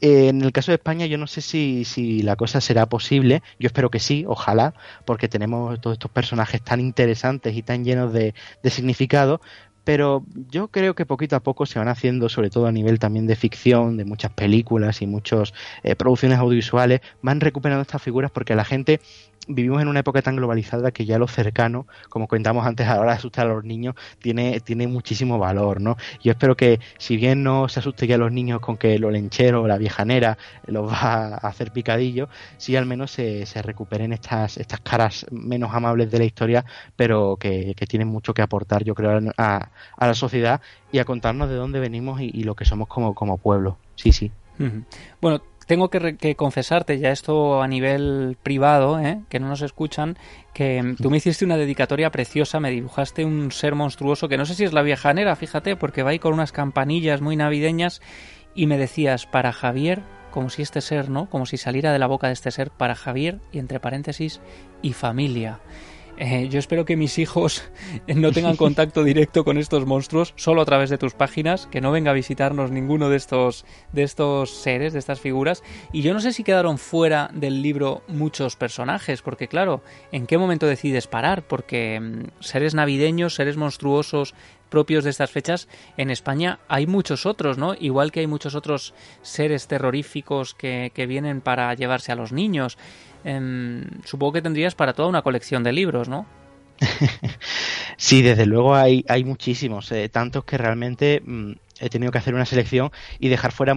Eh, 0.00 0.28
en 0.28 0.42
el 0.42 0.52
caso 0.52 0.70
de 0.72 0.76
España 0.76 1.06
yo 1.06 1.16
no 1.16 1.26
sé 1.26 1.40
si, 1.40 1.84
si, 1.84 2.22
la 2.22 2.36
cosa 2.36 2.60
será 2.60 2.86
posible, 2.86 3.42
yo 3.58 3.66
espero 3.66 3.90
que 3.90 3.98
sí, 3.98 4.24
ojalá, 4.28 4.74
porque 5.06 5.28
tenemos 5.28 5.80
todos 5.80 5.94
estos 5.94 6.10
personajes 6.10 6.62
tan 6.62 6.80
interesantes 6.80 7.56
y 7.56 7.62
tan 7.62 7.84
llenos 7.84 8.12
de, 8.12 8.34
de 8.62 8.70
significado, 8.70 9.40
pero 9.86 10.24
yo 10.50 10.66
creo 10.66 10.96
que 10.96 11.06
poquito 11.06 11.36
a 11.36 11.40
poco 11.44 11.64
se 11.64 11.78
van 11.78 11.86
haciendo, 11.86 12.28
sobre 12.28 12.50
todo 12.50 12.66
a 12.66 12.72
nivel 12.72 12.98
también 12.98 13.28
de 13.28 13.36
ficción, 13.36 13.96
de 13.96 14.04
muchas 14.04 14.32
películas 14.32 15.00
y 15.00 15.06
muchas 15.06 15.54
eh, 15.84 15.94
producciones 15.94 16.40
audiovisuales, 16.40 17.02
van 17.22 17.40
recuperando 17.40 17.82
estas 17.82 18.02
figuras 18.02 18.32
porque 18.32 18.56
la 18.56 18.64
gente 18.64 19.00
vivimos 19.48 19.80
en 19.80 19.88
una 19.88 20.00
época 20.00 20.22
tan 20.22 20.36
globalizada 20.36 20.90
que 20.90 21.04
ya 21.04 21.18
lo 21.18 21.28
cercano, 21.28 21.86
como 22.08 22.26
comentamos 22.26 22.66
antes 22.66 22.86
a 22.88 22.94
la 22.94 23.00
hora 23.00 23.10
de 23.12 23.18
asustar 23.18 23.46
a 23.46 23.54
los 23.54 23.64
niños, 23.64 23.94
tiene, 24.18 24.60
tiene 24.60 24.86
muchísimo 24.86 25.38
valor, 25.38 25.80
¿no? 25.80 25.96
Yo 26.22 26.32
espero 26.32 26.56
que, 26.56 26.80
si 26.98 27.16
bien 27.16 27.42
no 27.42 27.68
se 27.68 27.80
asuste 27.80 28.06
ya 28.06 28.16
a 28.16 28.18
los 28.18 28.32
niños 28.32 28.60
con 28.60 28.76
que 28.76 28.98
lo 28.98 29.10
lenchero 29.10 29.62
o 29.62 29.68
la 29.68 29.78
viejanera 29.78 30.38
los 30.66 30.90
va 30.90 31.36
a 31.36 31.48
hacer 31.48 31.72
picadillo, 31.72 32.28
sí 32.56 32.76
al 32.76 32.86
menos 32.86 33.10
se, 33.10 33.46
se 33.46 33.62
recuperen 33.62 34.12
estas, 34.12 34.56
estas 34.56 34.80
caras 34.80 35.26
menos 35.30 35.72
amables 35.74 36.10
de 36.10 36.18
la 36.18 36.24
historia, 36.24 36.64
pero 36.96 37.36
que, 37.36 37.74
tienen 37.86 38.08
mucho 38.08 38.34
que 38.34 38.42
aportar, 38.42 38.82
yo 38.82 38.96
creo, 38.96 39.20
a, 39.38 39.70
a, 39.96 40.06
la 40.06 40.14
sociedad 40.14 40.60
y 40.92 40.98
a 40.98 41.04
contarnos 41.04 41.48
de 41.48 41.56
dónde 41.56 41.80
venimos 41.80 42.20
y, 42.20 42.42
lo 42.44 42.54
que 42.54 42.64
somos 42.64 42.88
como, 42.88 43.14
como 43.14 43.38
pueblo. 43.38 43.78
Sí, 43.96 44.12
sí. 44.12 44.30
Bueno, 45.20 45.42
tengo 45.66 45.90
que, 45.90 46.36
confesarte 46.36 46.98
ya 46.98 47.10
esto 47.10 47.60
a 47.60 47.68
nivel 47.68 48.38
privado, 48.42 49.00
¿eh? 49.00 49.20
que 49.28 49.40
no 49.40 49.48
nos 49.48 49.62
escuchan, 49.62 50.16
que 50.54 50.94
tú 51.00 51.10
me 51.10 51.16
hiciste 51.16 51.44
una 51.44 51.56
dedicatoria 51.56 52.10
preciosa, 52.10 52.60
me 52.60 52.70
dibujaste 52.70 53.24
un 53.24 53.50
ser 53.50 53.74
monstruoso 53.74 54.28
que 54.28 54.38
no 54.38 54.46
sé 54.46 54.54
si 54.54 54.64
es 54.64 54.72
la 54.72 54.82
viejanera, 54.82 55.34
fíjate, 55.34 55.76
porque 55.76 56.04
va 56.04 56.10
ahí 56.10 56.18
con 56.18 56.32
unas 56.32 56.52
campanillas 56.52 57.20
muy 57.20 57.36
navideñas 57.36 58.00
y 58.54 58.66
me 58.68 58.78
decías 58.78 59.26
para 59.26 59.52
Javier, 59.52 60.02
como 60.30 60.50
si 60.50 60.62
este 60.62 60.80
ser, 60.80 61.10
¿no? 61.10 61.28
Como 61.28 61.46
si 61.46 61.56
saliera 61.56 61.92
de 61.92 61.98
la 61.98 62.06
boca 62.06 62.28
de 62.28 62.34
este 62.34 62.50
ser 62.50 62.70
para 62.70 62.94
Javier 62.94 63.40
y 63.52 63.58
entre 63.58 63.80
paréntesis 63.80 64.40
y 64.82 64.92
familia. 64.92 65.58
Eh, 66.18 66.48
yo 66.48 66.58
espero 66.58 66.84
que 66.84 66.96
mis 66.96 67.18
hijos 67.18 67.62
no 68.06 68.32
tengan 68.32 68.56
contacto 68.56 69.04
directo 69.04 69.44
con 69.44 69.58
estos 69.58 69.86
monstruos, 69.86 70.32
solo 70.36 70.62
a 70.62 70.64
través 70.64 70.88
de 70.88 70.98
tus 70.98 71.14
páginas, 71.14 71.66
que 71.66 71.80
no 71.80 71.92
venga 71.92 72.10
a 72.10 72.14
visitarnos 72.14 72.70
ninguno 72.70 73.10
de 73.10 73.16
estos, 73.16 73.64
de 73.92 74.02
estos 74.02 74.50
seres, 74.50 74.92
de 74.92 74.98
estas 74.98 75.20
figuras. 75.20 75.62
Y 75.92 76.02
yo 76.02 76.14
no 76.14 76.20
sé 76.20 76.32
si 76.32 76.42
quedaron 76.42 76.78
fuera 76.78 77.30
del 77.34 77.60
libro 77.62 78.02
muchos 78.08 78.56
personajes, 78.56 79.20
porque 79.20 79.48
claro, 79.48 79.82
¿en 80.10 80.26
qué 80.26 80.38
momento 80.38 80.66
decides 80.66 81.06
parar? 81.06 81.46
Porque 81.46 82.00
mm, 82.00 82.40
seres 82.40 82.74
navideños, 82.74 83.34
seres 83.34 83.56
monstruosos, 83.56 84.34
propios 84.68 85.04
de 85.04 85.10
estas 85.10 85.30
fechas, 85.30 85.68
en 85.96 86.10
España 86.10 86.58
hay 86.68 86.86
muchos 86.86 87.26
otros, 87.26 87.58
¿no? 87.58 87.74
Igual 87.78 88.12
que 88.12 88.20
hay 88.20 88.26
muchos 88.26 88.54
otros 88.54 88.94
seres 89.22 89.66
terroríficos 89.68 90.54
que, 90.54 90.92
que 90.94 91.06
vienen 91.06 91.40
para 91.40 91.72
llevarse 91.74 92.12
a 92.12 92.16
los 92.16 92.32
niños. 92.32 92.78
Em, 93.24 93.84
supongo 94.04 94.34
que 94.34 94.42
tendrías 94.42 94.74
para 94.74 94.92
toda 94.92 95.08
una 95.08 95.22
colección 95.22 95.62
de 95.62 95.72
libros, 95.72 96.08
¿no? 96.08 96.26
sí, 97.96 98.22
desde 98.22 98.46
luego 98.46 98.74
hay, 98.74 99.04
hay 99.08 99.24
muchísimos, 99.24 99.90
eh, 99.92 100.08
tantos 100.08 100.44
que 100.44 100.58
realmente 100.58 101.22
mm, 101.24 101.52
he 101.80 101.90
tenido 101.90 102.12
que 102.12 102.18
hacer 102.18 102.34
una 102.34 102.46
selección 102.46 102.90
y 103.18 103.28
dejar 103.28 103.52
fuera 103.52 103.74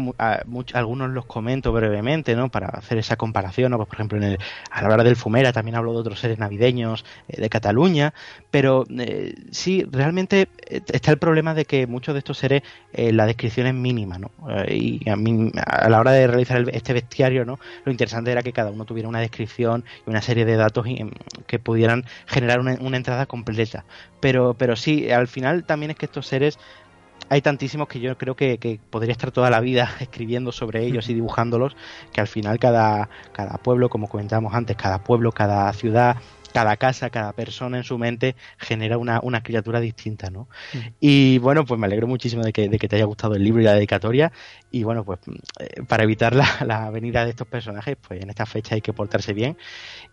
algunos 0.73 1.09
los 1.09 1.25
comento 1.25 1.71
brevemente, 1.71 2.35
¿no? 2.35 2.49
Para 2.49 2.67
hacer 2.67 2.97
esa 2.97 3.15
comparación, 3.15 3.71
¿no? 3.71 3.77
Pues, 3.77 3.89
por 3.89 3.95
ejemplo, 3.95 4.17
en 4.17 4.23
el, 4.23 4.37
a 4.71 4.81
la 4.81 4.93
hora 4.93 5.03
del 5.03 5.15
Fumera 5.15 5.51
también 5.51 5.75
hablo 5.75 5.93
de 5.93 5.99
otros 5.99 6.19
seres 6.19 6.39
navideños 6.39 7.05
eh, 7.27 7.41
de 7.41 7.49
Cataluña, 7.49 8.13
pero 8.51 8.85
eh, 8.97 9.35
sí, 9.51 9.85
realmente 9.91 10.47
eh, 10.67 10.81
está 10.91 11.11
el 11.11 11.17
problema 11.17 11.53
de 11.53 11.65
que 11.65 11.87
muchos 11.87 12.13
de 12.13 12.19
estos 12.19 12.37
seres 12.37 12.63
la 12.91 13.25
descripción 13.25 13.67
es 13.67 13.73
mínima, 13.73 14.17
¿no? 14.17 14.31
y 14.67 15.07
a, 15.09 15.15
mí, 15.15 15.51
a 15.65 15.89
la 15.89 15.99
hora 15.99 16.11
de 16.11 16.27
realizar 16.27 16.67
este 16.73 16.93
bestiario, 16.93 17.45
¿no? 17.45 17.59
Lo 17.85 17.91
interesante 17.91 18.31
era 18.31 18.41
que 18.41 18.51
cada 18.51 18.71
uno 18.71 18.85
tuviera 18.85 19.07
una 19.07 19.19
descripción 19.19 19.85
y 20.05 20.09
una 20.09 20.21
serie 20.21 20.43
de 20.45 20.55
datos 20.55 20.85
em, 20.87 21.11
que 21.45 21.59
pudieran 21.59 22.05
generar 22.25 22.59
una, 22.59 22.77
una 22.81 22.97
entrada 22.97 23.25
completa. 23.25 23.85
Pero, 24.19 24.55
pero 24.55 24.75
sí, 24.75 25.11
al 25.11 25.27
final 25.27 25.63
también 25.63 25.91
es 25.91 25.97
que 25.97 26.05
estos 26.05 26.27
seres 26.27 26.59
hay 27.29 27.41
tantísimos 27.41 27.87
que 27.87 27.99
yo 27.99 28.17
creo 28.17 28.35
que, 28.35 28.79
podría 28.89 29.11
estar 29.11 29.31
toda 29.31 29.49
la 29.49 29.59
vida 29.59 29.89
escribiendo 29.99 30.51
sobre 30.51 30.85
ellos 30.85 31.09
y 31.09 31.13
dibujándolos, 31.13 31.75
que 32.11 32.21
al 32.21 32.27
final 32.27 32.59
cada, 32.59 33.09
cada 33.31 33.57
pueblo, 33.57 33.89
como 33.89 34.09
comentábamos 34.09 34.53
antes, 34.53 34.75
cada 34.75 35.03
pueblo, 35.03 35.31
cada 35.31 35.71
ciudad, 35.73 36.17
cada 36.53 36.77
casa, 36.77 37.09
cada 37.09 37.33
persona 37.33 37.77
en 37.77 37.83
su 37.83 37.97
mente 37.97 38.35
genera 38.57 38.97
una, 38.97 39.19
una 39.21 39.43
criatura 39.43 39.79
distinta, 39.79 40.29
¿no? 40.29 40.47
Y 40.99 41.37
bueno, 41.39 41.65
pues 41.65 41.79
me 41.79 41.85
alegro 41.85 42.07
muchísimo 42.07 42.43
de 42.43 42.51
que, 42.51 42.69
de 42.69 42.79
que, 42.79 42.87
te 42.87 42.95
haya 42.95 43.05
gustado 43.05 43.35
el 43.35 43.43
libro 43.43 43.61
y 43.61 43.65
la 43.65 43.73
dedicatoria. 43.73 44.31
Y 44.71 44.83
bueno, 44.83 45.03
pues 45.03 45.19
eh, 45.59 45.83
para 45.87 46.03
evitar 46.03 46.35
la, 46.35 46.47
la, 46.65 46.89
venida 46.89 47.23
de 47.23 47.31
estos 47.31 47.47
personajes, 47.47 47.97
pues 48.05 48.21
en 48.21 48.29
esta 48.29 48.45
fecha 48.45 48.75
hay 48.75 48.81
que 48.81 48.93
portarse 48.93 49.33
bien. 49.33 49.57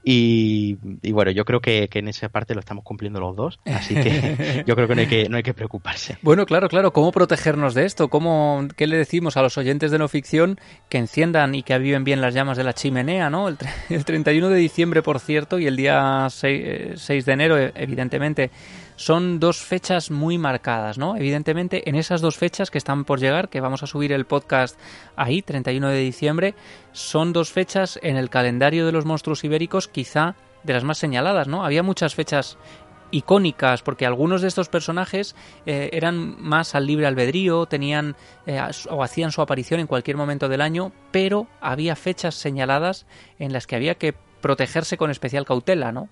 Y, 0.05 0.79
y 1.03 1.11
bueno, 1.11 1.33
yo 1.33 1.45
creo 1.45 1.61
que, 1.61 1.89
que, 1.89 1.99
en 1.99 2.07
esa 2.07 2.29
parte 2.29 2.55
lo 2.55 2.61
estamos 2.61 2.85
cumpliendo 2.85 3.19
los 3.19 3.35
dos. 3.35 3.59
Así 3.65 3.95
que 3.95 4.63
yo 4.67 4.77
creo 4.77 4.87
que 4.87 4.95
no 4.95 5.01
hay 5.01 5.09
que, 5.09 5.29
no 5.29 5.37
hay 5.37 5.43
que 5.43 5.53
preocuparse. 5.53 6.17
Bueno, 6.23 6.47
claro, 6.47 6.69
claro. 6.69 6.93
¿Cómo 6.93 7.11
protegernos 7.11 7.75
de 7.75 7.85
esto? 7.87 8.09
¿Cómo, 8.09 8.69
¿Qué 8.77 8.87
le 8.87 8.97
decimos 8.97 9.37
a 9.37 9.43
los 9.43 9.59
oyentes 9.59 9.91
de 9.91 9.99
no 9.99 10.07
ficción 10.07 10.61
que 10.89 10.99
enciendan 10.99 11.57
y 11.57 11.65
que 11.65 11.75
aviven 11.75 12.05
bien 12.05 12.21
las 12.21 12.35
llamas 12.35 12.57
de 12.57 12.63
la 12.63 12.73
chimenea, 12.73 13.31
¿no? 13.31 13.49
El, 13.49 13.59
el 13.91 14.05
31 14.05 14.49
de 14.49 14.57
diciembre, 14.57 15.03
por 15.03 15.19
cierto, 15.19 15.59
y 15.59 15.67
el 15.67 15.77
día 15.77 16.29
6, 16.31 16.63
eh, 16.65 17.23
de 17.25 17.33
enero, 17.33 17.59
e, 17.59 17.73
evidentemente, 17.75 18.51
son 18.97 19.39
dos 19.39 19.59
fechas 19.59 20.11
muy 20.11 20.39
marcadas, 20.39 20.99
¿no? 20.99 21.17
Evidentemente, 21.17 21.89
en 21.89 21.95
esas 21.95 22.21
dos 22.21 22.37
fechas 22.37 22.71
que 22.71 22.79
están 22.79 23.05
por 23.05 23.21
llegar, 23.21 23.49
que 23.49 23.61
vamos 23.61 23.83
a 23.83 23.87
subir 23.87 24.13
el 24.13 24.27
podcast 24.27 24.79
ahí, 25.15 25.43
31 25.43 25.89
de 25.89 25.99
diciembre, 25.99 26.55
son 26.93 27.33
dos 27.33 27.53
fechas 27.53 27.99
en 28.03 28.17
el 28.17 28.31
calendario 28.31 28.87
de 28.87 28.93
los 28.93 29.05
monstruos 29.05 29.45
ibéricos 29.45 29.89
quizá 29.89 30.35
de 30.65 30.73
las 30.73 30.85
más 30.85 30.99
señaladas, 30.99 31.47
¿no? 31.47 31.65
Había 31.65 31.83
muchas 31.83 32.15
fechas 32.15 32.59
icónicas 33.11 33.83
porque 33.83 34.07
algunos 34.07 34.43
de 34.43 34.49
estos 34.49 34.69
personajes 34.69 35.37
eh, 35.65 35.91
eran 35.93 36.43
más 36.43 36.75
al 36.75 36.87
libre 36.87 37.07
albedrío, 37.07 37.67
tenían 37.67 38.17
eh, 38.47 38.61
o 38.91 39.03
hacían 39.03 39.31
su 39.31 39.43
aparición 39.43 39.81
en 39.81 39.87
cualquier 39.87 40.17
momento 40.17 40.49
del 40.49 40.61
año, 40.61 40.93
pero 41.13 41.47
había 41.61 41.97
fechas 41.97 42.35
señaladas 42.35 43.07
en 43.39 43.53
las 43.53 43.67
que 43.67 43.77
había 43.77 43.95
que 43.95 44.15
protegerse 44.41 44.97
con 44.97 45.11
especial 45.11 45.45
cautela, 45.45 45.93
¿no? 45.93 46.09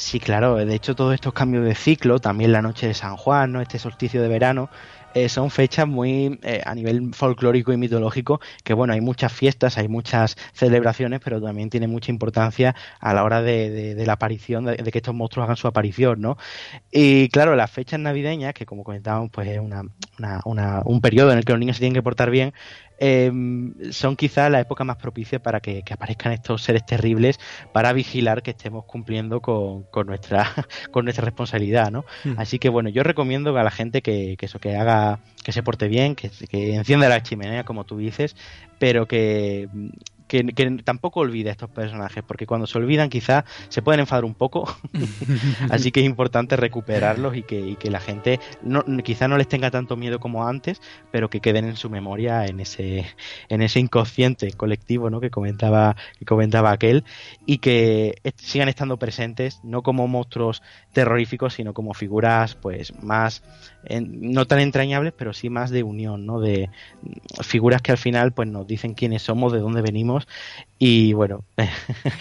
Sí, 0.00 0.18
claro. 0.18 0.56
De 0.56 0.74
hecho, 0.74 0.94
todos 0.94 1.12
estos 1.12 1.34
cambios 1.34 1.62
de 1.62 1.74
ciclo, 1.74 2.20
también 2.20 2.52
la 2.52 2.62
noche 2.62 2.86
de 2.86 2.94
San 2.94 3.18
Juan, 3.18 3.52
¿no? 3.52 3.60
Este 3.60 3.78
solsticio 3.78 4.22
de 4.22 4.28
verano, 4.28 4.70
eh, 5.12 5.28
son 5.28 5.50
fechas 5.50 5.86
muy 5.86 6.38
eh, 6.42 6.62
a 6.64 6.74
nivel 6.74 7.12
folclórico 7.14 7.72
y 7.72 7.76
mitológico 7.76 8.40
que 8.62 8.74
bueno 8.74 8.92
hay 8.92 9.00
muchas 9.00 9.32
fiestas 9.32 9.76
hay 9.76 9.88
muchas 9.88 10.36
celebraciones 10.52 11.20
pero 11.22 11.40
también 11.42 11.68
tiene 11.68 11.88
mucha 11.88 12.12
importancia 12.12 12.76
a 13.00 13.12
la 13.12 13.24
hora 13.24 13.42
de, 13.42 14.00
la 14.06 14.12
aparición 14.12 14.66
de, 14.66 14.76
que 14.76 14.98
estos 14.98 15.12
monstruos 15.12 15.46
hagan 15.46 15.56
su 15.56 15.66
aparición 15.66 16.20
no 16.20 16.38
y 16.92 17.28
claro 17.30 17.56
las 17.56 17.72
fechas 17.72 17.98
navideñas 17.98 18.54
que 18.54 18.66
como 18.66 18.84
comentábamos 18.84 19.30
pues 19.32 19.48
es 19.48 19.58
una, 19.58 19.82
un 20.84 21.00
periodo 21.00 21.32
en 21.32 21.38
el 21.38 21.44
que 21.44 21.54
los 21.54 21.60
niños 21.60 21.76
se 21.76 21.80
tienen 21.80 21.94
que 21.94 22.04
portar 22.04 22.30
bien 22.30 22.54
Em, 23.02 23.72
son 23.92 24.14
quizás 24.14 24.50
la 24.50 24.60
época 24.60 24.84
más 24.84 24.98
propicia 24.98 25.42
para 25.42 25.60
que, 25.60 25.82
aparezcan 25.90 26.32
estos 26.32 26.62
seres 26.62 26.84
terribles 26.84 27.40
para 27.72 27.94
vigilar 27.94 28.42
que 28.42 28.50
estemos 28.50 28.84
cumpliendo 28.84 29.40
con, 29.40 29.86
nuestra 30.06 30.44
con 30.90 31.04
nuestra 31.06 31.24
responsabilidad, 31.24 31.90
¿no? 31.90 32.04
Hmm. 32.24 32.34
Así 32.36 32.58
que 32.58 32.68
bueno, 32.68 32.90
yo 32.90 33.02
recomiendo 33.02 33.56
a 33.56 33.64
la 33.64 33.70
gente 33.70 34.02
que, 34.02 34.36
que 34.38 34.44
eso 34.44 34.58
que 34.58 34.76
haga 34.76 35.18
que 35.42 35.52
se 35.52 35.62
porte 35.62 35.88
bien, 35.88 36.14
que, 36.14 36.30
que 36.50 36.74
encienda 36.74 37.08
la 37.08 37.22
chimenea 37.22 37.64
como 37.64 37.84
tú 37.84 37.96
dices, 37.96 38.36
pero 38.78 39.08
que 39.08 39.68
que, 40.30 40.80
tampoco 40.84 41.20
olvide 41.20 41.48
a 41.48 41.52
estos 41.52 41.70
personajes, 41.70 42.22
porque 42.22 42.46
cuando 42.46 42.68
se 42.68 42.78
olvidan 42.78 43.10
quizás 43.10 43.44
se 43.68 43.82
pueden 43.82 43.98
enfadar 43.98 44.24
un 44.24 44.34
poco, 44.34 44.72
así 45.70 45.90
que 45.90 46.00
es 46.00 46.06
importante 46.06 46.56
recuperarlos 46.56 47.36
y 47.36 47.42
que, 47.42 47.74
que 47.76 47.90
la 47.90 47.98
gente 47.98 48.38
no, 48.62 48.84
quizá 49.02 49.26
no 49.26 49.36
les 49.36 49.48
tenga 49.48 49.72
tanto 49.72 49.96
miedo 49.96 50.20
como 50.20 50.46
antes, 50.46 50.80
pero 51.10 51.28
que 51.28 51.40
queden 51.40 51.64
en 51.64 51.76
su 51.76 51.90
memoria 51.90 52.46
en 52.46 52.60
ese, 52.60 53.06
en 53.48 53.60
ese 53.60 53.80
inconsciente 53.80 54.52
colectivo 54.52 55.10
¿no? 55.10 55.20
que, 55.20 55.30
comentaba, 55.30 55.96
que 56.20 56.24
comentaba 56.24 56.70
aquel 56.70 57.02
y 57.44 57.58
que 57.58 58.14
sigan 58.36 58.68
estando 58.68 58.98
presentes 58.98 59.60
no 59.64 59.82
como 59.82 60.06
monstruos 60.06 60.62
terroríficos, 60.92 61.54
sino 61.54 61.72
como 61.74 61.94
figuras 61.94 62.54
pues 62.54 62.92
más 63.02 63.42
no 63.88 64.46
tan 64.46 64.60
entrañables, 64.60 65.14
pero 65.16 65.32
sí 65.32 65.48
más 65.48 65.70
de 65.70 65.82
unión, 65.82 66.26
¿no? 66.26 66.40
De 66.40 66.68
figuras 67.42 67.80
que 67.80 67.92
al 67.92 67.98
final 67.98 68.32
pues 68.32 68.48
nos 68.48 68.66
dicen 68.66 68.94
quiénes 68.94 69.22
somos, 69.22 69.52
de 69.52 69.60
dónde 69.60 69.82
venimos 69.82 70.26
y 70.82 71.12
bueno 71.12 71.44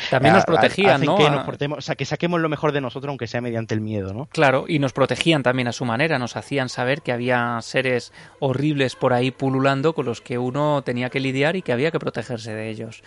también 0.09 0.36
nos 0.36 0.45
protegían 0.45 1.01
¿no? 1.01 1.17
que 1.17 1.30
nos 1.30 1.45
portemos, 1.45 1.78
o 1.78 1.82
sea 1.82 1.95
que 1.95 2.03
saquemos 2.03 2.41
lo 2.41 2.49
mejor 2.49 2.74
de 2.74 2.82
nosotros 2.82 3.09
aunque 3.09 3.26
sea 3.26 3.39
mediante 3.39 3.74
el 3.74 3.80
miedo 3.80 4.13
no 4.13 4.26
claro 4.26 4.65
y 4.67 4.80
nos 4.80 4.91
protegían 4.91 5.43
también 5.43 5.70
a 5.70 5.72
su 5.72 5.86
manera 5.86 6.20
nos 6.20 6.36
hacían 6.36 6.67
saber 6.67 7.01
que 7.01 7.13
había 7.13 7.57
seres 7.61 8.11
horribles 8.39 8.97
por 8.97 9.13
ahí 9.13 9.32
pululando 9.32 9.93
con 9.93 10.05
los 10.05 10.20
que 10.20 10.38
uno 10.38 10.82
tenía 10.84 11.09
que 11.09 11.22
lidiar 11.22 11.55
y 11.55 11.61
que 11.61 11.72
había 11.72 11.91
que 11.91 11.99
protegerse 11.99 12.53
de 12.53 12.70
ellos 12.70 13.01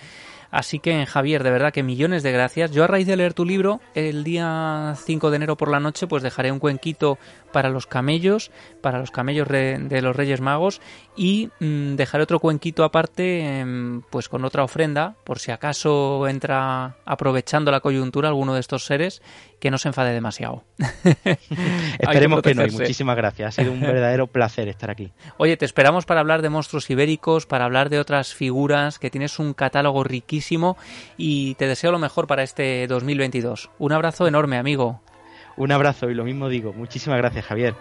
Así 0.52 0.80
que, 0.80 1.06
Javier, 1.06 1.42
de 1.42 1.50
verdad 1.50 1.72
que 1.72 1.82
millones 1.82 2.22
de 2.22 2.30
gracias. 2.30 2.72
Yo 2.72 2.84
a 2.84 2.86
raíz 2.86 3.06
de 3.06 3.16
leer 3.16 3.32
tu 3.32 3.46
libro, 3.46 3.80
el 3.94 4.22
día 4.22 4.94
5 5.02 5.30
de 5.30 5.36
enero 5.36 5.51
por 5.56 5.70
la 5.70 5.80
noche, 5.80 6.06
pues 6.06 6.22
dejaré 6.22 6.52
un 6.52 6.58
cuenquito 6.58 7.18
para 7.52 7.68
los 7.68 7.86
camellos, 7.86 8.50
para 8.80 8.98
los 8.98 9.10
camellos 9.10 9.48
de 9.48 10.00
los 10.02 10.16
Reyes 10.16 10.40
Magos 10.40 10.80
y 11.16 11.50
mm, 11.60 11.94
dejaré 11.94 12.24
otro 12.24 12.40
cuenquito 12.40 12.84
aparte, 12.84 13.60
em, 13.60 14.02
pues 14.10 14.28
con 14.28 14.44
otra 14.44 14.64
ofrenda, 14.64 15.14
por 15.24 15.38
si 15.38 15.50
acaso 15.50 16.26
entra 16.26 16.96
aprovechando 17.04 17.70
la 17.70 17.80
coyuntura 17.80 18.28
alguno 18.28 18.54
de 18.54 18.60
estos 18.60 18.84
seres, 18.84 19.22
que 19.60 19.70
no 19.70 19.78
se 19.78 19.88
enfade 19.88 20.12
demasiado. 20.12 20.64
Esperemos 21.98 22.42
que, 22.42 22.54
no, 22.54 22.66
y 22.66 22.70
muchísimas 22.70 23.16
gracias. 23.16 23.58
Ha 23.58 23.62
sido 23.62 23.72
un 23.72 23.80
verdadero 23.80 24.26
placer 24.32 24.68
estar 24.68 24.90
aquí. 24.90 25.12
Oye, 25.36 25.56
te 25.56 25.64
esperamos 25.64 26.04
para 26.04 26.20
hablar 26.20 26.42
de 26.42 26.48
monstruos 26.48 26.90
ibéricos, 26.90 27.46
para 27.46 27.64
hablar 27.64 27.88
de 27.88 28.00
otras 28.00 28.34
figuras, 28.34 28.98
que 28.98 29.10
tienes 29.10 29.38
un 29.38 29.54
catálogo 29.54 30.02
riquísimo 30.02 30.76
y 31.16 31.54
te 31.54 31.68
deseo 31.68 31.92
lo 31.92 31.98
mejor 31.98 32.26
para 32.26 32.42
este 32.42 32.86
2022. 32.88 33.70
Un 33.78 33.92
abrazo 33.92 34.26
enorme, 34.26 34.56
amigo. 34.56 35.00
Un 35.56 35.72
abrazo 35.72 36.10
y 36.10 36.14
lo 36.14 36.24
mismo 36.24 36.48
digo. 36.48 36.72
Muchísimas 36.72 37.18
gracias, 37.18 37.44
Javier. 37.44 37.74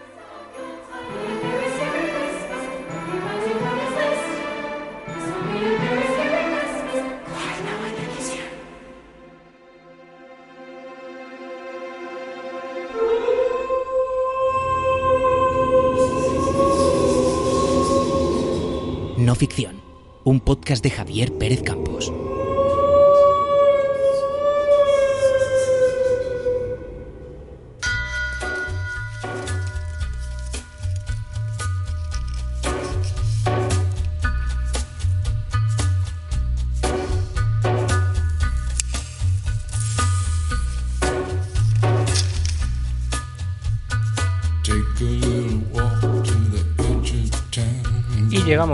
No 19.17 19.36
ficción, 19.36 19.80
un 20.24 20.39
podcast 20.39 20.84
de 20.84 20.89
Javier 20.89 21.32
Pérez 21.38 21.61
Campos. 21.61 22.11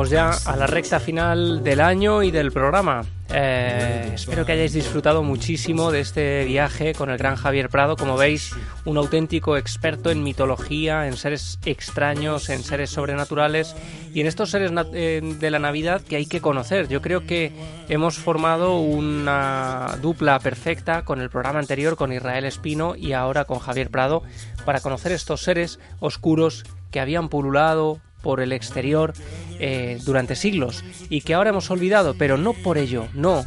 Ya 0.06 0.32
a 0.46 0.56
la 0.56 0.68
recta 0.68 1.00
final 1.00 1.64
del 1.64 1.82
año 1.82 2.22
y 2.22 2.30
del 2.30 2.52
programa. 2.52 3.02
Eh, 3.34 4.12
espero 4.14 4.46
que 4.46 4.54
hayáis 4.54 4.74
disfrutado 4.74 5.24
muchísimo 5.24 5.92
de 5.92 6.00
este 6.00 6.46
viaje 6.46 6.94
con 6.94 7.10
el 7.10 7.18
gran 7.18 7.36
Javier 7.36 7.70
Prado. 7.70 7.98
Como 7.98 8.16
veis, 8.16 8.56
un 8.86 8.98
auténtico 8.98 9.58
experto 9.58 10.12
en 10.12 10.24
mitología, 10.24 11.08
en 11.08 11.18
seres 11.18 11.60
extraños, 11.66 12.50
en 12.50 12.64
seres 12.64 12.92
sobrenaturales 12.92 13.76
y 14.14 14.22
en 14.22 14.28
estos 14.28 14.52
seres 14.52 14.72
eh, 14.94 15.22
de 15.40 15.52
la 15.52 15.60
Navidad 15.60 16.02
que 16.02 16.16
hay 16.16 16.28
que 16.28 16.42
conocer. 16.42 16.88
Yo 16.88 17.02
creo 17.02 17.26
que 17.26 17.52
hemos 17.90 18.18
formado 18.18 18.80
una 18.80 19.98
dupla 20.02 20.40
perfecta 20.40 21.04
con 21.04 21.20
el 21.20 21.30
programa 21.30 21.60
anterior, 21.60 21.98
con 21.98 22.14
Israel 22.14 22.46
Espino 22.46 22.96
y 22.96 23.14
ahora 23.14 23.46
con 23.46 23.60
Javier 23.60 23.90
Prado, 23.90 24.22
para 24.64 24.80
conocer 24.80 25.12
estos 25.12 25.42
seres 25.42 25.80
oscuros 26.00 26.66
que 26.92 27.00
habían 27.00 27.30
pululado 27.30 28.00
por 28.22 28.42
el 28.42 28.52
exterior 28.52 29.14
eh, 29.60 30.00
durante 30.06 30.36
siglos 30.36 30.84
y 31.10 31.22
que 31.22 31.34
ahora 31.34 31.52
hemos 31.52 31.70
olvidado, 31.72 32.16
pero 32.18 32.38
no 32.38 32.54
por 32.54 32.78
ello, 32.78 33.08
no. 33.14 33.46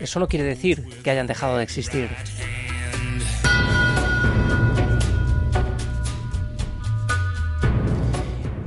Eso 0.00 0.18
no 0.20 0.28
quiere 0.28 0.44
decir 0.44 0.84
que 1.02 1.10
hayan 1.10 1.26
dejado 1.26 1.56
de 1.56 1.62
existir. 1.64 2.08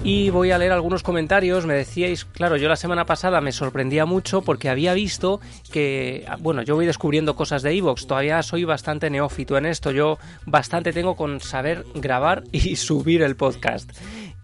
Y 0.05 0.29
voy 0.29 0.51
a 0.51 0.59
leer 0.59 0.71
algunos 0.71 1.01
comentarios. 1.01 1.65
Me 1.65 1.73
decíais, 1.73 2.25
claro, 2.25 2.57
yo 2.57 2.69
la 2.69 2.75
semana 2.75 3.07
pasada 3.07 3.41
me 3.41 3.51
sorprendía 3.51 4.05
mucho 4.05 4.43
porque 4.43 4.69
había 4.69 4.93
visto 4.93 5.41
que, 5.71 6.27
bueno, 6.41 6.61
yo 6.61 6.75
voy 6.75 6.85
descubriendo 6.85 7.35
cosas 7.35 7.63
de 7.63 7.71
Evox. 7.71 8.05
Todavía 8.05 8.43
soy 8.43 8.65
bastante 8.65 9.09
neófito 9.09 9.57
en 9.57 9.65
esto. 9.65 9.89
Yo 9.89 10.19
bastante 10.45 10.93
tengo 10.93 11.15
con 11.15 11.41
saber 11.41 11.85
grabar 11.95 12.43
y 12.51 12.75
subir 12.75 13.23
el 13.23 13.35
podcast 13.35 13.91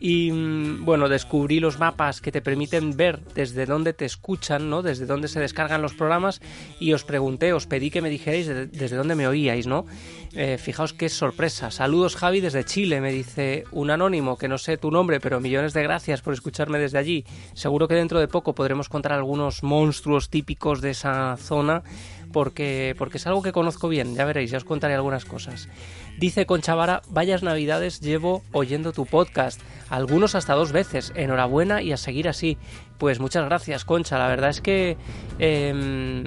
y 0.02 0.32
mm, 0.32 0.84
bueno, 0.84 1.08
descubrí 1.08 1.60
los 1.60 1.78
mapas 1.78 2.22
que 2.22 2.32
te 2.32 2.42
permiten 2.42 2.98
ver 2.98 3.20
desde 3.36 3.68
dónde 3.68 3.94
te 3.94 4.06
escuchan, 4.06 4.70
¿no? 4.70 4.82
Desde 4.82 5.06
dónde 5.06 5.28
se 5.28 5.40
descargan 5.40 5.84
los 5.84 5.94
programas 5.94 6.42
y 6.80 6.94
os 6.94 7.04
pregunté, 7.04 7.54
os 7.54 7.68
pedí 7.68 7.92
que 7.92 8.02
me 8.02 8.10
dijerais 8.10 8.48
desde 8.48 8.96
dónde 8.96 9.14
me 9.14 9.28
oíais, 9.28 9.68
¿no? 9.68 9.86
Eh, 10.34 10.58
fijaos 10.58 10.94
qué 10.94 11.08
sorpresa. 11.08 11.70
Saludos 11.70 12.16
Javi 12.16 12.42
desde 12.42 12.66
Chile, 12.66 13.00
me 13.00 13.12
dice 13.12 13.66
un 13.72 13.92
anónimo, 13.92 14.40
que 14.40 14.48
no 14.48 14.58
sé 14.58 14.78
tu 14.78 14.90
nombre, 14.90 15.20
pero 15.20 15.40
millones 15.40 15.74
de 15.74 15.84
gracias 15.84 16.22
por 16.22 16.34
escucharme 16.34 16.80
desde 16.80 16.98
allí. 16.98 17.24
Seguro 17.54 17.88
que 17.88 17.96
dentro 17.96 18.20
de 18.20 18.28
poco 18.28 18.56
podremos 18.56 18.90
contar 18.90 19.14
algunos 19.14 19.62
monstruos 19.62 20.30
típicos 20.30 20.82
de 20.82 20.90
esa 20.90 21.38
zona 21.38 21.84
porque, 22.32 22.96
porque 22.98 23.18
es 23.18 23.28
algo 23.28 23.42
que 23.42 23.52
conozco 23.52 23.88
bien, 23.88 24.16
ya 24.16 24.26
veréis, 24.26 24.52
ya 24.52 24.58
os 24.58 24.64
contaré 24.64 24.96
algunas 24.96 25.26
cosas. 25.26 25.68
Dice 26.18 26.46
Concha 26.46 26.76
Vara, 26.76 27.02
vayas 27.10 27.44
navidades 27.44 28.00
llevo 28.00 28.44
oyendo 28.52 28.94
tu 28.94 29.06
podcast, 29.06 29.62
algunos 29.92 30.36
hasta 30.36 30.54
dos 30.54 30.72
veces, 30.72 31.12
enhorabuena 31.16 31.82
y 31.82 31.92
a 31.92 31.98
seguir 31.98 32.28
así. 32.30 32.58
Pues 32.98 33.20
muchas 33.20 33.46
gracias 33.46 33.86
Concha, 33.86 34.18
la 34.18 34.28
verdad 34.28 34.50
es 34.50 34.62
que 34.62 34.98
em, 35.38 36.24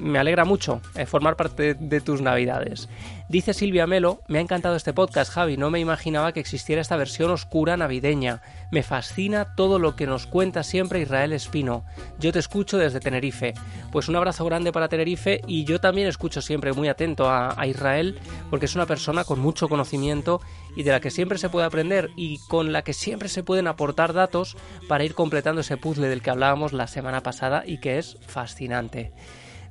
me 0.00 0.18
alegra 0.18 0.44
mucho 0.44 0.80
eh, 0.94 1.06
formar 1.06 1.36
parte 1.36 1.74
de 1.74 2.00
tus 2.00 2.20
navidades. 2.20 2.88
Dice 3.28 3.54
Silvia 3.54 3.86
Melo, 3.86 4.22
me 4.26 4.38
ha 4.38 4.40
encantado 4.40 4.74
este 4.74 4.92
podcast, 4.92 5.32
Javi, 5.32 5.56
no 5.56 5.70
me 5.70 5.78
imaginaba 5.78 6.32
que 6.32 6.40
existiera 6.40 6.82
esta 6.82 6.96
versión 6.96 7.30
oscura 7.30 7.76
navideña. 7.76 8.42
Me 8.72 8.82
fascina 8.82 9.54
todo 9.54 9.78
lo 9.78 9.94
que 9.94 10.06
nos 10.06 10.26
cuenta 10.26 10.64
siempre 10.64 11.00
Israel 11.00 11.32
Espino. 11.32 11.84
Yo 12.18 12.32
te 12.32 12.40
escucho 12.40 12.76
desde 12.76 12.98
Tenerife. 12.98 13.54
Pues 13.92 14.08
un 14.08 14.16
abrazo 14.16 14.44
grande 14.44 14.72
para 14.72 14.88
Tenerife 14.88 15.42
y 15.46 15.64
yo 15.64 15.80
también 15.80 16.08
escucho 16.08 16.42
siempre 16.42 16.72
muy 16.72 16.88
atento 16.88 17.28
a, 17.28 17.54
a 17.56 17.66
Israel 17.68 18.18
porque 18.50 18.66
es 18.66 18.74
una 18.74 18.86
persona 18.86 19.22
con 19.22 19.38
mucho 19.38 19.68
conocimiento 19.68 20.40
y 20.74 20.82
de 20.82 20.90
la 20.90 21.00
que 21.00 21.10
siempre 21.10 21.38
se 21.38 21.50
puede 21.50 21.66
aprender 21.66 22.10
y 22.16 22.38
con 22.48 22.72
la 22.72 22.82
que 22.82 22.94
siempre 22.94 23.28
se 23.28 23.44
pueden 23.44 23.68
aportar 23.68 24.12
datos 24.12 24.56
para 24.88 25.04
ir 25.04 25.14
completando 25.14 25.60
ese 25.60 25.76
puzzle 25.76 26.08
del 26.08 26.22
que 26.22 26.30
hablábamos 26.30 26.72
la 26.72 26.88
semana 26.88 27.22
pasada 27.22 27.62
y 27.64 27.78
que 27.78 27.98
es 27.98 28.16
fascinante. 28.26 29.12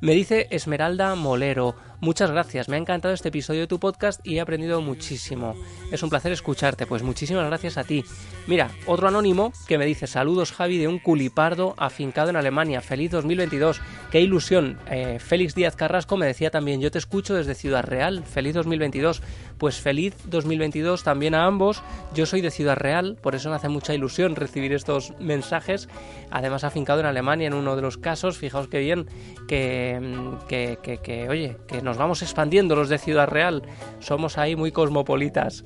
Me 0.02 0.14
dice 0.14 0.48
Esmeralda 0.52 1.14
Molero, 1.16 1.76
Muchas 2.02 2.32
gracias, 2.32 2.70
me 2.70 2.78
ha 2.78 2.80
encantado 2.80 3.14
este 3.14 3.28
episodio 3.28 3.60
de 3.60 3.68
tu 3.68 3.78
podcast 3.78 4.26
y 4.26 4.38
he 4.38 4.40
aprendido 4.40 4.80
muchísimo. 4.80 5.56
Es 5.92 6.02
un 6.02 6.10
placer 6.10 6.32
escucharte, 6.32 6.88
pues 6.88 7.04
muchísimas 7.04 7.46
gracias 7.46 7.78
a 7.78 7.84
ti. 7.84 8.06
Mira, 8.48 8.72
otro 8.86 9.10
anónimo 9.10 9.52
que 9.68 9.78
me 9.78 9.86
dice 9.86 10.08
saludos 10.08 10.54
Javi 10.54 10.78
de 10.78 10.88
un 10.88 11.00
culipardo 11.00 11.76
afincado 11.78 12.30
en 12.30 12.38
Alemania, 12.38 12.80
feliz 12.80 13.12
2022, 13.12 13.82
qué 14.12 14.22
ilusión. 14.22 14.80
Eh, 14.90 15.20
Félix 15.20 15.56
Díaz 15.56 15.76
Carrasco 15.76 16.16
me 16.16 16.26
decía 16.26 16.52
también, 16.52 16.80
yo 16.80 16.90
te 16.90 17.00
escucho 17.00 17.34
desde 17.34 17.54
Ciudad 17.54 17.84
Real, 17.84 18.24
feliz 18.24 18.54
2022. 18.54 19.22
Pues 19.58 19.82
feliz 19.82 20.16
2022 20.24 21.04
también 21.04 21.36
a 21.36 21.44
ambos, 21.44 21.84
yo 22.16 22.26
soy 22.26 22.40
de 22.40 22.50
Ciudad 22.50 22.78
Real, 22.78 23.18
por 23.22 23.36
eso 23.36 23.50
me 23.50 23.58
hace 23.58 23.68
mucha 23.68 23.94
ilusión 23.94 24.38
recibir 24.38 24.72
estos 24.72 25.14
mensajes, 25.20 25.90
además 26.32 26.64
afincado 26.64 27.02
en 27.02 27.08
Alemania 27.08 27.48
en 27.48 27.54
uno 27.54 27.76
de 27.76 27.82
los 27.82 27.98
casos, 27.98 28.38
fijaos 28.38 28.70
qué 28.70 28.80
bien 28.80 29.08
que, 29.50 30.00
que, 30.48 30.80
que, 30.82 31.00
que 31.00 31.28
oye, 31.28 31.58
que 31.68 31.82
nos 31.90 31.98
vamos 31.98 32.22
expandiendo 32.22 32.76
los 32.76 32.88
de 32.88 33.00
Ciudad 33.00 33.28
Real. 33.28 33.64
Somos 33.98 34.38
ahí 34.38 34.56
muy 34.56 34.72
cosmopolitas. 34.72 35.66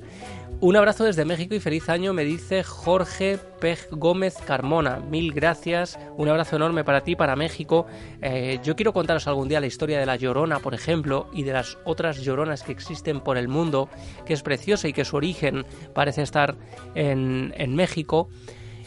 Un 0.60 0.74
abrazo 0.74 1.04
desde 1.04 1.26
México 1.26 1.54
y 1.54 1.60
feliz 1.60 1.90
año, 1.90 2.14
me 2.14 2.24
dice 2.24 2.62
Jorge 2.62 3.38
Pej 3.60 3.88
Gómez 3.90 4.38
Carmona. 4.46 5.00
Mil 5.00 5.34
gracias, 5.34 5.98
un 6.16 6.30
abrazo 6.30 6.56
enorme 6.56 6.82
para 6.82 7.02
ti, 7.02 7.14
para 7.14 7.36
México. 7.36 7.84
Eh, 8.22 8.58
yo 8.64 8.74
quiero 8.74 8.94
contaros 8.94 9.26
algún 9.26 9.48
día 9.48 9.60
la 9.60 9.66
historia 9.66 10.00
de 10.00 10.06
la 10.06 10.16
Llorona, 10.16 10.60
por 10.60 10.72
ejemplo, 10.72 11.28
y 11.34 11.42
de 11.42 11.52
las 11.52 11.76
otras 11.84 12.22
Lloronas 12.22 12.62
que 12.62 12.72
existen 12.72 13.20
por 13.20 13.36
el 13.36 13.48
mundo, 13.48 13.90
que 14.24 14.32
es 14.32 14.42
preciosa 14.42 14.88
y 14.88 14.94
que 14.94 15.04
su 15.04 15.16
origen 15.16 15.66
parece 15.92 16.22
estar 16.22 16.56
en, 16.94 17.52
en 17.58 17.74
México. 17.74 18.30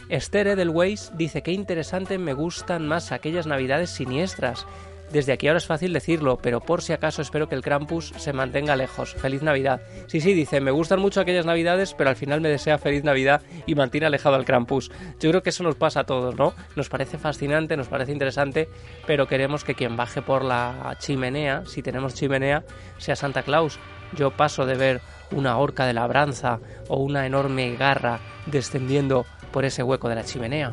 Esther 0.08 0.48
Edelweiss 0.48 1.12
dice 1.16 1.42
que 1.42 1.52
interesante, 1.52 2.18
me 2.18 2.32
gustan 2.32 2.88
más 2.88 3.12
aquellas 3.12 3.46
navidades 3.46 3.90
siniestras. 3.90 4.66
Desde 5.12 5.32
aquí 5.32 5.48
ahora 5.48 5.58
es 5.58 5.66
fácil 5.66 5.92
decirlo, 5.92 6.38
pero 6.42 6.60
por 6.60 6.82
si 6.82 6.92
acaso 6.92 7.22
espero 7.22 7.48
que 7.48 7.54
el 7.54 7.62
Krampus 7.62 8.12
se 8.16 8.32
mantenga 8.32 8.76
lejos. 8.76 9.14
Feliz 9.14 9.42
Navidad. 9.42 9.80
Sí, 10.06 10.20
sí, 10.20 10.34
dice, 10.34 10.60
me 10.60 10.70
gustan 10.70 11.00
mucho 11.00 11.20
aquellas 11.20 11.46
Navidades, 11.46 11.94
pero 11.94 12.10
al 12.10 12.16
final 12.16 12.40
me 12.40 12.50
desea 12.50 12.78
feliz 12.78 13.04
Navidad 13.04 13.40
y 13.66 13.74
mantiene 13.74 14.06
alejado 14.06 14.36
al 14.36 14.44
Krampus. 14.44 14.90
Yo 15.18 15.30
creo 15.30 15.42
que 15.42 15.50
eso 15.50 15.62
nos 15.62 15.76
pasa 15.76 16.00
a 16.00 16.04
todos, 16.04 16.36
¿no? 16.36 16.52
Nos 16.76 16.88
parece 16.88 17.16
fascinante, 17.16 17.76
nos 17.76 17.88
parece 17.88 18.12
interesante, 18.12 18.68
pero 19.06 19.26
queremos 19.26 19.64
que 19.64 19.74
quien 19.74 19.96
baje 19.96 20.20
por 20.20 20.44
la 20.44 20.96
chimenea, 20.98 21.64
si 21.66 21.82
tenemos 21.82 22.14
chimenea, 22.14 22.64
sea 22.98 23.16
Santa 23.16 23.42
Claus. 23.42 23.78
Yo 24.14 24.30
paso 24.30 24.66
de 24.66 24.74
ver 24.74 25.00
una 25.32 25.58
horca 25.58 25.86
de 25.86 25.92
labranza 25.92 26.60
o 26.88 26.98
una 26.98 27.26
enorme 27.26 27.76
garra 27.76 28.20
descendiendo 28.46 29.26
por 29.52 29.64
ese 29.64 29.82
hueco 29.82 30.08
de 30.08 30.14
la 30.14 30.24
chimenea. 30.24 30.72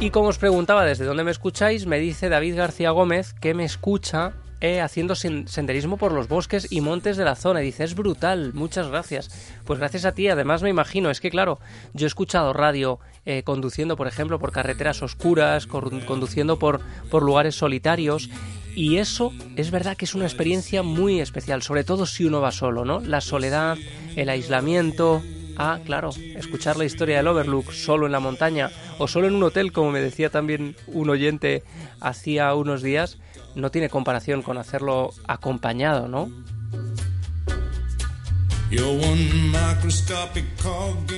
Y 0.00 0.10
como 0.10 0.28
os 0.28 0.38
preguntaba 0.38 0.84
desde 0.84 1.04
dónde 1.04 1.24
me 1.24 1.30
escucháis, 1.30 1.86
me 1.86 1.98
dice 1.98 2.28
David 2.28 2.56
García 2.56 2.90
Gómez 2.90 3.32
que 3.32 3.54
me 3.54 3.64
escucha 3.64 4.32
eh, 4.60 4.80
haciendo 4.80 5.14
senderismo 5.14 5.98
por 5.98 6.12
los 6.12 6.26
bosques 6.26 6.66
y 6.70 6.80
montes 6.80 7.16
de 7.16 7.24
la 7.24 7.36
zona. 7.36 7.62
Y 7.62 7.66
dice, 7.66 7.84
es 7.84 7.94
brutal, 7.94 8.52
muchas 8.54 8.88
gracias. 8.88 9.28
Pues 9.64 9.78
gracias 9.78 10.04
a 10.04 10.12
ti, 10.12 10.28
además 10.28 10.62
me 10.62 10.70
imagino, 10.70 11.10
es 11.10 11.20
que 11.20 11.30
claro, 11.30 11.58
yo 11.92 12.06
he 12.06 12.08
escuchado 12.08 12.52
radio 12.52 12.98
eh, 13.24 13.42
conduciendo, 13.44 13.96
por 13.96 14.08
ejemplo, 14.08 14.38
por 14.38 14.52
carreteras 14.52 15.02
oscuras, 15.02 15.66
conduciendo 15.66 16.58
por, 16.58 16.80
por 17.10 17.22
lugares 17.22 17.54
solitarios. 17.54 18.30
Y 18.74 18.96
eso 18.96 19.32
es 19.54 19.70
verdad 19.70 19.96
que 19.96 20.06
es 20.06 20.14
una 20.16 20.24
experiencia 20.24 20.82
muy 20.82 21.20
especial, 21.20 21.62
sobre 21.62 21.84
todo 21.84 22.06
si 22.06 22.24
uno 22.24 22.40
va 22.40 22.50
solo, 22.50 22.84
¿no? 22.84 23.00
La 23.00 23.20
soledad, 23.20 23.78
el 24.16 24.28
aislamiento, 24.28 25.22
Ah, 25.56 25.78
claro, 25.84 26.10
escuchar 26.36 26.76
la 26.76 26.84
historia 26.84 27.18
del 27.18 27.28
Overlook 27.28 27.72
solo 27.72 28.06
en 28.06 28.12
la 28.12 28.20
montaña 28.20 28.70
o 28.98 29.06
solo 29.06 29.28
en 29.28 29.34
un 29.34 29.42
hotel, 29.42 29.72
como 29.72 29.90
me 29.90 30.00
decía 30.00 30.30
también 30.30 30.76
un 30.88 31.10
oyente 31.10 31.62
hacía 32.00 32.54
unos 32.54 32.82
días, 32.82 33.18
no 33.54 33.70
tiene 33.70 33.88
comparación 33.88 34.42
con 34.42 34.58
hacerlo 34.58 35.12
acompañado, 35.26 36.08
¿no? 36.08 36.28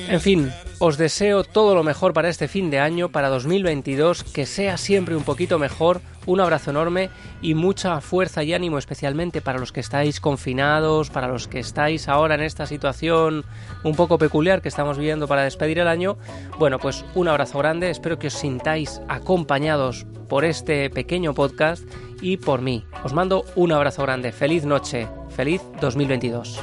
En 0.09 0.20
fin, 0.20 0.53
os 0.78 0.99
deseo 0.99 1.43
todo 1.43 1.74
lo 1.74 1.82
mejor 1.82 2.12
para 2.12 2.28
este 2.28 2.49
fin 2.49 2.70
de 2.70 2.78
año, 2.80 3.09
para 3.09 3.28
2022, 3.30 4.24
que 4.24 4.45
sea 4.45 4.76
siempre 4.76 5.16
un 5.16 5.22
poquito 5.22 5.59
mejor. 5.59 6.03
Un 6.26 6.41
abrazo 6.41 6.70
enorme 6.70 7.09
y 7.43 7.55
mucha 7.55 8.01
fuerza 8.01 8.43
y 8.43 8.55
ánimo 8.55 8.78
especialmente 8.78 9.41
para 9.41 9.59
los 9.59 9.72
que 9.72 9.80
estáis 9.80 10.20
confinados, 10.20 11.11
para 11.11 11.28
los 11.28 11.49
que 11.49 11.59
estáis 11.59 12.09
ahora 12.09 12.34
en 12.34 12.43
esta 12.43 12.66
situación 12.66 13.45
un 13.84 13.95
poco 13.95 14.18
peculiar 14.18 14.62
que 14.62 14.68
estamos 14.68 14.99
viviendo 14.99 15.28
para 15.28 15.45
despedir 15.45 15.78
el 15.78 15.89
año. 15.89 16.16
Bueno, 16.59 16.78
pues 16.78 17.05
un 17.14 17.28
abrazo 17.28 17.59
grande, 17.59 17.91
espero 17.91 18.18
que 18.18 18.28
os 18.28 18.34
sintáis 18.34 19.01
acompañados 19.09 20.07
por 20.28 20.45
este 20.45 20.91
pequeño 20.91 21.34
podcast 21.34 21.84
y 22.20 22.37
por 22.37 22.62
mí. 22.62 22.84
Os 23.05 23.12
mando 23.12 23.45
un 23.55 23.72
abrazo 23.72 24.03
grande, 24.03 24.32
feliz 24.32 24.64
noche, 24.64 25.09
feliz 25.28 25.62
2022. 25.80 26.61